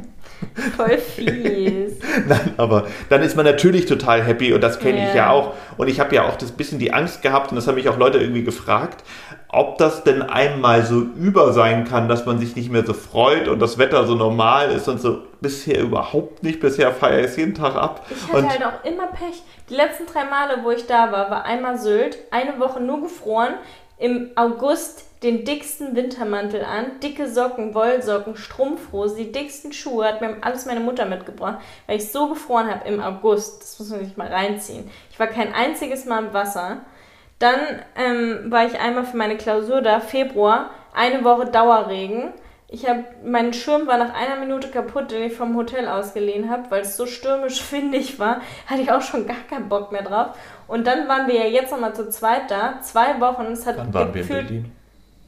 voll 0.76 0.98
fies. 0.98 1.98
Nein, 2.26 2.54
aber 2.56 2.86
dann 3.08 3.22
ist 3.22 3.36
man 3.36 3.44
natürlich 3.44 3.86
total 3.86 4.22
happy 4.22 4.52
und 4.52 4.60
das 4.60 4.78
kenne 4.78 4.98
ich 4.98 5.14
Ja. 5.14 5.26
ja 5.26 5.30
auch. 5.30 5.54
Und 5.76 5.88
ich 5.88 6.00
habe 6.00 6.14
ja 6.14 6.26
auch 6.26 6.36
das 6.36 6.52
bisschen 6.52 6.78
die 6.78 6.92
Angst 6.92 7.22
gehabt 7.22 7.50
und 7.50 7.56
das 7.56 7.66
haben 7.66 7.76
mich 7.76 7.88
auch 7.88 7.98
Leute 7.98 8.18
irgendwie 8.18 8.44
gefragt, 8.44 9.04
ob 9.48 9.78
das 9.78 10.04
denn 10.04 10.22
einmal 10.22 10.84
so 10.84 11.00
über 11.00 11.52
sein 11.52 11.84
kann, 11.84 12.08
dass 12.08 12.26
man 12.26 12.38
sich 12.38 12.54
nicht 12.56 12.70
mehr 12.70 12.84
so 12.84 12.92
freut 12.92 13.48
und 13.48 13.60
das 13.60 13.78
Wetter 13.78 14.06
so 14.06 14.14
normal 14.14 14.70
ist 14.70 14.88
und 14.88 15.00
so. 15.00 15.22
Bisher 15.40 15.80
überhaupt 15.80 16.42
nicht. 16.42 16.60
Bisher 16.60 16.92
feiere 16.92 17.20
ich 17.20 17.26
es 17.26 17.36
jeden 17.36 17.54
Tag 17.54 17.74
ab. 17.76 18.04
Ich 18.10 18.22
hatte 18.28 18.36
Und 18.36 18.50
halt 18.50 18.64
auch 18.64 18.84
immer 18.84 19.06
Pech. 19.06 19.42
Die 19.70 19.74
letzten 19.74 20.06
drei 20.06 20.24
Male, 20.24 20.58
wo 20.64 20.70
ich 20.70 20.86
da 20.86 21.12
war, 21.12 21.30
war 21.30 21.44
einmal 21.44 21.78
Sylt, 21.78 22.18
eine 22.30 22.58
Woche 22.58 22.80
nur 22.80 23.00
gefroren, 23.02 23.54
im 23.98 24.30
August 24.36 25.04
den 25.22 25.44
dicksten 25.44 25.96
Wintermantel 25.96 26.64
an, 26.64 27.00
dicke 27.02 27.28
Socken, 27.28 27.74
Wollsocken, 27.74 28.36
Strumpfhose, 28.36 29.16
die 29.16 29.32
dicksten 29.32 29.72
Schuhe, 29.72 30.04
hat 30.06 30.20
mir 30.20 30.36
alles 30.42 30.66
meine 30.66 30.80
Mutter 30.80 31.06
mitgebracht, 31.06 31.58
weil 31.86 31.96
ich 31.96 32.10
so 32.12 32.28
gefroren 32.28 32.70
habe 32.72 32.86
im 32.88 33.00
August. 33.00 33.62
Das 33.62 33.78
muss 33.80 33.90
man 33.90 34.04
sich 34.04 34.16
mal 34.16 34.28
reinziehen. 34.28 34.88
Ich 35.10 35.18
war 35.18 35.26
kein 35.26 35.52
einziges 35.52 36.04
Mal 36.04 36.24
im 36.26 36.32
Wasser. 36.32 36.78
Dann 37.38 37.58
ähm, 37.96 38.50
war 38.50 38.66
ich 38.66 38.78
einmal 38.80 39.04
für 39.04 39.16
meine 39.16 39.36
Klausur 39.36 39.80
da, 39.80 40.00
Februar, 40.00 40.70
eine 40.94 41.22
Woche 41.24 41.46
Dauerregen. 41.46 42.32
Ich 42.70 42.86
habe 42.88 43.04
mein 43.24 43.54
Schirm 43.54 43.86
war 43.86 43.96
nach 43.96 44.12
einer 44.14 44.36
Minute 44.40 44.68
kaputt, 44.68 45.10
den 45.10 45.22
ich 45.22 45.32
vom 45.34 45.56
Hotel 45.56 45.88
ausgeliehen 45.88 46.50
habe, 46.50 46.70
weil 46.70 46.82
es 46.82 46.96
so 46.96 47.06
stürmisch 47.06 47.60
windig 47.72 48.18
war. 48.18 48.40
Hatte 48.66 48.82
ich 48.82 48.92
auch 48.92 49.02
schon 49.02 49.26
gar 49.26 49.36
keinen 49.48 49.68
Bock 49.68 49.90
mehr 49.90 50.02
drauf. 50.02 50.36
Und 50.66 50.86
dann 50.86 51.08
waren 51.08 51.26
wir 51.28 51.36
ja 51.36 51.46
jetzt 51.46 51.70
nochmal 51.72 51.94
zu 51.94 52.08
zweit 52.10 52.50
da, 52.50 52.80
zwei 52.82 53.20
Wochen. 53.20 53.46
Es 53.52 53.66
hat 53.66 53.78
dann 53.78 53.94
waren 53.94 54.12
wir 54.14 54.20
in 54.22 54.28
gefühlt- 54.28 54.46
Berlin. 54.48 54.72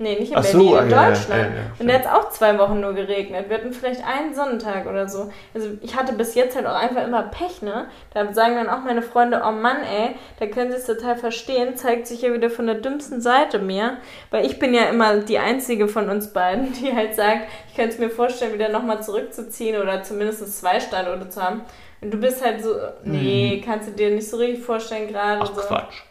Nee, 0.00 0.18
nicht 0.18 0.32
in 0.32 0.38
Ach 0.38 0.42
so, 0.42 0.70
Berlin, 0.70 0.76
ah, 0.76 0.82
in 0.82 0.90
ja, 0.90 0.96
ja, 0.96 1.08
Deutschland. 1.08 1.42
ja, 1.42 1.60
ja, 1.60 1.62
und 1.78 1.86
da 1.86 1.92
hat 1.92 2.00
es 2.00 2.06
auch 2.06 2.30
zwei 2.30 2.58
Wochen 2.58 2.80
nur 2.80 2.94
geregnet. 2.94 3.50
Wir 3.50 3.58
hatten 3.58 3.70
vielleicht 3.74 4.02
einen 4.02 4.34
Sonnentag 4.34 4.86
oder 4.86 5.06
so. 5.06 5.30
Also 5.52 5.68
ich 5.82 5.94
hatte 5.94 6.14
bis 6.14 6.34
jetzt 6.34 6.56
halt 6.56 6.64
auch 6.64 6.74
einfach 6.74 7.04
immer 7.04 7.24
Pech, 7.24 7.60
ne? 7.60 7.84
Da 8.14 8.32
sagen 8.32 8.54
dann 8.54 8.70
auch 8.70 8.82
meine 8.82 9.02
Freunde, 9.02 9.42
oh 9.46 9.50
Mann, 9.50 9.76
ey, 9.82 10.14
da 10.38 10.46
können 10.46 10.70
sie 10.70 10.78
es 10.78 10.86
total 10.86 11.16
verstehen, 11.16 11.76
zeigt 11.76 12.06
sich 12.06 12.22
ja 12.22 12.32
wieder 12.32 12.48
von 12.48 12.64
der 12.64 12.76
dümmsten 12.76 13.20
Seite 13.20 13.58
mir. 13.58 13.98
Weil 14.30 14.46
ich 14.46 14.58
bin 14.58 14.72
ja 14.72 14.84
immer 14.84 15.18
die 15.18 15.38
einzige 15.38 15.86
von 15.86 16.08
uns 16.08 16.32
beiden, 16.32 16.72
die 16.80 16.96
halt 16.96 17.14
sagt, 17.14 17.48
ich 17.68 17.76
könnte 17.76 17.92
es 17.92 17.98
mir 17.98 18.08
vorstellen, 18.08 18.54
wieder 18.54 18.70
nochmal 18.70 19.02
zurückzuziehen 19.02 19.78
oder 19.78 20.02
zumindest 20.02 20.58
zwei 20.58 20.80
Standorte 20.80 21.28
zu 21.28 21.42
haben. 21.42 21.60
Und 22.00 22.10
du 22.10 22.16
bist 22.16 22.42
halt 22.42 22.62
so, 22.62 22.74
nee, 23.04 23.62
kannst 23.62 23.90
du 23.90 23.92
dir 23.92 24.08
nicht 24.12 24.30
so 24.30 24.38
richtig 24.38 24.64
vorstellen 24.64 25.08
gerade. 25.08 25.40
Mhm. 25.40 25.42
Ach 25.42 25.54
so. 25.54 25.60
Quatsch. 25.60 26.04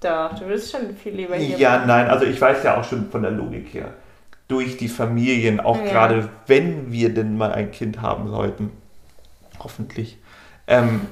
Doch, 0.00 0.38
du 0.38 0.46
bist 0.46 0.72
schon 0.72 0.94
viel 0.96 1.14
lieber 1.14 1.36
hier. 1.36 1.56
Ja, 1.58 1.84
nein, 1.86 2.08
also 2.08 2.24
ich 2.24 2.40
weiß 2.40 2.62
ja 2.64 2.78
auch 2.80 2.84
schon 2.84 3.10
von 3.10 3.22
der 3.22 3.30
Logik 3.32 3.72
her. 3.74 3.92
Durch 4.48 4.76
die 4.76 4.88
Familien, 4.88 5.60
auch 5.60 5.78
Ja. 5.78 5.84
gerade 5.92 6.28
wenn 6.46 6.90
wir 6.90 7.12
denn 7.14 7.36
mal 7.36 7.52
ein 7.52 7.70
Kind 7.70 8.00
haben 8.00 8.28
sollten, 8.30 8.70
hoffentlich, 9.62 10.18
ähm, 10.66 11.02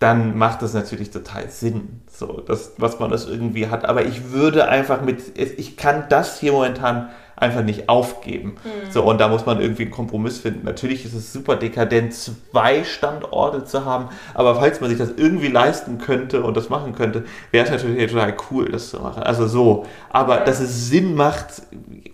dann 0.00 0.36
macht 0.36 0.60
das 0.62 0.74
natürlich 0.74 1.10
total 1.10 1.48
Sinn, 1.48 2.02
so, 2.10 2.40
dass, 2.40 2.72
was 2.78 2.98
man 2.98 3.10
das 3.10 3.26
irgendwie 3.26 3.68
hat. 3.68 3.84
Aber 3.84 4.04
ich 4.04 4.32
würde 4.32 4.68
einfach 4.68 5.00
mit, 5.00 5.38
ich 5.38 5.76
kann 5.76 6.04
das 6.08 6.40
hier 6.40 6.52
momentan 6.52 7.10
einfach 7.36 7.62
nicht 7.62 7.88
aufgeben. 7.88 8.56
So, 8.90 9.02
und 9.04 9.20
da 9.20 9.28
muss 9.28 9.46
man 9.46 9.60
irgendwie 9.60 9.82
einen 9.82 9.90
Kompromiss 9.90 10.38
finden. 10.38 10.64
Natürlich 10.64 11.04
ist 11.04 11.14
es 11.14 11.32
super 11.32 11.56
dekadent, 11.56 12.14
zwei 12.14 12.84
Standorte 12.84 13.64
zu 13.64 13.84
haben, 13.84 14.08
aber 14.34 14.56
falls 14.56 14.80
man 14.80 14.90
sich 14.90 14.98
das 14.98 15.12
irgendwie 15.16 15.48
leisten 15.48 15.98
könnte 15.98 16.42
und 16.42 16.56
das 16.56 16.68
machen 16.68 16.94
könnte, 16.94 17.24
wäre 17.50 17.64
es 17.64 17.70
natürlich 17.70 18.10
total 18.10 18.36
cool, 18.50 18.68
das 18.70 18.90
zu 18.90 19.00
machen. 19.00 19.22
Also 19.22 19.46
so, 19.46 19.86
aber 20.10 20.38
dass 20.38 20.60
es 20.60 20.88
Sinn 20.88 21.14
macht, 21.14 21.62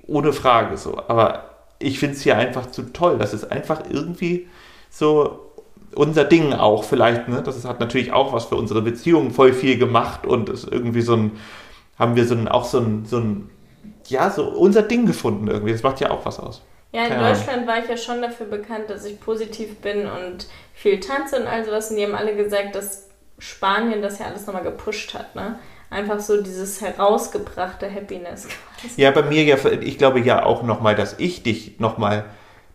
ohne 0.06 0.32
Frage 0.32 0.76
so. 0.76 0.98
Aber 1.08 1.44
ich 1.78 1.98
finde 1.98 2.16
es 2.16 2.22
hier 2.22 2.36
einfach 2.36 2.70
zu 2.70 2.92
toll. 2.92 3.16
Das 3.18 3.34
ist 3.34 3.50
einfach 3.50 3.82
irgendwie 3.90 4.46
so 4.90 5.50
unser 5.94 6.24
Ding 6.24 6.52
auch 6.52 6.84
vielleicht. 6.84 7.28
Ne? 7.28 7.42
Das 7.42 7.64
hat 7.64 7.80
natürlich 7.80 8.12
auch 8.12 8.32
was 8.32 8.46
für 8.46 8.56
unsere 8.56 8.82
Beziehungen 8.82 9.30
voll 9.30 9.52
viel 9.52 9.78
gemacht 9.78 10.26
und 10.26 10.48
ist 10.48 10.70
irgendwie 10.70 11.02
so 11.02 11.14
ein, 11.14 11.32
haben 11.98 12.16
wir 12.16 12.26
so 12.26 12.34
ein, 12.34 12.48
auch 12.48 12.64
so 12.64 12.78
ein, 12.78 13.04
so 13.06 13.18
ein, 13.18 13.50
ja, 14.08 14.30
so 14.30 14.44
unser 14.48 14.82
Ding 14.82 15.06
gefunden 15.06 15.48
irgendwie. 15.48 15.72
Das 15.72 15.82
macht 15.82 16.00
ja 16.00 16.10
auch 16.10 16.24
was 16.24 16.38
aus. 16.40 16.62
Ja, 16.92 17.02
in 17.04 17.08
Keine 17.10 17.24
Ahnung. 17.24 17.36
Deutschland 17.38 17.66
war 17.66 17.78
ich 17.78 17.88
ja 17.88 17.96
schon 17.96 18.20
dafür 18.22 18.46
bekannt, 18.46 18.84
dass 18.88 19.04
ich 19.04 19.20
positiv 19.20 19.76
bin 19.78 20.06
und 20.08 20.46
viel 20.74 20.98
tanze 21.00 21.40
und 21.40 21.46
all 21.46 21.64
sowas. 21.64 21.90
Und 21.90 21.96
die 21.96 22.04
haben 22.04 22.14
alle 22.14 22.34
gesagt, 22.34 22.74
dass 22.74 23.06
Spanien 23.38 24.02
das 24.02 24.18
ja 24.18 24.26
alles 24.26 24.46
nochmal 24.46 24.64
gepusht 24.64 25.14
hat, 25.14 25.34
ne? 25.36 25.58
Einfach 25.92 26.20
so 26.20 26.40
dieses 26.42 26.80
herausgebrachte 26.80 27.92
Happiness. 27.92 28.46
quasi. 28.48 28.94
Ja, 29.00 29.10
bei 29.12 29.22
mir 29.22 29.42
ja, 29.44 29.56
ich 29.80 29.98
glaube 29.98 30.20
ja 30.20 30.44
auch 30.44 30.62
nochmal, 30.62 30.94
dass 30.94 31.16
ich 31.18 31.42
dich 31.42 31.78
nochmal 31.80 32.24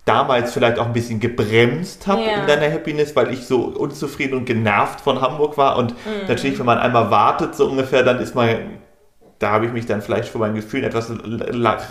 damals 0.06 0.54
vielleicht 0.54 0.78
auch 0.80 0.86
ein 0.86 0.94
bisschen 0.94 1.20
gebremst 1.20 2.06
habe 2.08 2.22
Ja. 2.24 2.42
in 2.42 2.48
deiner 2.48 2.72
Happiness, 2.72 3.16
weil 3.16 3.34
ich 3.34 3.46
so 3.48 3.64
unzufrieden 3.66 4.38
und 4.38 4.46
genervt 4.46 5.02
von 5.02 5.20
Hamburg 5.22 5.58
war. 5.58 5.78
Und 5.78 5.92
Mhm. 5.92 6.28
natürlich, 6.28 6.60
wenn 6.60 6.66
man 6.66 6.78
einmal 6.78 7.10
wartet, 7.10 7.56
so 7.56 7.68
ungefähr, 7.68 8.04
dann 8.04 8.20
ist 8.20 8.36
man 8.36 8.48
da 9.40 9.52
habe 9.52 9.66
ich 9.66 9.74
mich 9.74 9.86
dann 9.86 10.02
vielleicht 10.02 10.30
vor 10.30 10.40
meinen 10.40 10.56
Gefühlen 10.56 10.86
etwas 10.86 11.12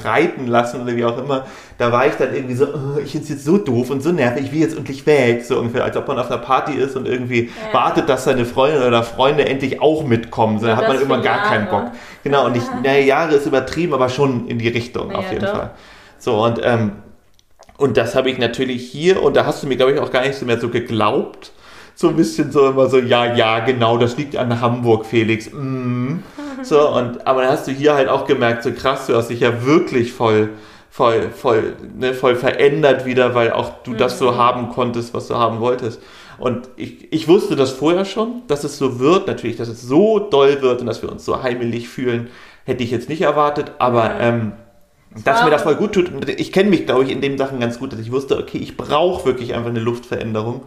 reiten 0.05 0.47
lassen 0.47 0.81
oder 0.81 0.97
wie 0.97 1.05
auch 1.05 1.19
immer. 1.19 1.45
Da 1.77 1.93
war 1.93 2.07
ich 2.07 2.15
dann 2.15 2.35
irgendwie 2.35 2.55
so, 2.55 2.67
oh, 2.67 2.99
ich 2.99 3.15
es 3.15 3.29
jetzt 3.29 3.45
so 3.45 3.59
doof 3.59 3.91
und 3.91 4.03
so 4.03 4.13
nervig, 4.13 4.47
ich 4.47 4.53
will 4.53 4.61
jetzt 4.61 4.77
endlich 4.77 5.05
weg. 5.05 5.45
So 5.45 5.59
ungefähr, 5.59 5.85
als 5.85 5.97
ob 5.97 6.09
man 6.09 6.19
auf 6.19 6.31
einer 6.31 6.41
Party 6.41 6.73
ist 6.73 6.97
und 6.97 7.07
irgendwie 7.07 7.51
ja. 7.51 7.75
wartet, 7.75 8.09
dass 8.09 8.25
seine 8.25 8.47
Freundin 8.47 8.83
oder 8.83 9.03
Freunde 9.03 9.47
endlich 9.47 9.83
auch 9.83 10.05
mitkommen. 10.05 10.59
So, 10.59 10.67
da 10.67 10.77
hat 10.77 10.89
man 10.89 11.01
immer 11.01 11.21
gar 11.21 11.37
Jahre. 11.37 11.49
keinen 11.49 11.69
Bock. 11.69 11.93
Genau, 12.23 12.47
und 12.47 12.57
ich, 12.57 12.63
naja, 12.83 13.05
Jahre 13.05 13.35
ist 13.35 13.47
übertrieben, 13.47 13.93
aber 13.93 14.09
schon 14.09 14.49
in 14.49 14.59
die 14.59 14.69
Richtung 14.69 15.11
ja, 15.11 15.19
auf 15.19 15.31
jeden 15.31 15.45
doch. 15.45 15.55
Fall. 15.55 15.71
So, 16.19 16.43
und, 16.43 16.61
ähm, 16.63 16.93
und 17.77 17.99
das 17.99 18.15
habe 18.15 18.31
ich 18.31 18.39
natürlich 18.39 18.91
hier, 18.91 19.23
und 19.23 19.37
da 19.37 19.45
hast 19.45 19.63
du 19.63 19.67
mir, 19.67 19.77
glaube 19.77 19.93
ich, 19.93 19.99
auch 19.99 20.11
gar 20.11 20.23
nicht 20.23 20.37
so 20.37 20.47
mehr 20.47 20.59
so 20.59 20.71
geglaubt 20.71 21.53
so 21.97 22.09
ein 22.09 22.17
bisschen 22.17 22.51
so 22.51 22.71
immer 22.71 22.89
so, 22.89 22.99
ja, 22.99 23.35
ja, 23.35 23.61
genau, 23.61 23.99
das 23.99 24.17
liegt 24.17 24.37
an 24.37 24.61
Hamburg, 24.61 25.07
Felix. 25.07 25.51
Mm. 25.53 26.19
So, 26.65 26.89
und, 26.91 27.27
aber 27.27 27.43
dann 27.43 27.51
hast 27.51 27.67
du 27.67 27.73
hier 27.73 27.95
halt 27.95 28.09
auch 28.09 28.27
gemerkt, 28.27 28.63
so 28.63 28.73
krass, 28.73 29.07
du 29.07 29.15
hast 29.15 29.29
dich 29.29 29.41
ja 29.41 29.65
wirklich 29.65 30.13
voll, 30.13 30.51
voll, 30.91 31.31
voll, 31.31 31.75
ne, 31.97 32.15
voll 32.15 32.37
verändert 32.37 33.05
wieder, 33.05 33.35
weil 33.35 33.53
auch 33.53 33.83
du 33.83 33.93
mhm. 33.93 33.99
das 33.99 34.19
so 34.19 34.33
mhm. 34.33 34.37
haben 34.37 34.71
konntest, 34.71 35.15
was 35.15 35.29
du 35.29 35.37
haben 35.37 35.61
wolltest. 35.61 36.01
Und 36.39 36.69
ich, 36.77 37.13
ich 37.13 37.29
wusste 37.29 37.57
das 37.57 37.71
vorher 37.71 38.05
schon, 38.05 38.43
dass 38.49 38.65
es 38.65 38.79
so 38.79 38.99
wird, 38.99 39.27
natürlich, 39.27 39.57
dass 39.57 39.69
es 39.69 39.83
so 39.83 40.19
doll 40.19 40.63
wird 40.63 40.81
und 40.81 40.87
dass 40.87 41.03
wir 41.03 41.11
uns 41.11 41.25
so 41.25 41.43
heimelig 41.43 41.89
fühlen, 41.89 42.29
hätte 42.65 42.83
ich 42.83 42.91
jetzt 42.91 43.09
nicht 43.09 43.23
erwartet, 43.23 43.73
aber 43.79 44.19
ähm, 44.21 44.53
dass 45.25 45.45
mir 45.45 45.51
das 45.51 45.63
voll 45.63 45.77
gut 45.77 45.93
tut. 45.93 46.11
Ich 46.29 46.51
kenne 46.53 46.71
mich, 46.71 46.87
glaube 46.87 47.05
ich, 47.05 47.11
in 47.11 47.21
den 47.21 47.39
Sachen 47.39 47.61
ganz 47.61 47.79
gut, 47.79 47.93
dass 47.93 48.01
ich 48.01 48.11
wusste, 48.11 48.37
okay, 48.37 48.59
ich 48.59 48.77
brauche 48.77 49.25
wirklich 49.27 49.55
einfach 49.55 49.71
eine 49.71 49.81
Luftveränderung. 49.81 50.63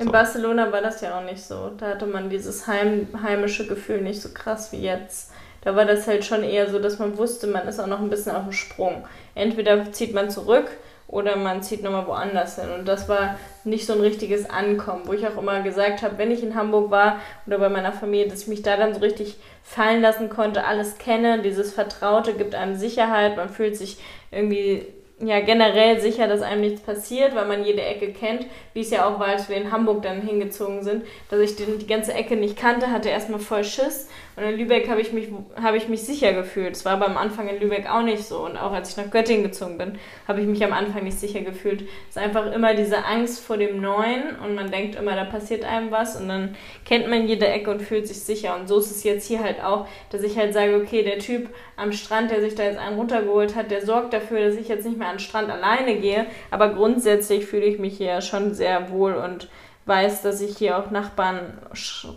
In 0.00 0.06
so. 0.06 0.12
Barcelona 0.12 0.72
war 0.72 0.80
das 0.80 1.02
ja 1.02 1.18
auch 1.18 1.24
nicht 1.24 1.44
so. 1.44 1.72
Da 1.76 1.88
hatte 1.88 2.06
man 2.06 2.30
dieses 2.30 2.66
heim, 2.66 3.08
heimische 3.22 3.66
Gefühl 3.66 4.00
nicht 4.00 4.22
so 4.22 4.30
krass 4.32 4.72
wie 4.72 4.80
jetzt. 4.80 5.30
Da 5.62 5.76
war 5.76 5.84
das 5.84 6.06
halt 6.06 6.24
schon 6.24 6.42
eher 6.42 6.70
so, 6.70 6.78
dass 6.78 6.98
man 6.98 7.18
wusste, 7.18 7.46
man 7.46 7.68
ist 7.68 7.78
auch 7.78 7.86
noch 7.86 8.00
ein 8.00 8.08
bisschen 8.08 8.34
auf 8.34 8.44
dem 8.44 8.52
Sprung. 8.52 9.04
Entweder 9.34 9.92
zieht 9.92 10.14
man 10.14 10.30
zurück 10.30 10.68
oder 11.06 11.36
man 11.36 11.62
zieht 11.62 11.82
nochmal 11.82 12.06
woanders 12.06 12.58
hin. 12.58 12.70
Und 12.70 12.88
das 12.88 13.10
war 13.10 13.38
nicht 13.64 13.84
so 13.84 13.92
ein 13.92 14.00
richtiges 14.00 14.48
Ankommen, 14.48 15.02
wo 15.04 15.12
ich 15.12 15.26
auch 15.26 15.36
immer 15.36 15.60
gesagt 15.60 16.00
habe, 16.00 16.16
wenn 16.16 16.30
ich 16.30 16.42
in 16.42 16.54
Hamburg 16.54 16.90
war 16.90 17.18
oder 17.46 17.58
bei 17.58 17.68
meiner 17.68 17.92
Familie, 17.92 18.28
dass 18.28 18.42
ich 18.42 18.48
mich 18.48 18.62
da 18.62 18.78
dann 18.78 18.94
so 18.94 19.00
richtig 19.00 19.38
fallen 19.62 20.00
lassen 20.00 20.30
konnte, 20.30 20.64
alles 20.64 20.96
kenne, 20.96 21.42
dieses 21.42 21.74
Vertraute 21.74 22.32
gibt 22.32 22.54
einem 22.54 22.76
Sicherheit, 22.76 23.36
man 23.36 23.50
fühlt 23.50 23.76
sich 23.76 23.98
irgendwie 24.30 24.86
ja 25.20 25.40
generell 25.40 26.00
sicher, 26.00 26.26
dass 26.28 26.42
einem 26.42 26.62
nichts 26.62 26.80
passiert, 26.80 27.34
weil 27.34 27.46
man 27.46 27.64
jede 27.64 27.82
Ecke 27.82 28.12
kennt, 28.12 28.46
wie 28.72 28.80
es 28.80 28.90
ja 28.90 29.06
auch 29.06 29.18
war, 29.18 29.28
als 29.28 29.48
wir 29.48 29.56
in 29.56 29.70
Hamburg 29.70 30.02
dann 30.02 30.22
hingezogen 30.22 30.82
sind, 30.82 31.04
dass 31.28 31.40
ich 31.40 31.56
die, 31.56 31.66
die 31.78 31.86
ganze 31.86 32.14
Ecke 32.14 32.36
nicht 32.36 32.56
kannte, 32.56 32.90
hatte 32.90 33.08
erstmal 33.08 33.40
voll 33.40 33.64
Schiss 33.64 34.08
und 34.40 34.46
in 34.46 34.58
Lübeck 34.58 34.88
habe 34.88 35.02
ich, 35.02 35.12
mich, 35.12 35.28
hab 35.60 35.74
ich 35.74 35.88
mich 35.88 36.02
sicher 36.02 36.32
gefühlt. 36.32 36.74
Es 36.74 36.86
war 36.86 36.92
aber 36.92 37.06
am 37.06 37.18
Anfang 37.18 37.48
in 37.48 37.60
Lübeck 37.60 37.90
auch 37.90 38.00
nicht 38.00 38.24
so. 38.24 38.38
Und 38.38 38.56
auch 38.56 38.72
als 38.72 38.90
ich 38.90 38.96
nach 38.96 39.10
Göttingen 39.10 39.42
gezogen 39.42 39.76
bin, 39.76 39.98
habe 40.26 40.40
ich 40.40 40.46
mich 40.46 40.64
am 40.64 40.72
Anfang 40.72 41.04
nicht 41.04 41.18
sicher 41.18 41.40
gefühlt. 41.42 41.82
Es 42.08 42.16
ist 42.16 42.18
einfach 42.18 42.50
immer 42.50 42.72
diese 42.72 43.04
Angst 43.04 43.44
vor 43.44 43.58
dem 43.58 43.82
Neuen 43.82 44.36
und 44.42 44.54
man 44.54 44.70
denkt 44.70 44.94
immer, 44.94 45.14
da 45.14 45.24
passiert 45.24 45.64
einem 45.64 45.90
was 45.90 46.18
und 46.18 46.28
dann 46.28 46.56
kennt 46.86 47.10
man 47.10 47.28
jede 47.28 47.48
Ecke 47.48 47.70
und 47.70 47.82
fühlt 47.82 48.08
sich 48.08 48.20
sicher. 48.22 48.56
Und 48.58 48.66
so 48.66 48.78
ist 48.78 48.90
es 48.90 49.04
jetzt 49.04 49.26
hier 49.26 49.42
halt 49.42 49.62
auch, 49.62 49.86
dass 50.08 50.22
ich 50.22 50.38
halt 50.38 50.54
sage, 50.54 50.74
okay, 50.76 51.02
der 51.02 51.18
Typ 51.18 51.50
am 51.76 51.92
Strand, 51.92 52.30
der 52.30 52.40
sich 52.40 52.54
da 52.54 52.62
jetzt 52.62 52.78
einen 52.78 52.96
runtergeholt 52.96 53.54
hat, 53.54 53.70
der 53.70 53.84
sorgt 53.84 54.14
dafür, 54.14 54.40
dass 54.40 54.54
ich 54.54 54.68
jetzt 54.68 54.86
nicht 54.86 54.96
mehr 54.96 55.08
an 55.08 55.16
den 55.16 55.20
Strand 55.20 55.50
alleine 55.50 55.96
gehe. 55.96 56.24
Aber 56.50 56.70
grundsätzlich 56.70 57.44
fühle 57.44 57.66
ich 57.66 57.78
mich 57.78 57.98
hier 57.98 58.22
schon 58.22 58.54
sehr 58.54 58.90
wohl 58.90 59.12
und 59.12 59.50
weiß, 59.90 60.22
dass 60.22 60.40
ich 60.40 60.56
hier 60.56 60.78
auch 60.78 60.90
Nachbarn 60.90 61.58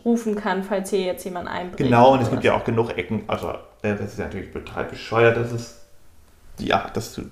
rufen 0.06 0.36
kann, 0.36 0.64
falls 0.64 0.92
hier 0.92 1.02
jetzt 1.02 1.26
jemand 1.26 1.50
einbricht. 1.50 1.78
Genau, 1.78 2.14
und 2.14 2.22
es 2.22 2.30
gibt 2.30 2.44
ja 2.44 2.54
auch 2.56 2.64
genug 2.64 2.98
Ecken. 2.98 3.24
Also, 3.28 3.50
äh, 3.82 3.96
das 3.96 4.14
ist 4.14 4.20
natürlich 4.20 4.52
total 4.52 4.86
bescheuert, 4.86 5.36
dass 5.36 5.52
es 5.52 5.80
ja, 6.60 6.88
dass 6.94 7.16
du 7.16 7.24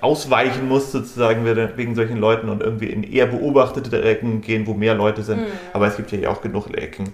ausweichen 0.00 0.66
musst 0.66 0.92
sozusagen 0.92 1.44
wegen 1.44 1.94
solchen 1.94 2.16
Leuten 2.16 2.48
und 2.48 2.62
irgendwie 2.62 2.86
in 2.86 3.02
eher 3.02 3.26
beobachtete 3.26 4.02
Ecken 4.02 4.40
gehen, 4.40 4.66
wo 4.66 4.72
mehr 4.72 4.94
Leute 4.94 5.22
sind. 5.22 5.40
Mhm. 5.40 5.52
Aber 5.74 5.86
es 5.86 5.96
gibt 5.96 6.10
ja 6.12 6.30
auch 6.30 6.40
genug 6.40 6.74
Ecken, 6.74 7.12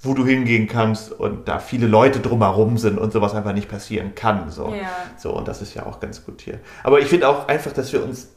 wo 0.00 0.14
du 0.14 0.24
hingehen 0.24 0.68
kannst 0.68 1.10
und 1.10 1.48
da 1.48 1.58
viele 1.58 1.88
Leute 1.88 2.20
drumherum 2.20 2.78
sind 2.78 2.98
und 2.98 3.12
sowas 3.12 3.34
einfach 3.34 3.52
nicht 3.52 3.68
passieren 3.68 4.14
kann. 4.14 4.50
So, 4.50 4.68
ja. 4.68 4.88
so 5.16 5.32
und 5.32 5.48
das 5.48 5.60
ist 5.60 5.74
ja 5.74 5.86
auch 5.86 5.98
ganz 5.98 6.24
gut 6.24 6.40
hier. 6.40 6.60
Aber 6.84 7.00
ich 7.00 7.08
finde 7.08 7.28
auch 7.28 7.48
einfach, 7.48 7.72
dass 7.72 7.92
wir 7.92 8.02
uns 8.04 8.28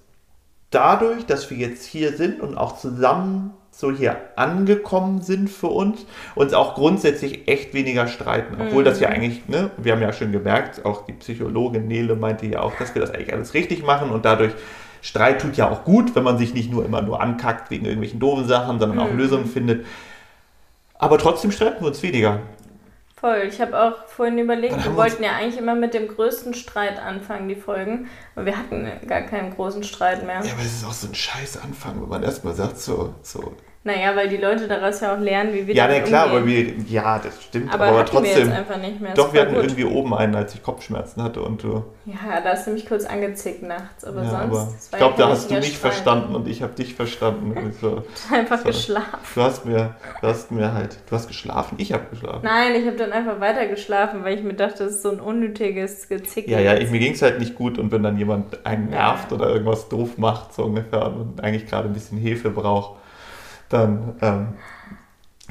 dadurch, 0.72 1.28
dass 1.28 1.52
wir 1.52 1.58
jetzt 1.58 1.86
hier 1.86 2.18
sind 2.18 2.42
und 2.42 2.58
auch 2.58 2.78
zusammen 2.78 3.54
so 3.72 3.92
hier 3.92 4.18
angekommen 4.36 5.22
sind 5.22 5.50
für 5.50 5.68
uns, 5.68 6.06
uns 6.36 6.54
auch 6.54 6.76
grundsätzlich 6.76 7.48
echt 7.48 7.74
weniger 7.74 8.08
streiten. 8.08 8.58
Obwohl 8.62 8.84
mhm. 8.84 8.86
das 8.86 9.00
ja 9.00 9.10
mhm. 9.10 9.16
eigentlich, 9.16 9.48
ne, 9.48 9.72
wir 9.78 9.94
haben 9.94 10.02
ja 10.02 10.14
schon 10.14 10.32
gemerkt, 10.32 10.86
auch 10.86 11.06
die 11.06 11.14
Psychologin 11.14 11.88
Nele 11.88 12.16
meinte 12.16 12.46
ja 12.46 12.62
auch, 12.62 12.76
dass 12.78 12.94
wir 12.94 13.02
das 13.02 13.12
eigentlich 13.12 13.34
alles 13.34 13.54
richtig 13.54 13.84
machen 13.84 14.12
und 14.12 14.26
dadurch 14.26 14.52
Streit 15.02 15.42
tut 15.42 15.58
ja 15.58 15.70
auch 15.70 15.84
gut, 15.84 16.16
wenn 16.16 16.24
man 16.24 16.38
sich 16.38 16.54
nicht 16.54 16.72
nur 16.72 16.86
immer 16.86 17.02
nur 17.02 17.22
ankackt 17.22 17.72
wegen 17.72 17.86
irgendwelchen 17.86 18.20
doofen 18.20 18.48
Sachen, 18.48 18.80
sondern 18.80 18.98
mhm. 18.98 19.04
auch 19.04 19.14
Lösungen 19.14 19.48
findet. 19.48 19.86
Aber 21.00 21.18
trotzdem 21.18 21.52
streiten 21.52 21.82
wir 21.82 21.88
uns 21.88 22.04
weniger. 22.04 22.42
Voll. 23.22 23.44
Ich 23.48 23.62
habe 23.62 23.80
auch 23.80 24.08
vorhin 24.08 24.40
überlegt, 24.40 24.84
wir 24.84 24.96
wollten 24.96 25.24
ja 25.24 25.34
eigentlich 25.34 25.60
immer 25.60 25.76
mit 25.76 25.94
dem 25.94 26.08
größten 26.08 26.56
Streit 26.56 27.00
anfangen, 27.00 27.48
die 27.48 27.56
Folgen. 27.56 28.10
Aber 28.36 28.48
wir 28.48 28.58
hatten 28.58 28.90
gar 29.08 29.22
keinen 29.22 29.54
großen 29.54 29.84
Streit 29.84 30.26
mehr. 30.26 30.44
Ja, 30.44 30.54
aber 30.54 30.62
es 30.62 30.78
ist 30.78 30.86
auch 30.86 30.92
so 30.92 31.08
ein 31.08 31.14
scheiß 31.14 31.62
Anfang, 31.64 32.02
wenn 32.02 32.10
man 32.10 32.24
erstmal 32.24 32.56
sagt, 32.56 32.80
so, 32.80 33.14
so 33.22 33.54
naja, 33.84 34.16
weil 34.16 34.30
die 34.30 34.38
Leute 34.38 34.68
daraus 34.68 35.00
ja 35.00 35.16
auch 35.16 35.20
lernen, 35.20 35.56
wie 35.56 35.66
wir 35.66 35.74
Ja, 35.74 35.88
na 35.88 36.02
klar, 36.02 36.28
aber 36.28 36.46
wir, 36.46 36.72
ja, 36.88 37.18
das 37.18 37.42
stimmt, 37.42 37.74
aber, 37.74 37.86
aber 37.86 38.06
trotzdem. 38.06 38.36
Wir 38.36 38.46
jetzt 38.46 38.52
einfach 38.52 38.78
nicht 38.78 39.02
mehr. 39.02 39.16
Doch, 39.16 39.34
wir 39.34 39.42
hatten 39.42 39.56
gut. 39.56 39.64
irgendwie 39.64 39.86
oben 39.86 40.14
einen, 40.14 40.36
als 40.36 40.54
ich 40.54 40.62
Kopfschmerzen 40.62 41.24
hatte 41.24 41.42
und 41.42 41.64
du. 41.64 41.84
Ja, 42.06 42.42
da 42.44 42.52
hast 42.52 42.68
du 42.68 42.72
mich 42.72 42.86
kurz 42.86 43.06
angezickt 43.06 43.64
nachts, 43.64 44.06
aber 44.06 44.22
ja, 44.22 44.30
sonst. 44.30 44.54
Aber 44.54 44.68
ich 44.92 44.98
glaube, 44.98 45.16
da 45.18 45.30
hast 45.30 45.50
du 45.50 45.56
mich 45.56 45.76
Streit. 45.76 45.94
verstanden 45.94 46.36
und 46.36 46.48
ich 46.48 46.62
habe 46.62 46.74
dich 46.74 46.94
verstanden. 46.94 47.72
So, 47.82 48.04
einfach 48.32 48.60
so. 48.60 48.66
geschlafen. 48.66 49.18
Du 49.34 49.42
hast 49.42 49.66
mir, 49.66 49.96
du 50.20 50.28
hast 50.28 50.52
mir 50.52 50.74
halt, 50.74 50.98
du 51.10 51.16
hast 51.16 51.28
geschlafen, 51.28 51.76
ich 51.80 51.94
habe 51.94 52.04
geschlafen. 52.12 52.42
Nein, 52.44 52.76
ich 52.76 52.86
habe 52.86 52.98
dann 52.98 53.12
einfach 53.12 53.40
weiter 53.40 53.66
geschlafen, 53.66 54.24
weil 54.24 54.38
ich 54.38 54.44
mir 54.44 54.54
dachte, 54.54 54.84
das 54.84 54.96
ist 54.96 55.04
so 55.04 55.10
ein 55.10 55.20
unnötiges 55.20 56.10
Gezicke. 56.10 56.52
Ja, 56.52 56.60
ja, 56.60 56.76
ich, 56.76 56.92
mir 56.92 57.00
ging 57.00 57.14
es 57.14 57.22
halt 57.22 57.40
nicht 57.40 57.56
gut 57.56 57.80
und 57.80 57.92
wenn 57.92 58.04
dann 58.04 58.18
jemand 58.18 58.66
einen 58.66 58.90
nervt 58.90 59.32
ja. 59.32 59.38
oder 59.38 59.50
irgendwas 59.50 59.90
doof 59.90 60.18
macht, 60.18 60.54
so 60.54 60.66
ungefähr, 60.66 61.08
und 61.08 61.42
eigentlich 61.42 61.66
gerade 61.66 61.88
ein 61.88 61.94
bisschen 61.94 62.18
Hefe 62.18 62.50
braucht 62.52 63.01
dann 63.72 64.16
ähm, 64.22 64.48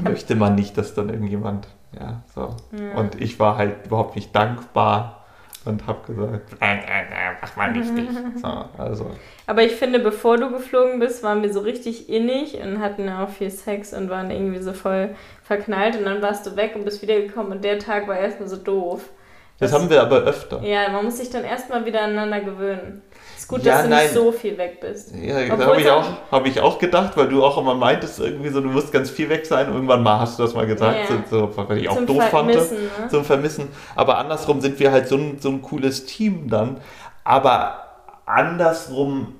möchte 0.02 0.35
man 0.35 0.54
nicht, 0.54 0.76
dass 0.78 0.94
dann 0.94 1.09
irgendjemand, 1.09 1.68
ja, 1.98 2.22
so. 2.35 2.56
Ja. 2.76 2.94
Und 2.98 3.20
ich 3.20 3.38
war 3.38 3.56
halt 3.56 3.87
überhaupt 3.87 4.16
nicht 4.16 4.35
dankbar 4.35 5.20
und 5.64 5.87
habe 5.87 6.12
gesagt, 6.12 6.56
äh, 6.61 6.74
äh, 6.74 6.78
äh, 6.78 7.37
mach 7.40 7.56
mal 7.56 7.72
nicht 7.72 7.96
dich. 7.96 8.09
So, 8.40 8.64
also. 8.78 9.11
Aber 9.46 9.62
ich 9.62 9.72
finde, 9.72 9.98
bevor 9.98 10.38
du 10.38 10.50
geflogen 10.50 10.98
bist, 11.00 11.22
waren 11.22 11.42
wir 11.42 11.52
so 11.52 11.61
richtig 11.61 12.09
innig 12.09 12.54
und 12.61 12.80
hatten 12.80 13.09
auch 13.09 13.28
viel 13.28 13.50
Sex 13.50 13.92
und 13.92 14.09
waren 14.09 14.30
irgendwie 14.30 14.61
so 14.61 14.72
voll 14.72 15.14
verknallt 15.42 15.96
und 15.96 16.04
dann 16.04 16.22
warst 16.22 16.46
du 16.46 16.56
weg 16.56 16.72
und 16.74 16.85
bist 16.85 17.02
wiedergekommen 17.02 17.52
und 17.52 17.64
der 17.64 17.78
Tag 17.78 18.09
war 18.09 18.18
erstmal 18.18 18.48
so 18.48 18.56
doof. 18.56 19.11
Das, 19.59 19.70
das 19.70 19.80
haben 19.80 19.90
wir 19.90 20.00
aber 20.00 20.20
öfter. 20.22 20.62
Ja, 20.62 20.88
man 20.88 21.04
muss 21.04 21.18
sich 21.18 21.28
dann 21.28 21.44
erstmal 21.44 21.85
wieder 21.85 22.02
aneinander 22.02 22.40
gewöhnen. 22.40 23.02
Gut, 23.50 23.64
ja, 23.64 23.72
dass 23.72 23.82
du 23.82 23.88
nein. 23.88 24.02
nicht 24.04 24.14
so 24.14 24.30
viel 24.30 24.56
weg 24.56 24.80
bist. 24.80 25.12
Ja, 25.12 25.56
da 25.56 25.66
habe 25.66 25.80
ich, 25.80 25.90
auch, 25.90 26.04
hab 26.30 26.46
ich 26.46 26.60
auch 26.60 26.78
gedacht, 26.78 27.16
weil 27.16 27.26
du 27.26 27.42
auch 27.42 27.58
immer 27.58 27.74
meintest, 27.74 28.20
irgendwie 28.20 28.48
so, 28.48 28.60
du 28.60 28.68
musst 28.68 28.92
ganz 28.92 29.10
viel 29.10 29.28
weg 29.28 29.44
sein. 29.44 29.74
Irgendwann 29.74 30.04
mal 30.04 30.20
hast 30.20 30.38
du 30.38 30.44
das 30.44 30.54
mal 30.54 30.68
gesagt, 30.68 31.10
ja. 31.10 31.16
so, 31.28 31.50
was 31.56 31.76
ich 31.76 31.88
auch 31.88 31.96
Zum 31.96 32.06
doof 32.06 32.22
fand. 32.30 32.50
Ne? 32.50 32.64
Zum 33.10 33.24
Vermissen. 33.24 33.66
Aber 33.96 34.18
andersrum 34.18 34.60
sind 34.60 34.78
wir 34.78 34.92
halt 34.92 35.08
so 35.08 35.16
ein, 35.16 35.38
so 35.40 35.48
ein 35.48 35.62
cooles 35.62 36.06
Team 36.06 36.48
dann. 36.48 36.80
Aber 37.24 37.86
andersrum 38.24 39.39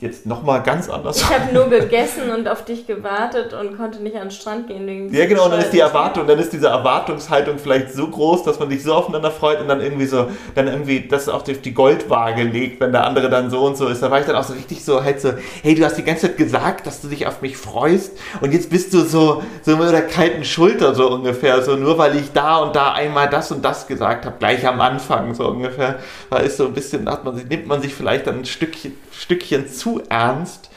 jetzt 0.00 0.26
nochmal 0.26 0.62
ganz 0.62 0.88
anders. 0.88 1.18
Ich 1.18 1.30
habe 1.30 1.52
nur 1.52 1.68
gegessen 1.68 2.30
und 2.30 2.48
auf 2.48 2.64
dich 2.64 2.86
gewartet 2.86 3.52
und 3.52 3.76
konnte 3.76 4.02
nicht 4.02 4.16
an 4.16 4.28
den 4.28 4.30
Strand 4.30 4.66
gehen. 4.66 4.86
Wegen 4.86 5.14
ja, 5.14 5.26
genau, 5.26 5.44
und 5.44 5.52
dann 5.52 5.60
ist 5.60 5.72
die 5.72 5.80
Erwartung, 5.80 6.26
dann 6.26 6.38
ist 6.38 6.52
diese 6.52 6.68
Erwartungshaltung 6.68 7.58
vielleicht 7.58 7.92
so 7.92 8.08
groß, 8.08 8.42
dass 8.44 8.58
man 8.58 8.70
sich 8.70 8.82
so 8.82 8.94
aufeinander 8.94 9.30
freut 9.30 9.60
und 9.60 9.68
dann 9.68 9.80
irgendwie 9.80 10.06
so, 10.06 10.28
dann 10.54 10.68
irgendwie 10.68 11.06
das 11.06 11.28
auf 11.28 11.42
die 11.42 11.74
Goldwaage 11.74 12.44
legt, 12.44 12.80
wenn 12.80 12.92
der 12.92 13.06
andere 13.06 13.28
dann 13.28 13.50
so 13.50 13.60
und 13.64 13.76
so 13.76 13.88
ist. 13.88 14.02
Da 14.02 14.10
war 14.10 14.20
ich 14.20 14.26
dann 14.26 14.36
auch 14.36 14.44
so 14.44 14.54
richtig 14.54 14.84
so, 14.84 15.04
halt 15.04 15.20
so, 15.20 15.32
hey, 15.62 15.74
du 15.74 15.84
hast 15.84 15.96
die 15.96 16.04
ganze 16.04 16.28
Zeit 16.28 16.36
gesagt, 16.36 16.86
dass 16.86 17.02
du 17.02 17.08
dich 17.08 17.26
auf 17.26 17.42
mich 17.42 17.56
freust 17.56 18.16
und 18.40 18.52
jetzt 18.52 18.70
bist 18.70 18.94
du 18.94 19.00
so, 19.00 19.42
so 19.62 19.76
mit 19.76 19.90
der 19.90 20.06
kalten 20.06 20.44
Schulter 20.44 20.94
so 20.94 21.10
ungefähr, 21.10 21.62
so 21.62 21.76
nur 21.76 21.98
weil 21.98 22.16
ich 22.16 22.32
da 22.32 22.58
und 22.58 22.74
da 22.74 22.92
einmal 22.92 23.28
das 23.28 23.52
und 23.52 23.64
das 23.64 23.86
gesagt 23.86 24.24
habe, 24.24 24.36
gleich 24.38 24.66
am 24.66 24.80
Anfang 24.80 25.34
so 25.34 25.46
ungefähr. 25.48 25.98
Da 26.30 26.38
ist 26.38 26.56
so 26.56 26.66
ein 26.66 26.72
bisschen, 26.72 27.08
hat 27.08 27.24
man, 27.24 27.36
nimmt 27.36 27.66
man 27.66 27.82
sich 27.82 27.94
vielleicht 27.94 28.26
dann 28.26 28.38
ein 28.38 28.44
Stückchen, 28.44 28.96
Stückchen 29.20 29.68
zu 29.68 30.02
ernst. 30.08 30.70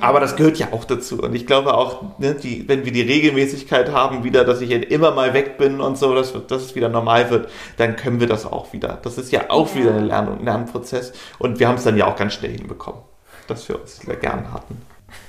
Aber 0.00 0.20
das 0.20 0.36
gehört 0.36 0.58
ja 0.58 0.68
auch 0.72 0.84
dazu. 0.84 1.22
Und 1.22 1.34
ich 1.34 1.46
glaube 1.46 1.72
auch, 1.74 2.18
ne, 2.18 2.34
die, 2.34 2.68
wenn 2.68 2.84
wir 2.84 2.92
die 2.92 3.02
Regelmäßigkeit 3.02 3.90
haben, 3.90 4.22
wieder, 4.22 4.44
dass 4.44 4.60
ich 4.60 4.70
immer 4.70 5.12
mal 5.12 5.32
weg 5.32 5.56
bin 5.56 5.80
und 5.80 5.96
so, 5.96 6.14
dass, 6.14 6.34
dass 6.46 6.62
es 6.62 6.74
wieder 6.74 6.88
normal 6.88 7.30
wird, 7.30 7.48
dann 7.78 7.96
können 7.96 8.20
wir 8.20 8.26
das 8.26 8.44
auch 8.44 8.72
wieder. 8.72 8.98
Das 9.02 9.16
ist 9.16 9.32
ja 9.32 9.48
auch 9.48 9.68
ja. 9.70 9.76
wieder 9.76 9.94
ein 9.94 10.06
Lern- 10.06 10.28
und 10.28 10.44
Lernprozess. 10.44 11.12
Und 11.38 11.58
wir 11.58 11.68
haben 11.68 11.76
es 11.76 11.84
dann 11.84 11.96
ja 11.96 12.06
auch 12.06 12.16
ganz 12.16 12.34
schnell 12.34 12.52
hinbekommen, 12.52 13.00
dass 13.46 13.68
wir 13.68 13.80
uns 13.80 14.00
gern 14.20 14.52
hatten. 14.52 14.82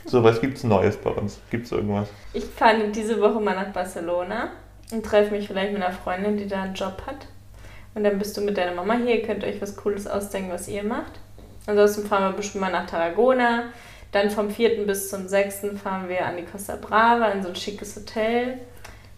So, 0.05 0.23
was 0.23 0.41
gibt 0.41 0.57
es 0.57 0.63
Neues 0.63 0.97
bei 0.97 1.11
uns? 1.11 1.39
Gibt 1.51 1.67
es 1.67 1.71
irgendwas? 1.71 2.09
Ich 2.33 2.43
fahre 2.43 2.89
diese 2.89 3.21
Woche 3.21 3.39
mal 3.39 3.55
nach 3.55 3.71
Barcelona. 3.71 4.49
Und 4.91 5.05
treffe 5.05 5.31
mich 5.31 5.47
vielleicht 5.47 5.71
mit 5.71 5.83
einer 5.83 5.93
Freundin, 5.93 6.37
die 6.37 6.47
da 6.47 6.63
einen 6.63 6.73
Job 6.73 7.03
hat. 7.05 7.27
Und 7.93 8.03
dann 8.03 8.17
bist 8.17 8.35
du 8.37 8.41
mit 8.41 8.57
deiner 8.57 8.73
Mama 8.73 8.95
hier, 8.95 9.19
ihr 9.19 9.21
könnt 9.21 9.43
euch 9.43 9.61
was 9.61 9.75
Cooles 9.75 10.07
ausdenken, 10.07 10.51
was 10.51 10.67
ihr 10.67 10.83
macht. 10.83 11.19
Ansonsten 11.69 12.07
fahren 12.07 12.31
wir 12.31 12.37
bestimmt 12.37 12.61
mal 12.61 12.71
nach 12.71 12.87
Tarragona. 12.87 13.65
Dann 14.11 14.31
vom 14.31 14.49
4. 14.49 14.87
bis 14.87 15.09
zum 15.09 15.27
6. 15.27 15.79
fahren 15.81 16.09
wir 16.09 16.25
an 16.25 16.35
die 16.35 16.43
Costa 16.43 16.75
Brava 16.75 17.27
in 17.27 17.43
so 17.43 17.49
ein 17.49 17.55
schickes 17.55 17.95
Hotel. 17.95 18.57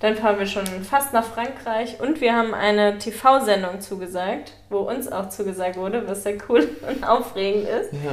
Dann 0.01 0.17
fahren 0.17 0.37
wir 0.37 0.47
schon 0.47 0.65
fast 0.83 1.13
nach 1.13 1.23
Frankreich 1.23 2.01
und 2.01 2.19
wir 2.19 2.35
haben 2.35 2.53
eine 2.53 2.97
TV-Sendung 2.97 3.79
zugesagt, 3.79 4.53
wo 4.69 4.79
uns 4.79 5.09
auch 5.09 5.29
zugesagt 5.29 5.77
wurde, 5.77 6.07
was 6.09 6.23
sehr 6.23 6.37
cool 6.49 6.67
und 6.89 7.07
aufregend 7.07 7.69
ist. 7.69 7.93
Ja. 7.93 8.11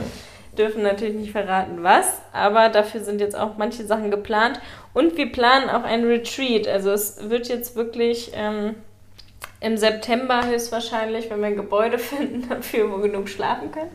Dürfen 0.57 0.83
natürlich 0.83 1.15
nicht 1.15 1.33
verraten, 1.33 1.83
was, 1.83 2.21
aber 2.33 2.69
dafür 2.69 3.01
sind 3.01 3.21
jetzt 3.21 3.37
auch 3.37 3.57
manche 3.57 3.85
Sachen 3.87 4.11
geplant 4.11 4.61
und 4.93 5.17
wir 5.17 5.33
planen 5.33 5.69
auch 5.71 5.85
ein 5.85 6.05
Retreat. 6.05 6.69
Also 6.69 6.91
es 6.91 7.31
wird 7.31 7.49
jetzt 7.49 7.75
wirklich 7.75 8.33
ähm, 8.35 8.75
im 9.61 9.77
September 9.77 10.47
höchstwahrscheinlich, 10.47 11.31
wenn 11.31 11.41
wir 11.41 11.49
ein 11.49 11.57
Gebäude 11.57 11.99
finden 11.99 12.49
dafür, 12.49 12.91
wo 12.93 12.99
genug 12.99 13.29
schlafen 13.29 13.73
können, 13.73 13.91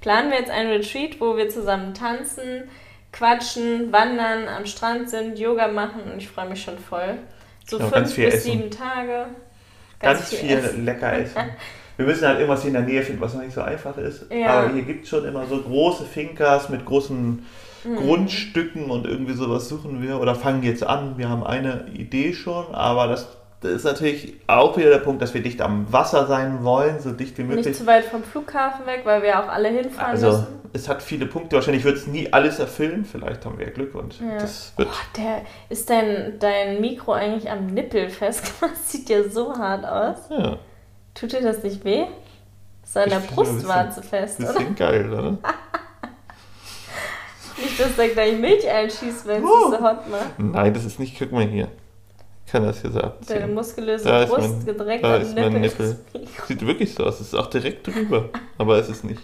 planen 0.00 0.30
wir 0.30 0.38
jetzt 0.38 0.50
ein 0.50 0.68
Retreat, 0.68 1.20
wo 1.20 1.36
wir 1.36 1.48
zusammen 1.48 1.94
tanzen, 1.94 2.64
quatschen, 3.12 3.92
wandern, 3.92 4.48
am 4.48 4.66
Strand 4.66 5.10
sind, 5.10 5.38
Yoga 5.38 5.68
machen 5.68 6.02
und 6.12 6.18
ich 6.18 6.28
freue 6.28 6.48
mich 6.48 6.62
schon 6.62 6.78
voll. 6.78 7.18
So 7.66 7.78
Ja, 7.78 7.84
fünf 7.84 7.94
ganz 7.94 8.12
viel 8.12 8.24
bis 8.26 8.34
essen. 8.34 8.52
sieben 8.52 8.70
Tage. 8.70 9.26
Ganz, 10.00 10.32
viel, 10.34 10.50
essen. 10.58 10.84
lecker 10.84 11.12
essen. 11.12 11.36
Wir 11.96 12.06
müssen 12.06 12.26
halt 12.26 12.38
irgendwas 12.38 12.62
hier 12.62 12.68
in 12.68 12.74
der 12.74 12.82
Nähe 12.84 13.02
finden, 13.02 13.20
was 13.20 13.34
noch 13.34 13.42
nicht 13.42 13.52
so 13.52 13.60
einfach 13.60 13.98
ist. 13.98 14.24
Ja. 14.32 14.46
Aber 14.60 14.72
hier 14.72 14.82
gibt 14.82 15.04
es 15.04 15.10
schon 15.10 15.24
immer 15.26 15.44
so 15.46 15.60
große 15.60 16.04
Finkas 16.06 16.68
mit 16.70 16.84
großen 16.86 17.44
Mhm. 17.82 17.96
Grundstücken 17.96 18.90
und 18.90 19.06
irgendwie 19.06 19.32
sowas 19.32 19.68
suchen 19.70 20.02
wir 20.02 20.20
oder 20.20 20.34
fangen 20.34 20.62
jetzt 20.62 20.82
an. 20.82 21.16
Wir 21.16 21.30
haben 21.30 21.42
eine 21.42 21.86
Idee 21.94 22.34
schon, 22.34 22.74
aber 22.74 23.06
das, 23.06 23.26
das 23.60 23.72
ist 23.72 23.84
natürlich 23.84 24.34
auch 24.46 24.76
wieder 24.76 24.88
der 24.90 24.98
Punkt, 24.98 25.20
dass 25.22 25.34
wir 25.34 25.42
dicht 25.42 25.60
am 25.60 25.92
Wasser 25.92 26.26
sein 26.26 26.64
wollen, 26.64 26.98
so 27.00 27.12
dicht 27.12 27.36
wie 27.38 27.42
Nicht 27.42 27.56
möglich. 27.56 27.76
zu 27.76 27.86
weit 27.86 28.04
vom 28.04 28.22
Flughafen 28.22 28.86
weg, 28.86 29.02
weil 29.04 29.22
wir 29.22 29.38
auch 29.38 29.48
alle 29.48 29.68
hinfahren 29.68 30.10
Also 30.12 30.26
müssen. 30.28 30.46
es 30.72 30.88
hat 30.88 31.02
viele 31.02 31.26
Punkte. 31.26 31.56
Wahrscheinlich 31.56 31.84
wird 31.84 31.96
es 31.98 32.06
nie 32.06 32.32
alles 32.32 32.58
erfüllen. 32.58 33.04
Vielleicht 33.04 33.44
haben 33.44 33.58
wir 33.58 33.66
ja 33.66 33.72
Glück 33.72 33.94
und 33.94 34.18
Ja. 34.20 34.38
das 34.38 34.72
wird. 34.76 34.88
Boah, 34.88 34.96
der, 35.16 35.42
ist 35.68 35.90
dein, 35.90 36.38
dein 36.38 36.80
Mikro 36.80 37.12
eigentlich 37.12 37.50
am 37.50 37.66
Nippel 37.66 38.08
festgemacht? 38.08 38.76
Sieht 38.86 39.08
ja 39.10 39.28
so 39.28 39.52
hart 39.56 39.84
aus. 39.84 40.18
Ja, 40.30 40.56
Tut 41.14 41.32
dir 41.32 41.42
das 41.42 41.62
nicht 41.62 41.84
weh? 41.84 42.04
Ist 42.82 42.96
an 42.96 43.10
der 43.10 43.18
Brustwarze 43.18 44.02
fest, 44.02 44.40
oder? 44.40 44.52
bisschen 44.54 44.74
geil, 44.74 45.12
oder? 45.12 45.38
Nicht, 47.60 47.78
dass 47.78 47.94
da 47.96 48.06
gleich 48.08 48.38
Milch 48.38 48.66
einschießt, 48.68 49.26
wenn 49.26 49.44
es 49.44 49.50
Oh. 49.50 49.70
so 49.70 49.80
hot 49.80 50.08
macht. 50.08 50.38
Nein, 50.38 50.72
das 50.72 50.84
ist 50.86 50.98
nicht. 50.98 51.18
Guck 51.18 51.30
mal 51.32 51.44
hier. 51.44 51.68
Ich 52.50 52.52
kann 52.52 52.64
das 52.64 52.80
hier 52.80 52.90
so 52.90 52.98
Deine 52.98 53.12
abziehen. 53.12 53.54
muskulöse 53.54 54.04
Da 54.08 54.24
Brust 54.24 54.40
mein- 54.40 54.66
gedreckt 54.66 55.04
da 55.04 55.16
ist 55.18 55.36
mein 55.36 55.52
Nippel. 55.60 55.96
Nippel. 56.12 56.26
Sieht 56.48 56.66
wirklich 56.66 56.92
so 56.92 57.04
aus. 57.04 57.20
Es 57.20 57.28
ist 57.28 57.34
auch 57.36 57.46
direkt 57.46 57.86
drüber. 57.86 58.28
Aber 58.58 58.76
es 58.76 58.88
ist 58.88 59.04
nicht. 59.04 59.20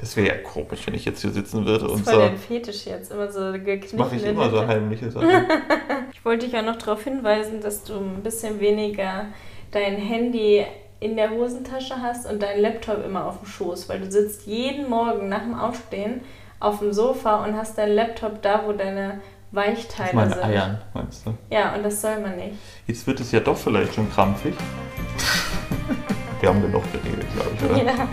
Das 0.00 0.16
wäre 0.16 0.28
ja 0.28 0.34
komisch, 0.36 0.86
wenn 0.86 0.94
ich 0.94 1.04
jetzt 1.04 1.20
hier 1.22 1.32
sitzen 1.32 1.66
würde 1.66 1.82
Das 1.86 1.92
und 1.92 1.98
ist 1.98 2.04
voll 2.04 2.14
so. 2.14 2.20
dein 2.20 2.36
Fetisch 2.38 2.86
jetzt, 2.86 3.10
immer 3.10 3.28
so 3.32 3.40
Das 3.50 3.64
gekniffene 3.64 4.02
mache 4.04 4.14
ich 4.14 4.24
immer 4.24 4.50
so 4.50 4.64
heimliche 4.64 5.10
Sachen. 5.10 5.28
Ich 6.12 6.24
wollte 6.24 6.46
dich 6.46 6.56
auch 6.56 6.62
noch 6.64 6.76
darauf 6.76 7.02
hinweisen, 7.02 7.60
dass 7.60 7.82
du 7.82 7.94
ein 7.94 8.22
bisschen 8.22 8.60
weniger 8.60 9.26
dein 9.72 9.96
Handy 9.96 10.64
in 11.00 11.16
der 11.16 11.30
Hosentasche 11.30 12.00
hast 12.00 12.30
und 12.30 12.40
deinen 12.40 12.62
Laptop 12.62 13.04
immer 13.04 13.26
auf 13.26 13.40
dem 13.40 13.46
Schoß, 13.48 13.88
weil 13.88 13.98
du 13.98 14.08
sitzt 14.10 14.46
jeden 14.46 14.88
Morgen 14.88 15.28
nach 15.28 15.42
dem 15.42 15.58
Aufstehen 15.58 16.20
auf 16.60 16.78
dem 16.78 16.92
Sofa 16.92 17.44
und 17.44 17.56
hast 17.56 17.76
deinen 17.78 17.96
Laptop 17.96 18.40
da, 18.42 18.62
wo 18.64 18.72
deine 18.72 19.20
Weichteile 19.54 20.08
Auf 20.08 20.14
meine 20.14 20.34
sind. 20.34 20.44
Eiern, 20.44 20.78
meinst 20.92 21.26
du? 21.26 21.34
Ja, 21.50 21.74
und 21.74 21.84
das 21.84 22.00
soll 22.00 22.20
man 22.20 22.36
nicht. 22.36 22.56
Jetzt 22.86 23.06
wird 23.06 23.20
es 23.20 23.30
ja 23.32 23.40
doch 23.40 23.56
vielleicht 23.56 23.94
schon 23.94 24.10
krampfig. 24.10 24.54
Wir 26.40 26.48
haben 26.48 26.60
genug 26.60 26.82
geredet, 26.92 27.26
glaube 27.34 27.50
ich, 27.56 27.70
oder? 27.70 27.84
Ja. 27.84 28.08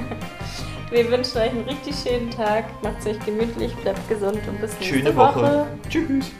Wir 0.91 1.09
wünschen 1.09 1.37
euch 1.37 1.51
einen 1.51 1.63
richtig 1.63 1.95
schönen 1.95 2.29
Tag. 2.29 2.65
Macht's 2.83 3.07
euch 3.07 3.19
gemütlich, 3.25 3.73
bleibt 3.77 4.07
gesund 4.09 4.39
und 4.47 4.59
bis 4.59 4.71
nächste 4.79 4.85
Schöne 4.85 5.15
Woche. 5.15 5.67
Tschüss. 5.89 6.31